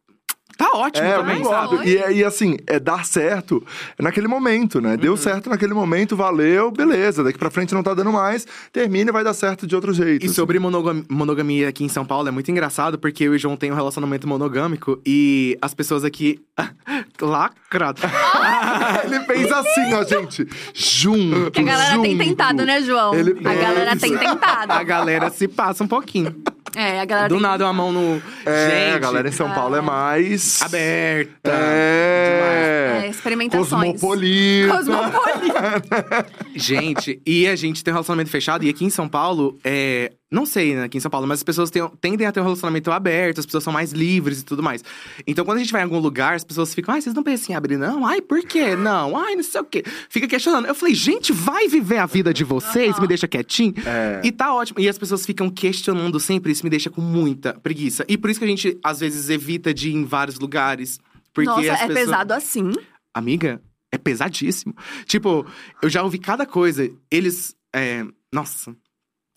[0.71, 1.89] tá ótimo É, também, sabe?
[1.89, 3.65] E, é- e assim, é dar certo
[3.99, 4.97] naquele momento, né?
[4.97, 7.23] Deu certo naquele momento, valeu, beleza.
[7.25, 10.23] Daqui pra frente não tá dando mais, termina e vai dar certo de outro jeito.
[10.23, 10.35] E assim.
[10.35, 13.57] sobre monogam- monogamia aqui em São Paulo é muito engraçado, porque eu e o João
[13.57, 16.41] tem um relacionamento monogâmico e as pessoas aqui.
[17.21, 18.01] Lacrado.
[19.05, 20.47] Ele fez assim, ó, gente.
[20.75, 21.51] Junto.
[21.51, 22.25] Que a galera tem junto.
[22.25, 23.15] tentado, né, João?
[23.15, 24.73] Ele A galera tem tentado.
[24.73, 26.35] A galera se passa um pouquinho.
[26.75, 27.43] É, a galera Do tem...
[27.43, 28.23] nada, uma mão no.
[28.47, 30.43] É, Gente, a galera em São Paulo é mais.
[30.61, 31.51] Aberta.
[31.51, 33.03] É.
[33.05, 33.93] É, experimentações.
[34.01, 34.77] Cosmopolita.
[34.77, 36.27] Cosmopolita.
[36.55, 40.13] Gente, e a gente tem um relacionamento fechado, e aqui em São Paulo, é.
[40.33, 42.45] Não sei, né, aqui em São Paulo, mas as pessoas têm- tendem a ter um
[42.45, 44.83] relacionamento aberto, as pessoas são mais livres e tudo mais.
[45.27, 47.53] Então, quando a gente vai em algum lugar, as pessoas ficam, ai, vocês não pensam
[47.53, 48.07] em abrir, não?
[48.07, 48.75] Ai, por quê?
[48.77, 49.85] Não, ai, não sei o quê.
[50.09, 50.67] Fica questionando.
[50.67, 53.75] Eu falei, gente, vai viver a vida de vocês, me deixa quietinho.
[53.87, 54.21] É.
[54.25, 54.81] E tá ótimo.
[54.81, 58.05] E as pessoas ficam questionando sempre, isso me deixa com muita preguiça.
[58.09, 60.99] E por isso que a gente, às vezes, evita de ir em vários lugares.
[61.35, 62.07] Porque Nossa, as é pessoas...
[62.07, 62.73] pesado assim.
[63.15, 63.61] Amiga,
[63.93, 64.75] é pesadíssimo.
[65.07, 65.47] Tipo,
[65.83, 66.91] eu já ouvi cada coisa.
[67.11, 67.55] Eles.
[67.75, 68.75] é, Nossa.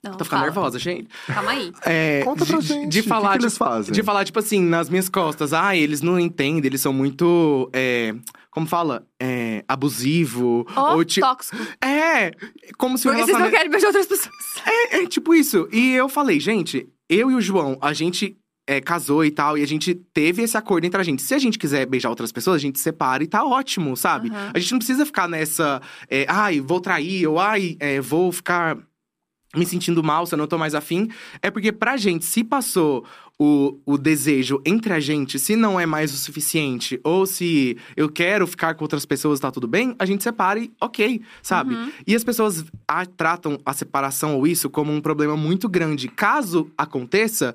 [0.05, 0.51] Não, Tô ficando fala.
[0.51, 1.07] nervosa, gente.
[1.27, 1.71] Calma aí.
[1.85, 3.93] É, Conta pra de, gente, de o que falar, que eles fazem?
[3.93, 5.51] De falar, tipo assim, nas minhas costas.
[5.53, 7.69] Ah, eles não entendem, eles são muito.
[7.73, 8.15] é,
[8.51, 9.05] como fala?
[9.21, 10.65] É, abusivo.
[10.75, 11.25] Ó, ou tipo.
[11.25, 11.57] tóxico.
[11.83, 12.31] É!
[12.77, 14.33] Como se o Porque vocês não querem beijar outras pessoas.
[14.65, 15.67] É, é tipo isso.
[15.71, 18.35] E eu falei, gente, eu e o João, a gente
[18.67, 21.21] é, casou e tal, e a gente teve esse acordo entre a gente.
[21.21, 24.29] Se a gente quiser beijar outras pessoas, a gente separa e tá ótimo, sabe?
[24.29, 24.51] Aham.
[24.53, 28.77] A gente não precisa ficar nessa, é, ai, vou trair, ou ai, é, vou ficar
[29.55, 31.09] me sentindo mal se eu não tô mais afim.
[31.41, 33.05] É porque pra gente, se passou
[33.39, 38.07] o, o desejo entre a gente, se não é mais o suficiente, ou se eu
[38.09, 41.75] quero ficar com outras pessoas, tá tudo bem, a gente separa e ok, sabe?
[41.75, 41.91] Uhum.
[42.07, 46.07] E as pessoas a- tratam a separação ou isso como um problema muito grande.
[46.07, 47.53] Caso aconteça,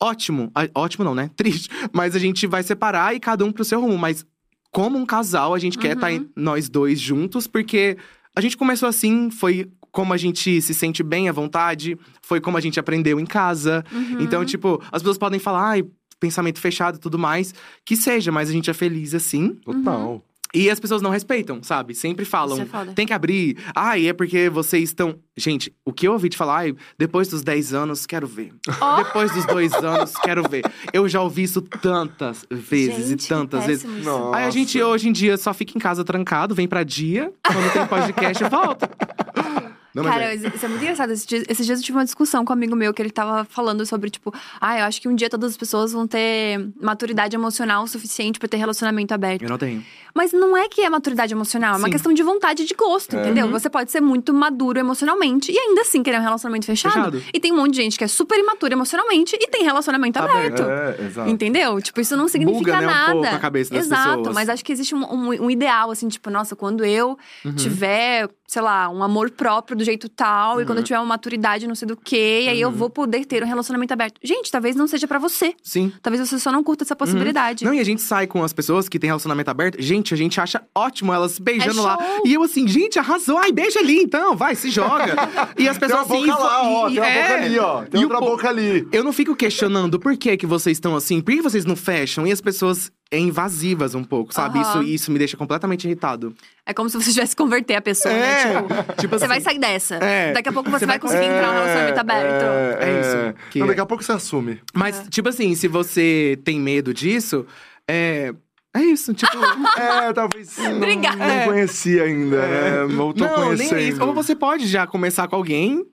[0.00, 0.52] ótimo.
[0.74, 1.30] Ótimo não, né?
[1.36, 1.70] Triste.
[1.92, 3.96] Mas a gente vai separar e cada um pro seu rumo.
[3.96, 4.26] Mas
[4.70, 6.28] como um casal, a gente quer estar Uhum.
[6.36, 7.96] nós dois juntos, porque
[8.36, 12.56] a gente começou assim, foi como a gente se sente bem à vontade, foi como
[12.56, 13.84] a gente aprendeu em casa.
[13.92, 14.20] Uhum.
[14.20, 15.84] Então, tipo, as pessoas podem falar, ai,
[16.18, 17.54] pensamento fechado e tudo mais.
[17.84, 19.50] Que seja, mas a gente é feliz assim.
[19.64, 20.20] Total.
[20.52, 21.94] E as pessoas não respeitam, sabe?
[21.94, 23.56] Sempre falam, é tem que abrir.
[23.74, 25.16] Ai, é porque vocês estão.
[25.36, 28.52] Gente, o que eu ouvi de falar, ai, depois dos 10 anos, quero ver.
[28.80, 28.96] Ó.
[28.96, 30.64] Depois dos dois anos, quero ver.
[30.92, 33.84] Eu já ouvi isso tantas vezes Gente, e tantas vezes.
[33.84, 34.04] isso.
[34.04, 34.36] Nossa.
[34.36, 37.72] Aí a gente hoje em dia só fica em casa trancado, vem pra dia, quando
[37.72, 38.90] tem podcast, volta.
[39.94, 40.34] Não, Cara, é.
[40.34, 41.12] isso é muito engraçado.
[41.12, 43.44] Esses dias, esses dias eu tive uma discussão com um amigo meu que ele tava
[43.44, 47.36] falando sobre, tipo, ah, eu acho que um dia todas as pessoas vão ter maturidade
[47.36, 49.42] emocional suficiente pra ter relacionamento aberto.
[49.42, 49.84] Eu não tenho.
[50.12, 51.92] Mas não é que é maturidade emocional, é uma Sim.
[51.92, 53.20] questão de vontade e de gosto, É.
[53.22, 53.46] entendeu?
[53.46, 53.52] Uhum.
[53.52, 56.94] Você pode ser muito maduro emocionalmente e ainda assim querer um relacionamento fechado.
[56.94, 57.22] Fechado.
[57.32, 60.62] E tem um monte de gente que é super imatura emocionalmente e tem relacionamento aberto.
[60.62, 61.30] É, exato.
[61.30, 61.80] Entendeu?
[61.80, 63.12] Tipo, isso não significa Buga, né, um nada.
[63.12, 64.34] pouco a cabeça das Exato, pessoas.
[64.34, 67.54] mas acho que existe um, um- um ideal, assim, tipo, nossa, quando eu Uhum.
[67.54, 70.82] tiver, sei lá, um amor próprio do jeito tal, e quando Uhum.
[70.82, 73.46] eu tiver uma maturidade, não sei do quê, e aí eu vou poder ter um
[73.46, 74.20] relacionamento aberto.
[74.22, 75.54] Gente, talvez não seja pra você.
[75.62, 75.92] Sim.
[76.00, 77.64] Talvez você só não curta essa possibilidade.
[77.64, 77.70] Uhum.
[77.70, 79.82] Não, e a gente sai com as pessoas que têm relacionamento aberto.
[79.82, 81.98] Gente, a gente acha ótimo elas beijando É lá.
[82.24, 83.38] E eu assim, gente, arrasou.
[83.38, 85.14] Ai, beija ali então, vai, se joga.
[85.58, 86.26] e as Tem uma pessoas assim.
[86.26, 86.88] boca lá, ó.
[86.88, 87.22] e- Tem uma é.
[87.22, 87.82] boca ali, ó.
[87.82, 88.86] Tem E o outra po- boca ali.
[88.92, 92.24] Eu não fico questionando por que, que vocês estão assim, por que vocês não fecham?
[92.26, 94.58] E as pessoas é invasivas um pouco, sabe?
[94.58, 94.82] Aham.
[94.82, 96.34] Isso, isso me deixa completamente irritado.
[96.66, 98.42] É como se você tivesse que converter a pessoa, né?
[98.42, 98.62] É.
[98.62, 99.94] Tipo, Tipo você assim, vai sair dessa.
[99.96, 100.32] É.
[100.32, 102.44] Daqui a pouco você, Você vai conseguir entrar num relacionamento aberto.
[102.44, 103.34] É, É isso, é.
[103.50, 103.68] que Não, é.
[103.68, 104.60] daqui a pouco você assume.
[104.74, 107.46] Mas, tipo assim, se você tem medo disso,
[107.88, 108.34] é.
[108.76, 109.32] É isso, tipo.
[109.78, 111.16] É, talvez não, Obrigada.
[111.16, 111.44] não É.
[111.44, 112.82] conhecia ainda, né?
[112.98, 113.78] Ou tô não, nem conhecendo.
[113.78, 114.04] é isso.
[114.04, 115.84] Ou você pode já começar com alguém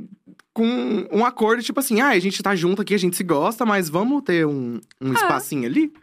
[0.53, 3.65] com um acordo, tipo assim, ah, a gente tá junto aqui, a gente se gosta,
[3.65, 5.93] mas vamos ter um, um espacinho ali?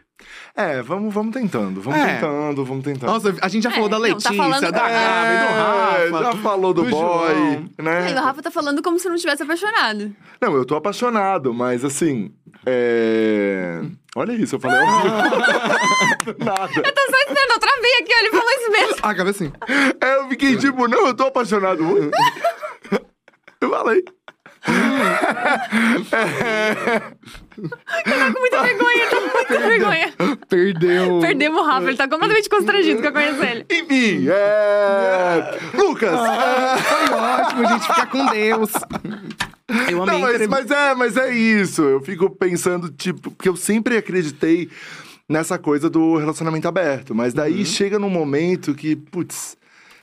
[0.55, 2.15] É, vamos, vamos tentando, vamos É.
[2.15, 3.09] tentando, vamos tentando.
[3.11, 6.09] Nossa, a gente já É, falou da não, tá Letícia, falando- da Gabi, do É,
[6.09, 6.23] Rafa.
[6.23, 7.65] já falou do, do boy, João.
[7.79, 8.11] né?
[8.11, 10.13] E o Rafa tá falando como se não tivesse apaixonado.
[10.41, 12.31] Não, eu tô apaixonado, mas assim.
[12.65, 13.81] É...
[14.15, 14.77] Olha isso, eu falei.
[16.39, 16.71] Nada.
[16.75, 18.95] Eu tô só esperando, eu travei aqui, ele falou isso mesmo.
[19.01, 19.51] Ah, cabe assim.
[20.01, 21.81] É, eu fiquei tipo, não, eu tô apaixonado.
[23.61, 24.03] Eu falei.
[28.03, 30.13] Com muita vergonha, tá com muita vergonha.
[30.47, 31.19] Perdeu.
[31.19, 33.65] Perdemos o Rafa, ele tá completamente constrangido que eu conheço ele.
[33.69, 35.59] Enfim, é.
[35.77, 36.11] Lucas!
[36.13, 38.71] é, Foi ótimo, a gente fica com Deus.
[39.91, 41.81] Eu amei Não, mas, mas é, mas é isso.
[41.83, 44.69] Eu fico pensando, tipo, porque eu sempre acreditei
[45.27, 47.13] nessa coisa do relacionamento aberto.
[47.13, 47.65] Mas daí Uhum.
[47.65, 49.55] chega num momento que, putz,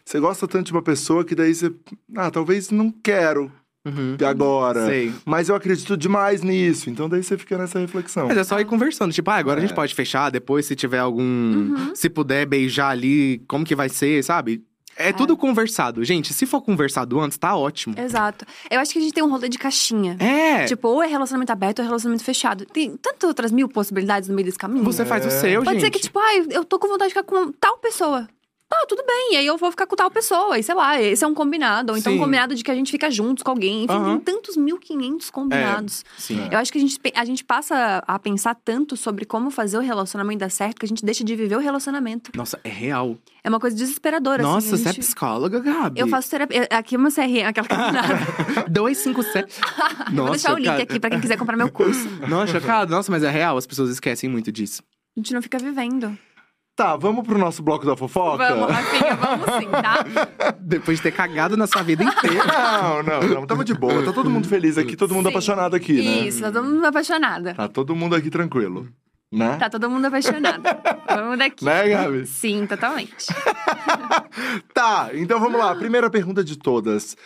[0.04, 1.72] você gosta tanto de uma pessoa que daí você.
[2.16, 3.50] Ah, talvez não quero
[3.86, 4.16] Uhum.
[4.26, 4.86] agora.
[4.86, 5.12] Sei.
[5.24, 6.90] Mas eu acredito demais nisso.
[6.90, 8.26] Então daí você fica nessa reflexão.
[8.26, 9.12] Mas é só ir conversando.
[9.12, 11.22] Tipo, ah, agora a gente pode fechar, depois se tiver algum.
[11.22, 11.94] Uhum.
[11.94, 14.64] Se puder beijar ali, como que vai ser, sabe?
[14.98, 16.02] É, tudo conversado.
[16.02, 17.94] Gente, se for conversado antes, tá ótimo.
[17.98, 18.46] Exato.
[18.70, 20.16] Eu acho que a gente tem um rolê de caixinha.
[20.18, 20.64] É.
[20.64, 22.64] Tipo, ou é relacionamento aberto ou é relacionamento fechado.
[22.64, 24.82] Tem tantas outras mil possibilidades no meio desse caminho.
[24.82, 25.84] você faz o seu, Pode gente.
[25.84, 28.26] ser que, tipo, ah, eu tô com vontade de ficar com tal pessoa.
[28.68, 29.34] Tá, tudo bem.
[29.34, 30.58] E aí eu vou ficar com tal pessoa.
[30.58, 31.92] E sei lá, esse é um combinado.
[31.92, 32.22] Ou então um Sim.
[32.22, 33.84] combinado de que a gente fica juntos com alguém.
[33.84, 34.18] Enfim, Aham.
[34.18, 36.04] tem tantos 1.500 combinados.
[36.18, 36.48] Sim.
[36.50, 39.80] Eu acho que a gente, a gente passa a pensar tanto sobre como fazer o
[39.80, 42.32] relacionamento dar certo que a gente deixa de viver o relacionamento.
[42.34, 43.16] Nossa, é real.
[43.44, 44.42] É uma coisa desesperadora.
[44.42, 45.04] Nossa, assim, você é gente...
[45.04, 46.00] psicóloga, Gabi.
[46.00, 46.66] Eu faço terapia.
[46.70, 48.66] Aqui é uma CRM, aquela caminhada.
[48.68, 49.60] 257.
[50.10, 50.82] Nossa, Eu vou deixar o link cara.
[50.82, 52.08] aqui pra quem quiser comprar meu curso.
[52.28, 52.90] Nossa, chocado.
[52.90, 54.82] Nossa, mas é real, as pessoas esquecem muito disso.
[55.16, 56.18] A gente não fica vivendo.
[56.76, 58.54] Tá, vamos pro nosso bloco da fofoca?
[58.54, 60.52] Vamos, Rafinha, vamos sim, tá?
[60.60, 62.44] Depois de ter cagado na sua vida inteira.
[62.46, 63.46] Não, não, não.
[63.46, 64.04] Tamo de boa.
[64.04, 65.30] Tá todo mundo feliz aqui, todo mundo Sim.
[65.30, 66.26] apaixonado aqui, né?
[66.26, 67.54] Isso, tá todo mundo apaixonada.
[67.54, 68.88] Tá todo mundo aqui tranquilo.
[69.32, 69.56] Né?
[69.56, 70.62] Tá todo mundo apaixonado.
[71.08, 71.64] Vamos daqui.
[71.64, 72.26] Né, Gabi?
[72.26, 73.26] Sim, totalmente.
[74.74, 75.74] Tá, então vamos lá.
[75.74, 77.16] Primeira pergunta de todas.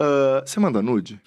[0.00, 1.20] Ah, você manda nude?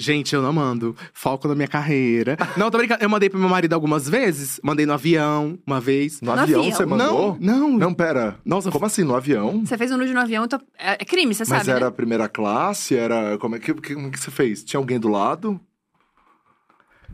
[0.00, 0.96] Gente, eu não mando.
[1.12, 2.36] Foco na minha carreira.
[2.56, 3.02] Não, tô brincando.
[3.02, 4.58] Eu mandei pro meu marido algumas vezes.
[4.62, 6.20] Mandei no avião, uma vez.
[6.20, 6.76] No, No avião, avião?
[6.76, 7.36] você mandou?
[7.40, 7.78] Não, não.
[7.78, 8.36] Não, pera.
[8.44, 9.64] Nossa, Como assim, no avião?
[9.64, 11.86] Você fez um nude no avião, então é é crime, você Mas sabe, era né?
[11.86, 12.96] a primeira classe?
[12.96, 13.36] Era.
[13.38, 14.64] Como é que, que- como é que você fez?
[14.64, 15.60] Tinha alguém do lado?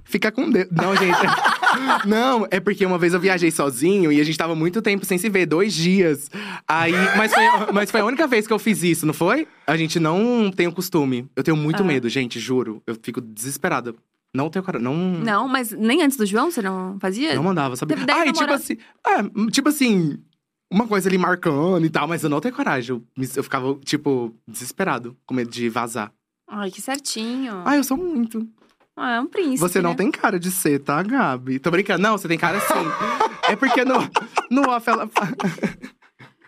[0.07, 0.69] Fica com Deus.
[0.71, 1.19] Não, gente.
[2.07, 5.19] não, é porque uma vez eu viajei sozinho e a gente tava muito tempo sem
[5.19, 6.31] se ver, dois dias.
[6.67, 7.45] Aí, mas foi,
[7.75, 9.47] mas foi a única vez que eu fiz isso, não foi?
[9.67, 11.29] A gente não tem o costume.
[11.35, 11.87] Eu tenho muito Ah.
[11.87, 12.81] medo, gente, juro.
[12.87, 13.95] Eu fico desesperada.
[14.33, 14.79] Não tenho cara.
[14.79, 14.95] Não.
[14.95, 17.35] Não, mas nem antes do João você não fazia?
[17.35, 17.95] Não mandava, sabe?
[18.09, 18.77] Ah, e tipo assim.
[19.07, 20.19] É, tipo assim.
[20.71, 22.97] Uma coisa ali marcando e tal, mas eu não tenho coragem.
[22.97, 26.13] Eu, eu ficava, tipo, desesperado, com medo de vazar.
[26.49, 27.63] Ai, que certinho.
[27.65, 28.47] Ah, eu sou muito.
[28.97, 29.97] Ah, é um príncipe, Você não né?
[29.97, 31.59] tem cara de ser, tá, Gabi?
[31.59, 32.03] Tô brincando.
[32.03, 32.75] Não, você tem cara sim.
[33.49, 33.99] é porque no,
[34.51, 35.09] no off ela.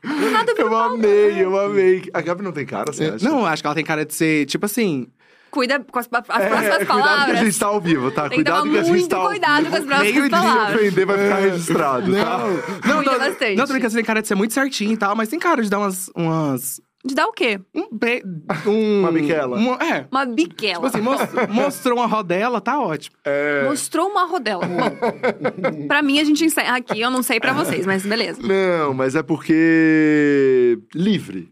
[0.02, 2.08] Nada Eu amei, eu amei.
[2.14, 3.28] A Gabi não tem cara, você acha?
[3.28, 5.08] Não, acho que ela tem cara de ser, tipo assim.
[5.50, 7.38] Cuida com as, as próximas É, cuidado que a palavras.
[7.40, 8.22] gente tá ao vivo, tá?
[8.28, 9.70] Tem que cuidado que a gente muito tá ao cuidado vivo.
[9.70, 10.76] com as próximas Meio de palavras.
[10.76, 12.38] ofender vai ficar registrado, tá?
[12.86, 13.56] Não, Cuida tô, bastante.
[13.56, 15.62] não, tô brincando, você tem cara de ser muito certinho e tal, mas tem cara
[15.62, 16.10] de dar umas.
[16.14, 17.58] umas De dar o quê?
[17.74, 18.22] um be,
[18.66, 19.56] um, Uma biquela.
[19.56, 20.06] uma- é.
[20.12, 20.74] Uma biquela.
[20.74, 23.16] Tipo assim, mos- mostrou uma rodela, tá ótimo.
[23.64, 24.62] Mostrou uma rodela.
[24.66, 27.00] Bom, pra mim, a gente encerra aqui.
[27.00, 28.40] Eu não sei pra vocês, mas beleza.
[28.42, 30.78] Não, mas é porque.
[30.94, 31.48] Livre.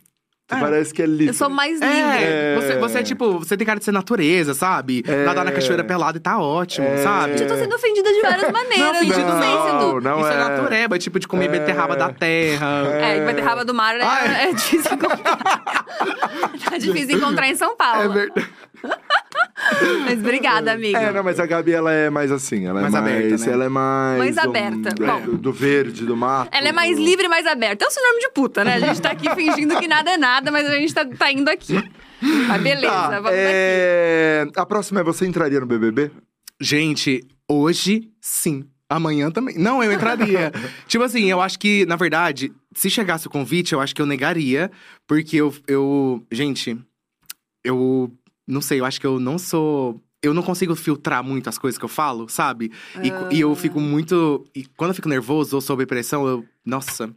[0.49, 0.61] Tu É.
[0.61, 1.27] parece que é livre.
[1.29, 1.89] Eu sou mais livre.
[1.97, 2.55] É, É.
[2.55, 5.03] Você, você é tipo, você tem cara de ser natureza, sabe?
[5.07, 5.25] É.
[5.25, 6.99] Nadar na cachoeira pelado e tá ótimo, É.
[6.99, 7.41] sabe?
[7.43, 8.79] Eu tô sendo ofendida de várias maneiras.
[8.87, 10.01] Não, fingido não sei se não, do...
[10.01, 10.39] não Isso é, é.
[10.39, 11.49] natureba, tipo de comer É.
[11.49, 12.67] beterraba da terra.
[12.95, 15.37] É, beterraba do mar é, é difícil encontrar.
[16.65, 18.03] tá difícil encontrar em São Paulo.
[18.03, 18.49] É verdade.
[20.05, 20.99] Mas obrigada, amiga.
[20.99, 22.67] É, não, mas a Gabi, ela é mais assim.
[22.67, 23.05] Ela é Mais mais.
[23.07, 23.53] aberta, né?
[23.53, 24.19] Ela é mais.
[24.19, 24.89] Mais um- aberta.
[24.91, 25.21] é, Bom.
[25.23, 26.51] do, do verde, do mato.
[26.53, 27.85] Ela é mais livre e mais aberta.
[27.85, 28.75] É o sinônimo de puta, né?
[28.75, 31.49] A gente tá aqui fingindo que nada é nada, mas a gente tá, tá indo
[31.49, 31.74] aqui.
[32.49, 33.39] Mas beleza, Tá, vamos aqui.
[33.41, 34.47] é...
[34.57, 36.11] A próxima é você entraria no BBB?
[36.61, 38.64] Gente, hoje sim.
[38.89, 39.59] Amanhã também.
[39.59, 40.53] Não, eu entraria.
[40.87, 44.07] tipo assim, eu acho que, na verdade, se chegasse o convite, eu acho que eu
[44.07, 44.70] negaria.
[45.09, 45.53] Porque eu.
[45.66, 46.78] eu gente,
[47.64, 48.12] eu
[48.47, 50.01] não sei, eu acho que eu não sou.
[50.22, 52.72] Eu não consigo filtrar muito as coisas que eu falo, sabe?
[53.03, 53.28] E, Ah.
[53.32, 54.47] e eu fico muito.
[54.55, 56.45] E quando eu fico nervoso ou sob pressão, eu.
[56.64, 57.11] Nossa,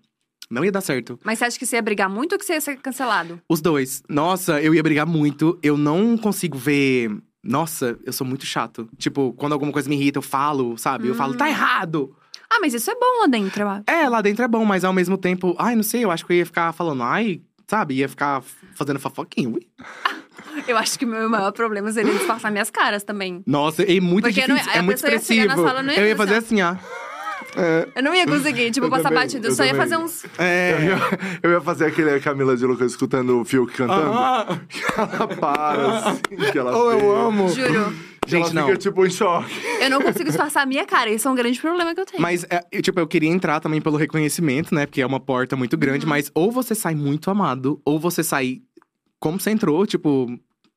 [0.49, 1.19] não ia dar certo.
[1.23, 3.39] Mas você acha que você ia brigar muito ou que você ia ser cancelado?
[3.47, 4.01] Os dois.
[4.09, 5.57] Nossa, eu ia brigar muito.
[5.61, 7.11] Eu não consigo ver.
[7.43, 8.89] Nossa, eu sou muito chato.
[8.97, 11.07] Tipo, quando alguma coisa me irrita, eu falo, sabe?
[11.07, 12.13] Eu falo, tá errado!
[12.51, 13.83] Ah, mas isso é bom lá dentro, eu acho.
[13.87, 16.33] É, lá dentro é bom, mas ao mesmo tempo, ai, não sei, eu acho que
[16.33, 17.93] eu ia ficar falando, ai, sabe?
[17.93, 18.41] Ia ficar
[18.75, 19.49] fazendo fofoquinha.
[19.49, 19.67] ui.
[20.67, 23.41] Eu acho que o meu maior problema seria disfarçar minhas caras também.
[23.45, 25.67] Nossa, é muito Porque não- difícil, a é muito pessoa ia chegar na expressivo.
[25.67, 26.75] sala, não ia eu ia fazer fazer assim, ó.
[27.95, 29.47] Eu não ia conseguir, tipo, Eu passar também, batido.
[29.47, 30.23] Eu eu só ia fazer uns.
[30.23, 30.85] Eu, É.
[30.85, 30.99] ia,
[31.43, 34.11] eu ia fazer aquele Camila de Lucas escutando o Fiuk cantando.
[34.13, 34.59] Ah,
[34.97, 37.49] Ela para, assim, que ela oh, eu amo.
[37.49, 37.69] Juro.
[38.25, 38.65] Que ela Gente, não.
[38.67, 39.51] fica, tipo, em choque.
[39.81, 41.09] Eu não consigo disfarçar a minha cara.
[41.09, 42.21] Esse é um grande problema que eu tenho.
[42.21, 44.85] Mas, é, eu, tipo, eu queria entrar também pelo reconhecimento, né?
[44.85, 46.05] Porque é uma porta muito grande.
[46.05, 46.09] Uhum.
[46.09, 48.61] Mas ou você sai muito amado, ou você sai
[49.19, 50.27] como você entrou, tipo,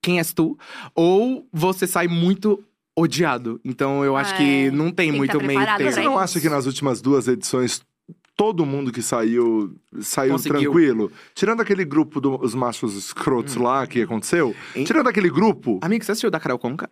[0.03, 0.59] quem és tu?
[0.95, 2.63] Ou você sai muito
[2.97, 3.61] odiado.
[3.65, 5.91] Então, eu acho É, que não tem, tem muito tá meio termo.
[5.93, 7.83] Você não acha que nas últimas duas edições
[8.37, 10.61] todo mundo que saiu saiu Conseguiu.
[10.73, 11.13] tranquilo?
[11.35, 14.55] Tirando aquele grupo dos machos escrotos lá que aconteceu, Hum.
[14.77, 14.85] Hein?
[14.85, 16.91] tirando aquele grupo, Amigo, você assistiu da Carol Conca?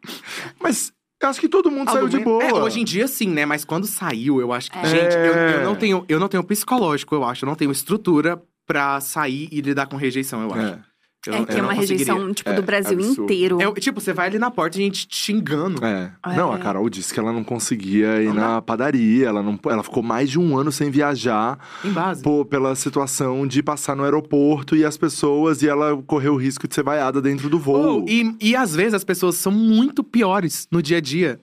[0.62, 0.92] mas
[1.22, 2.42] eu acho que todo mundo saiu de boa.
[2.42, 3.44] É, hoje em dia sim, né?
[3.44, 4.78] Mas quando saiu, eu acho que.
[4.78, 4.84] É.
[4.86, 7.44] Gente, eu, eu não tenho, eu não tenho psicológico, eu acho.
[7.44, 10.74] Eu não tenho estrutura pra sair e lidar com rejeição, eu acho.
[10.74, 10.78] É.
[11.26, 13.22] Eu é não- que é não uma rejeição, tipo, É, do Brasil absurdo.
[13.24, 13.58] inteiro.
[13.60, 15.84] É, tipo, você vai ali na porta e a gente te xingando.
[15.84, 16.10] É.
[16.26, 16.34] É.
[16.36, 19.28] Não, a Carol disse que ela não conseguia ir Não na padaria.
[19.28, 22.22] Ela, não, ela ficou mais de um ano sem viajar Em base.
[22.22, 26.66] pô, pela situação de passar no aeroporto e as pessoas, e ela correu o risco
[26.66, 28.02] de ser vaiada dentro do voo.
[28.02, 31.38] Oh, e, e às vezes as pessoas são muito piores no dia a dia.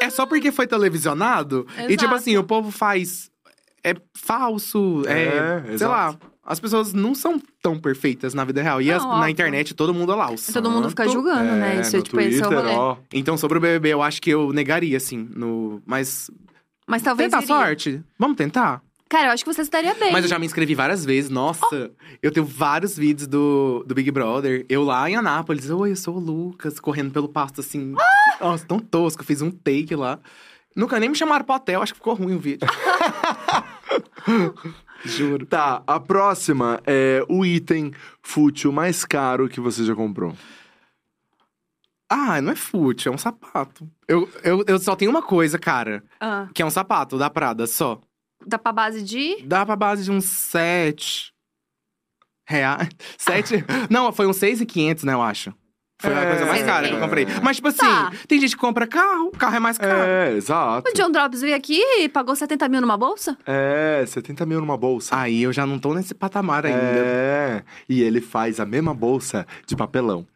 [0.00, 1.64] É só porque foi televisionado.
[1.78, 2.14] E tipo Exato.
[2.16, 3.30] assim, o povo faz.
[3.84, 5.22] É falso, é.
[5.22, 5.92] É, sei exato.
[5.92, 6.29] lá.
[6.50, 8.82] As pessoas não são tão perfeitas na vida real.
[8.82, 10.30] E Não, as- na internet todo mundo é lá.
[10.32, 11.12] o Todo mundo fica santo.
[11.12, 11.76] julgando, né?
[11.76, 12.74] É, Isso é, no tipo, esse é o Twitter, rolê.
[12.76, 12.96] ó.
[13.12, 15.28] Então, sobre o BBB, eu acho que eu negaria, assim.
[15.34, 15.80] No...
[15.86, 16.28] Mas.
[16.86, 17.30] Mas talvez.
[17.30, 17.54] Tentar iria.
[17.56, 18.02] sorte.
[18.18, 18.82] Vamos tentar?
[19.08, 20.12] Cara, eu acho que você se daria bem.
[20.12, 21.30] Mas eu já me inscrevi várias vezes.
[21.30, 21.90] Nossa,
[22.22, 24.64] eu tenho vários vídeos do, do Big Brother.
[24.68, 25.68] Eu lá em Anápolis.
[25.70, 27.94] Oi, eu sou o Lucas, correndo pelo pasto assim.
[28.40, 29.24] Nossa, tão tosco.
[29.24, 30.18] Fiz um take lá.
[30.76, 32.66] Nunca nem me chamaram pro hotel, acho que ficou ruim o vídeo.
[35.04, 35.46] Juro.
[35.46, 37.92] Tá, a próxima é o item
[38.22, 40.34] fútil mais caro que você já comprou.
[42.08, 43.88] Ah, não é fútil, é um sapato.
[44.08, 46.02] Eu, eu, eu só tenho uma coisa, cara.
[46.20, 48.00] Ah, Que é um sapato da Prada, só.
[48.44, 49.40] dá pra base de.
[49.42, 51.32] Dá pra base de uns sete
[52.46, 52.88] reais.
[53.16, 53.64] Sete…
[53.88, 55.54] não, foi uns seis e quinhentos, né, eu acho.
[56.00, 56.26] Foi a É.
[56.30, 57.26] coisa mais Sim, cara que eu comprei.
[57.42, 58.10] Mas, tipo assim, Tá.
[58.26, 59.92] tem gente que compra carro, carro é mais caro.
[60.02, 60.88] É, exato.
[60.90, 63.36] O John Drops veio aqui e pagou 70 mil numa bolsa?
[63.46, 65.16] É, 70 mil numa bolsa.
[65.16, 66.78] Aí eu já não tô nesse patamar ainda.
[66.78, 70.26] É, e ele faz a mesma bolsa de papelão.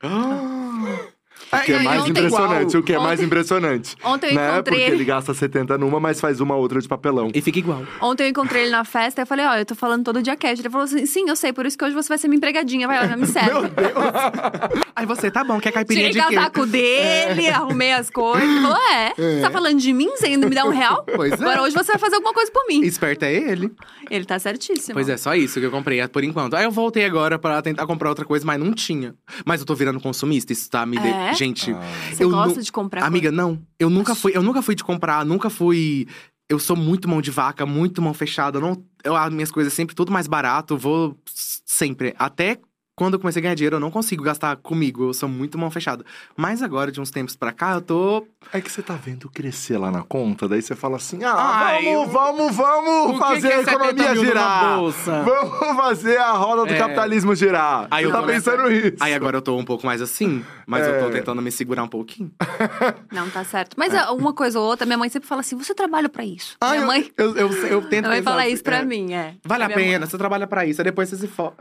[1.52, 3.96] O que é Ai, mais impressionante, o que é mais Ontem- impressionante.
[4.04, 4.52] Ontem eu né?
[4.52, 4.96] encontrei Porque ele.
[4.96, 7.30] ele gasta 70 numa, mas faz uma outra de papelão.
[7.34, 7.82] E fica igual.
[8.00, 10.36] Ontem eu encontrei ele na festa e eu falei, ó, eu tô falando todo dia
[10.36, 10.58] cash.
[10.58, 12.86] Ele falou assim, sim, eu sei, por isso que hoje você vai ser minha empregadinha,
[12.88, 13.50] vai lá, já me serve.
[14.96, 16.34] Aí você, tá bom, quer caipirinha Tirei de quê?
[16.36, 18.42] casaco dele, arrumei as coisas.
[18.48, 20.08] Ele falou, é, você tá falando de mim?
[20.10, 21.04] Você ainda me dá um real?
[21.14, 21.34] Pois é.
[21.34, 22.80] Agora hoje você vai fazer alguma coisa por mim.
[22.82, 23.70] Esperto é ele.
[24.10, 24.94] Ele tá certíssimo.
[24.94, 26.54] Pois é, só isso que eu comprei é, por enquanto.
[26.54, 29.14] Aí eu voltei agora pra tentar comprar outra coisa, mas não tinha.
[29.44, 30.98] Mas eu tô virando consumista, isso tá me...
[30.98, 31.39] de- É?
[31.39, 31.73] Gente,
[32.12, 33.61] Você eu gosta nu- de comprar Amiga, não.
[33.78, 36.06] Eu nunca fui, eu nunca fui de comprar, nunca fui.
[36.48, 38.59] Eu sou muito mão de vaca, muito mão fechada.
[38.59, 42.15] Eu não, eu, as minhas coisas sempre tudo mais barato, vou sempre.
[42.19, 42.59] Até
[42.96, 45.08] quando eu comecei a ganhar dinheiro, eu não consigo gastar comigo.
[45.08, 46.04] Eu sou muito mão fechada.
[46.36, 48.26] Mas agora, de uns tempos pra cá, eu tô.
[48.52, 51.84] É que você tá vendo crescer lá na conta, daí você fala assim: ah, Ai,
[51.84, 54.76] vamos, eu- vamos, vamos O que fazer que é a 70 economia girar.
[54.76, 55.22] bolsa?
[55.22, 56.78] Vamos fazer a roda do É.
[56.78, 57.88] capitalismo girar.
[57.90, 58.96] Aí você eu tá pensando isso.
[59.00, 61.10] Aí agora eu tô um pouco mais assim, mas eu tô É.
[61.10, 62.30] tentando me segurar um pouquinho.
[63.10, 63.74] Não, tá certo.
[63.76, 66.56] Mas é, uma coisa ou outra, minha mãe sempre fala assim, você trabalha pra isso.
[66.60, 68.84] Ah, minha eu, mãe, Eu, eu, eu tento minha mãe fala assim, isso pra é,
[68.84, 69.34] mim, é.
[69.44, 71.54] Vale a Minha mãe- pena, você trabalha pra isso, aí depois você se for.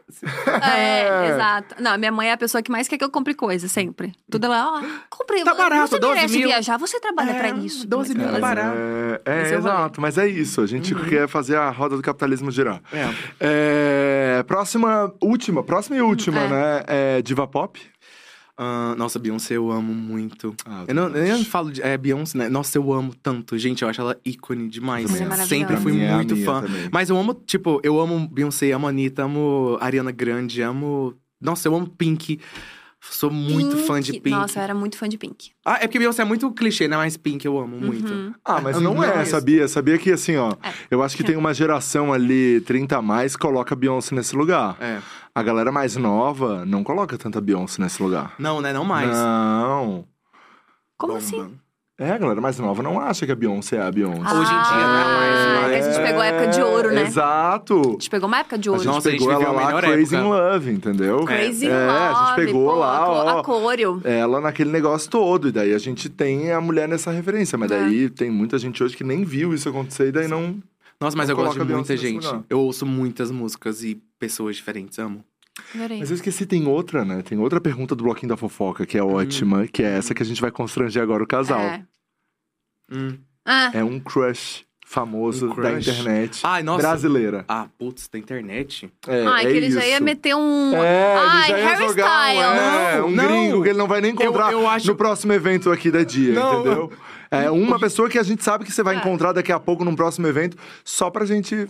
[0.61, 1.75] É, exato.
[1.79, 4.13] Não, minha mãe é a pessoa que mais quer que eu compre coisa, sempre.
[4.29, 5.43] Tudo ela, ó, compre.
[5.43, 6.47] Tá barato, você 12 merece mil.
[6.47, 7.87] viajar, você trabalha pra isso.
[7.87, 8.77] 12 mil é barato.
[9.25, 10.61] É, é, é exato, mas é isso.
[10.61, 12.81] A gente quer fazer a roda do capitalismo girar.
[12.91, 13.09] É.
[13.39, 16.47] É, próxima, última, próxima e última, É.
[16.47, 16.83] né?
[16.87, 17.79] É Diva Pop.
[18.57, 20.55] Ah, nossa, Beyoncé eu amo muito.
[20.65, 21.81] Ah, eu, não, também eu não falo de.
[21.81, 22.49] É, Beyoncé, né?
[22.49, 23.57] Nossa, eu amo tanto.
[23.57, 25.09] Gente, eu acho ela ícone demais.
[25.19, 25.35] É.
[25.45, 26.61] Sempre fui Pra mim é a muito minha fã.
[26.61, 26.89] também.
[26.91, 31.15] Mas eu amo, tipo, eu amo Beyoncé, amo Anitta, amo Ariana Grande, amo.
[31.41, 32.39] Nossa, eu amo Pink.
[33.01, 34.29] Sou muito fã de Pink.
[34.29, 35.51] Nossa, eu era muito fã de Pink.
[35.65, 36.95] Ah, é porque Beyoncé é muito clichê, né?
[36.95, 38.09] Mas Pink eu amo muito.
[38.13, 38.33] Uhum.
[38.45, 39.25] Ah, mas Não não é, é.
[39.25, 39.67] sabia?
[39.67, 40.71] Sabia que assim, ó, É.
[40.89, 44.77] eu acho que tem uma geração ali 30 a mais que coloca Beyoncé nesse lugar.
[44.79, 44.99] É.
[45.35, 48.33] A galera mais nova não coloca tanta Beyoncé nesse lugar.
[48.37, 48.71] Não, né?
[48.71, 49.09] Não mais.
[49.09, 50.05] Não.
[50.97, 51.25] Como Bomba.
[51.25, 51.51] assim?
[51.99, 54.19] É, a galera mais nova não acha que a Beyoncé é a Beyoncé.
[54.19, 56.91] Hoje em dia não é mais, Ah, que a gente pegou a época de ouro,
[56.91, 57.01] né?
[57.03, 57.81] Exato.
[57.81, 58.83] A gente pegou uma época de A ouro.
[58.83, 60.35] gente Nossa, a gente pegou ela a lá, Crazy in época.
[60.35, 61.25] Love, entendeu?
[61.25, 63.39] Crazy É, in Love, a gente pegou pô, lá, a, ó.
[63.39, 64.01] a Coreo.
[64.03, 67.79] Ela naquele negócio todo, e daí a gente tem a mulher nessa referência, mas É.
[67.79, 70.57] daí tem muita gente hoje que nem viu isso acontecer e daí não.
[70.99, 72.27] Nossa, mas Não eu gosto de muita gente.
[72.49, 75.23] Eu ouço muitas músicas e pessoas diferentes, amo.
[75.75, 75.99] Adorei.
[75.99, 77.21] Mas eu esqueci, tem outra, né?
[77.21, 79.13] Tem outra pergunta do Bloquinho da Fofoca, que é Hum.
[79.13, 81.59] ótima, que é essa que a gente vai constranger agora o casal.
[81.59, 81.83] É.
[82.91, 83.17] Hum.
[83.45, 86.39] Ah, É um crush famoso Um da internet.
[86.43, 86.81] Ai, nossa.
[86.81, 87.43] brasileira.
[87.47, 88.91] Ah, putz, da internet?
[89.07, 90.03] É, Ai, é que ele já ia isso.
[90.03, 90.73] meter um.
[90.75, 92.61] É, Ai, ele já ia Harry jogar um, Styles.
[92.61, 93.27] é, Não, um não.
[93.27, 96.03] gringo que ele não vai nem encontrar Eu- eu acho- no próximo evento aqui da
[96.03, 96.59] Dia, Não.
[96.61, 96.91] entendeu?
[97.35, 98.99] É uma pessoa que a gente sabe que você vai É.
[98.99, 101.67] encontrar daqui a pouco num próximo evento, só pra gente.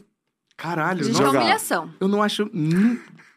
[0.58, 1.22] Caralho, Gente, não.
[1.22, 1.40] é jogar.
[1.40, 1.90] humilhação.
[2.00, 2.50] Eu não acho.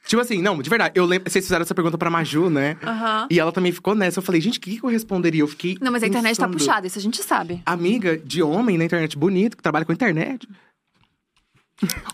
[0.07, 1.29] Tipo assim, não, de verdade, eu lembro.
[1.29, 2.77] Vocês fizeram essa pergunta pra Maju, né?
[2.85, 3.27] Aham.
[3.31, 4.19] E ela também ficou nessa.
[4.21, 5.41] Eu falei, gente, o que, que eu responderia?
[5.43, 5.77] Eu fiquei.
[5.81, 6.59] Não, mas a internet tá pensando.
[6.59, 7.61] puxada, isso a gente sabe.
[7.67, 10.47] Amiga de homem na internet bonito, que trabalha com internet.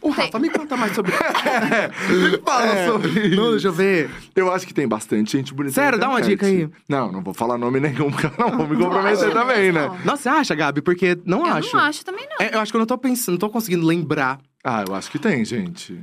[0.01, 1.13] O Rafa, me conta mais sobre
[2.45, 3.37] Fala sobre isso.
[3.37, 4.11] Não, deixa eu ver.
[4.35, 5.75] Eu acho que tem bastante gente bonita.
[5.75, 6.69] Sério, dá uma dica aí.
[6.89, 9.71] Não, não vou falar nome nenhum, porque eu não vou me Não comprometer acho também,
[9.71, 9.89] né?
[10.05, 10.83] Nossa, você acha, Gabi?
[10.83, 11.77] Porque não eu acho.
[11.77, 12.45] não acho também, não.
[12.45, 14.41] É, eu acho que eu não tô pensando, não tô conseguindo lembrar.
[14.65, 15.99] Ah, eu acho que tem, gente.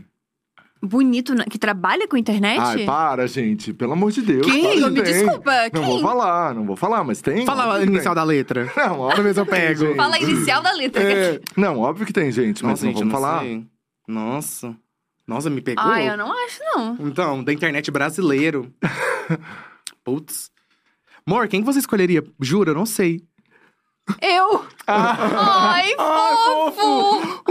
[0.82, 2.58] Bonito, que trabalha com internet?
[2.60, 3.74] Ai, para, gente.
[3.74, 4.46] Pelo amor de Deus.
[4.46, 4.80] Quem?
[4.90, 5.04] Me tem.
[5.04, 5.92] desculpa, Não quem?
[5.92, 7.46] vou falar, não vou falar, mas tem.
[7.46, 8.22] Fala a inicial tem.
[8.22, 8.72] da letra.
[8.78, 9.80] Não, óbvio mesmo eu tem, pego.
[9.88, 9.98] gente.
[9.98, 11.04] Fala a inicial da letra.
[11.04, 13.42] É, não, óbvio que tem, gente, mas Nossa, não gente, vamos não falar.
[13.42, 13.66] sei.
[14.08, 14.76] Nossa.
[15.28, 15.84] Nossa, me pegou.
[15.84, 16.98] Ai, eu não acho, não.
[17.02, 18.74] Então, da internet brasileiro.
[20.04, 20.50] Putz.
[21.28, 22.24] Amor, quem que você escolheria?
[22.40, 23.22] Juro, eu não sei.
[24.22, 24.66] Eu!
[24.88, 25.74] Ah.
[25.76, 26.82] Ai, fofo!
[26.88, 26.99] O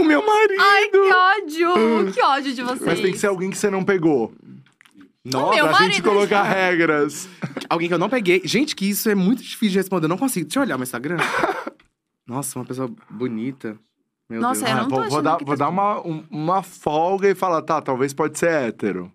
[0.09, 0.61] meu marido!
[0.61, 2.11] Ai, que ódio!
[2.13, 2.81] Que ódio de vocês.
[2.85, 4.33] Mas tem que ser alguém que você não pegou.
[5.23, 6.43] Nossa, meu pra gente marido colocar já.
[6.43, 7.29] regras.
[7.69, 8.41] alguém que eu não peguei.
[8.45, 10.05] Gente, que isso é muito difícil de responder.
[10.05, 10.45] Eu não consigo.
[10.47, 11.17] Deixa eu olhar meu Instagram.
[12.27, 13.77] Nossa, uma pessoa bonita.
[14.29, 14.71] Meu Nossa, Deus.
[14.71, 17.27] Eu Ah, não tô vou, vou dar, que vou tá- dar uma, um- uma folga
[17.29, 19.11] e falar, tá, talvez pode ser hétero.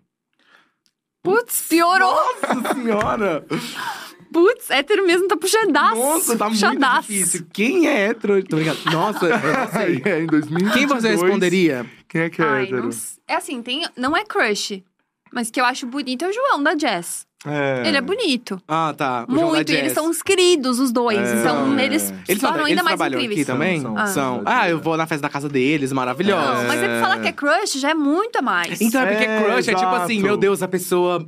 [1.23, 2.13] Putz, piorou!
[2.53, 3.45] Nossa senhora!
[4.35, 5.95] Putz, hétero mesmo tá puxadaço.
[5.95, 7.07] Nossa, tá muito puxadaço.
[7.09, 7.45] difícil.
[7.53, 8.43] Quem é hétero?
[8.43, 8.79] Tô brincando.
[8.91, 10.01] Nossa, eu não sei.
[10.03, 10.73] É, em 2022.
[10.73, 11.85] Quem você responderia?
[12.09, 12.81] Quem é que é Ai, hétero?
[12.83, 13.87] não s- É assim, tem...
[13.95, 14.83] não é crush.
[15.31, 17.25] Mas que eu acho bonito é o João, da Jazz.
[17.47, 17.83] É.
[17.87, 18.61] Ele é bonito.
[18.67, 19.25] Ah, tá.
[19.29, 19.69] O João da Muito.
[19.71, 19.93] E eles Jazz.
[19.93, 21.17] são uns queridos, os dois.
[21.17, 21.39] É.
[21.39, 23.39] Então, eles se Eles, são, tornam eles ainda mais trabalham incríveis.
[23.49, 23.79] aqui também?
[23.81, 24.07] São, são.
[24.07, 24.43] São.
[24.45, 24.69] Ah.
[24.69, 26.55] Eu vou na festa da casa deles, maravilhosa.
[26.61, 28.81] Não, mas é que falar que é crush já é muito a mais.
[28.81, 30.27] Então é porque É, crush é tipo assim, exato.
[30.27, 31.25] meu Deus, a pessoa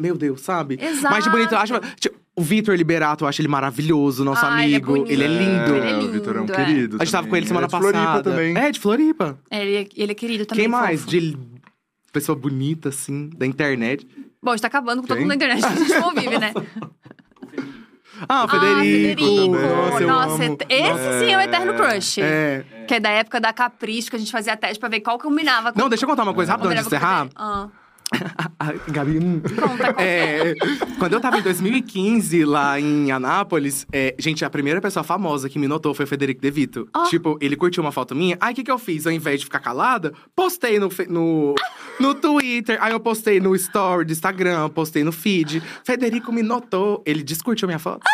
[0.00, 0.76] Meu Deus, sabe?
[0.82, 1.12] Exato.
[1.12, 1.74] Mais de bonito, eu acho.
[2.00, 4.92] tipo, o Vitor Liberato, eu acho ele maravilhoso, nosso Ah, ele é amigo.
[4.92, 5.10] bonito.
[5.12, 5.76] ele é lindo.
[5.76, 6.64] Ele é o Vitor é um lindo, é.
[6.64, 6.96] querido.
[7.00, 7.30] A gente tava também.
[7.30, 8.22] com ele semana é de Floripa passada.
[8.30, 8.56] também.
[8.58, 9.38] É, de Floripa.
[9.50, 10.62] Ele, é- ele é querido também.
[10.64, 11.00] Quem mais?
[11.00, 11.10] fofo.
[11.12, 11.38] De
[12.12, 14.06] pessoa bonita, assim, da internet.
[14.42, 15.26] Bom, a gente tá acabando com todo Quem?
[15.26, 15.64] mundo na internet.
[15.64, 16.52] A gente convive, né?
[18.28, 18.80] Ah, Ah, Federico.
[18.80, 19.48] Federico.
[19.56, 20.58] Nossa, eu Nossa, amo.
[20.68, 22.20] esse sim é o eterno crush.
[22.20, 22.64] É.
[22.86, 25.72] Que é da época da Capricho, que a gente fazia teste pra ver qual combinava
[25.72, 27.66] com Não, deixa eu contar uma coisa rápida antes de combinava com encerrar.
[27.66, 27.68] o.
[27.68, 27.68] Ah,
[28.88, 29.40] Gabi, hum.
[29.40, 30.02] Conta.
[30.02, 30.54] É,
[30.98, 35.58] quando eu tava em 2015 lá em Anápolis, é, gente, a primeira pessoa famosa que
[35.58, 36.88] me notou foi o Federico De Vito.
[36.94, 37.04] Ó.
[37.04, 38.36] Tipo, ele curtiu uma foto minha.
[38.40, 39.06] Aí o que, que eu fiz?
[39.06, 41.54] Ao invés de ficar calada, postei no, no,
[41.98, 42.78] no Twitter.
[42.80, 45.62] Aí eu postei no story do Instagram, postei no feed.
[45.84, 47.02] Federico me notou.
[47.06, 48.04] Ele descurtiu minha foto.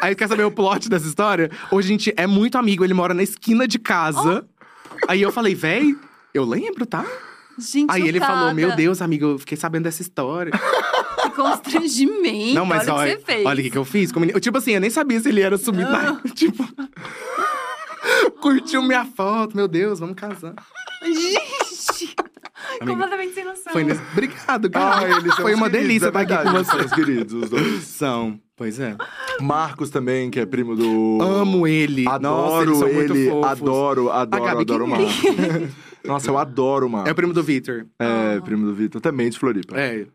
[0.00, 1.50] Aí quer saber o plot dessa história?
[1.70, 4.46] Hoje a gente é muito amigo, ele mora na esquina de casa.
[5.08, 5.96] Aí eu falei, véi,
[6.34, 7.04] eu lembro, tá?
[7.56, 8.38] Gente, Aí ele chocada.
[8.40, 10.52] falou: Meu Deus, amigo, eu fiquei sabendo dessa história.
[11.22, 12.54] Que constrangimento.
[12.54, 13.46] não, mas olha o olha, que você fez.
[13.46, 14.10] olha o que, que eu fiz.
[14.10, 14.40] o menino.
[14.40, 15.90] Tipo assim, eu nem sabia se ele era sumido.
[15.90, 16.66] na- tipo.
[18.40, 20.54] Curtiu minha foto, meu Deus, vamos casar.
[21.02, 22.14] Gente!
[22.80, 23.72] Amiga, completamente sem noção.
[23.72, 24.00] Foi nesse...
[24.12, 25.10] Obrigado, Ah, cara.
[25.18, 26.84] eles são Foi uma queridos, delícia é estar aqui verdade, com eles São você.
[26.86, 27.84] os queridos, os dois.
[27.84, 28.96] São, pois é.
[29.40, 31.18] Marcos também, que é primo do.
[31.22, 32.04] Amo ele.
[32.04, 33.50] Nossa, Adoro eles são muito ele, fofos.
[33.50, 35.14] adoro, adoro, adoro o Marcos.
[36.06, 37.86] Nossa, eu adoro o É o primo do Victor.
[37.98, 39.78] É, primo do Vitor, também de Floripa.
[39.78, 40.06] É.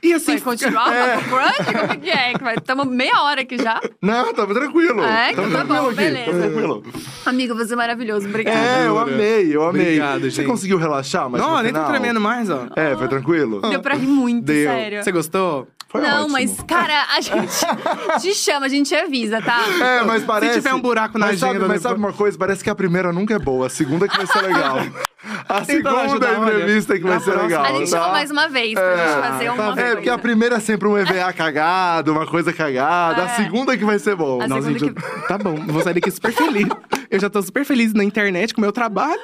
[0.00, 0.36] E assim.
[0.36, 1.66] Vai continuar com o crush?
[1.66, 2.32] Como é que é?
[2.56, 3.80] Estamos meia hora aqui já.
[4.00, 5.02] Não, tamo tranquilo.
[5.02, 5.32] É?
[5.32, 5.96] Tamo Então tá tranquilo bom, aqui.
[5.96, 6.30] beleza.
[6.30, 6.84] Tamo tranquilo.
[7.26, 8.28] Amigo, você é maravilhoso.
[8.28, 8.56] Obrigada.
[8.56, 9.82] É, eu amei, eu amei.
[9.86, 10.46] Obrigado, Você gente.
[10.46, 12.68] conseguiu relaxar mais Não, no nem tô tremendo mais, ó.
[12.76, 13.60] É, foi tranquilo?
[13.62, 14.70] Deu pra rir muito, Deu.
[14.70, 15.02] sério.
[15.02, 15.66] Você gostou?
[15.90, 16.32] Foi não, ótimo.
[16.32, 19.60] mas, cara, a gente te chama, a gente avisa, tá?
[19.82, 20.54] É, mas parece...
[20.54, 22.36] tiver um buraco na mas sabe, agenda Mas depois- sabe uma coisa?
[22.38, 24.76] Parece que a primeira nunca é boa, a segunda que vai ser legal.
[25.48, 26.52] A segunda ajudar, olha.
[26.54, 27.98] entrevista que vai ser próxima- legal, A gente tá?
[27.98, 29.80] chama mais uma vez pra gente fazer uma tá coisa.
[29.80, 33.22] É, porque a primeira é sempre um EVA cagado, uma coisa cagada.
[33.22, 33.36] A É.
[33.36, 34.40] segunda que vai ser bom.
[34.40, 35.56] A Nossa, segunda gente, eu- tá bom.
[35.66, 36.68] Vou sair daqui super feliz.
[37.10, 39.20] Eu já tô super feliz na internet com o meu trabalho.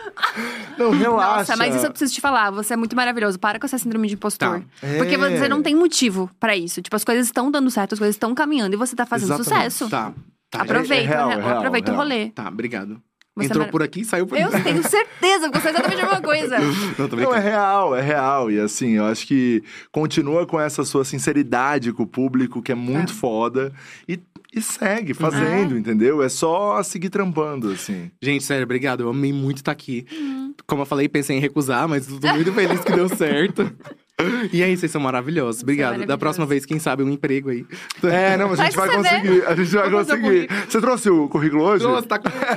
[0.79, 1.39] Não, relaxa.
[1.39, 2.51] Nossa, mas isso eu preciso te falar.
[2.51, 3.39] Você é muito maravilhoso.
[3.39, 4.61] Para com essa síndrome de impostor.
[4.61, 4.89] Tá.
[4.99, 5.19] Porque É.
[5.19, 6.83] você não tem motivo pra isso.
[6.83, 9.71] Tipo, as coisas estão dando certo, as coisas estão caminhando e você tá fazendo Exatamente.
[9.73, 9.89] sucesso.
[9.91, 10.13] Tá.
[10.51, 11.35] Tá, Aproveita, É real, né?
[11.35, 12.05] é real, aproveita é o real.
[12.09, 12.31] rolê.
[12.31, 13.01] Tá, obrigado.
[13.37, 16.01] Você Entrou é por aqui e saiu por Eu tenho certeza que você é exatamente
[16.01, 16.57] a mesma coisa.
[16.97, 18.49] Não, Não, é real, é real.
[18.49, 22.77] E assim, eu acho que continua com essa sua sinceridade com o público, que é
[22.77, 23.73] muito foda.
[24.09, 24.21] E,
[24.55, 25.15] e segue É.
[25.15, 26.23] fazendo, entendeu?
[26.23, 28.09] É só seguir trampando, assim.
[28.23, 29.01] Gente, sério, obrigado.
[29.03, 30.07] Eu amei muito estar aqui.
[30.13, 30.55] Uhum.
[30.65, 33.69] Como eu falei, pensei em recusar, mas tô muito feliz que deu certo.
[34.53, 35.63] E aí, vocês são maravilhosos.
[35.63, 36.07] Obrigado.
[36.07, 37.67] Da próxima vez, quem sabe, um emprego aí.
[38.05, 39.47] É, não, mas a gente vai você conseguir.
[39.47, 40.49] A gente vai Vou o conseguir.
[40.69, 41.85] Você trouxe o currículo hoje?
[41.85, 42.31] Nossa, tá com...
[42.31, 42.55] Currículo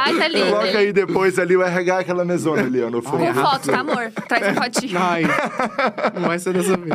[0.00, 0.46] vitae, tá lindo.
[0.46, 3.18] Coloca aí depois ali o RH, aquela mesona ali, ó, no fundo.
[3.18, 4.10] Com foto, tá, amor?
[4.28, 4.98] Traz a fotinho.
[4.98, 5.22] Ai,
[6.14, 6.94] não vai ser dessa vez.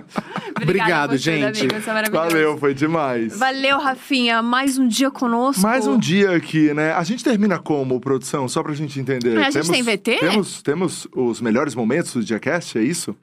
[0.62, 1.66] Obrigado, você, gente.
[1.66, 2.12] É maravilhoso.
[2.12, 3.38] Valeu, foi demais.
[3.38, 4.42] Valeu, Rafinha.
[4.42, 5.62] Mais um dia conosco.
[5.62, 6.94] Mais um dia aqui, né?
[6.94, 8.48] A gente termina como, produção?
[8.48, 9.38] Só pra gente entender.
[9.38, 10.18] A gente tem VT?
[10.20, 13.16] Temos, temos os melhores momentos do Diacast, é isso?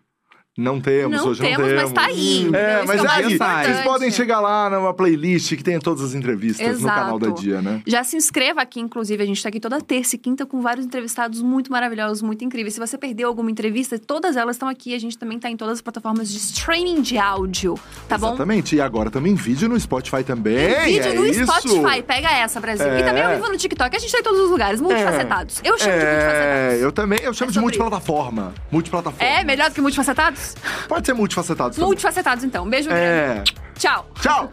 [0.58, 1.82] Não temos, Não hoje temos, não temos.
[1.82, 2.50] mas tá aí.
[2.54, 6.02] É, Isso mas é mais aí, vocês podem chegar lá numa playlist que tem todas
[6.02, 7.40] as entrevistas no canal da Exato.
[7.40, 7.80] Dia, né?
[7.86, 9.22] Já se inscreva aqui, inclusive.
[9.22, 12.74] A gente tá aqui toda terça e quinta com vários entrevistados muito maravilhosos, muito incríveis.
[12.74, 14.94] Se você perdeu alguma entrevista, todas elas estão aqui.
[14.94, 18.28] A gente também tá em todas as plataformas de streaming de áudio, tá bom?
[18.28, 18.76] Exatamente.
[18.76, 20.74] E agora também vídeo no Spotify também.
[20.84, 21.46] Vídeo é no isso?
[21.46, 22.88] Spotify, pega essa, Brasil.
[22.88, 23.00] É.
[23.00, 23.96] E também ao vivo no TikTok.
[23.96, 25.62] A gente tá em todos os lugares, multifacetados.
[25.64, 26.74] Eu chamo de multifacetados.
[26.74, 28.52] É, eu também, eu chamo É de multiplataforma.
[28.70, 29.26] Multiplataforma.
[29.26, 30.41] É melhor do que multifacetados?
[30.88, 31.86] Pode ser multifacetado também.
[31.86, 32.68] Multifacetados, então.
[32.68, 33.04] Beijo grande.
[33.04, 33.44] É.
[33.78, 34.06] Tchau.
[34.20, 34.52] Tchau!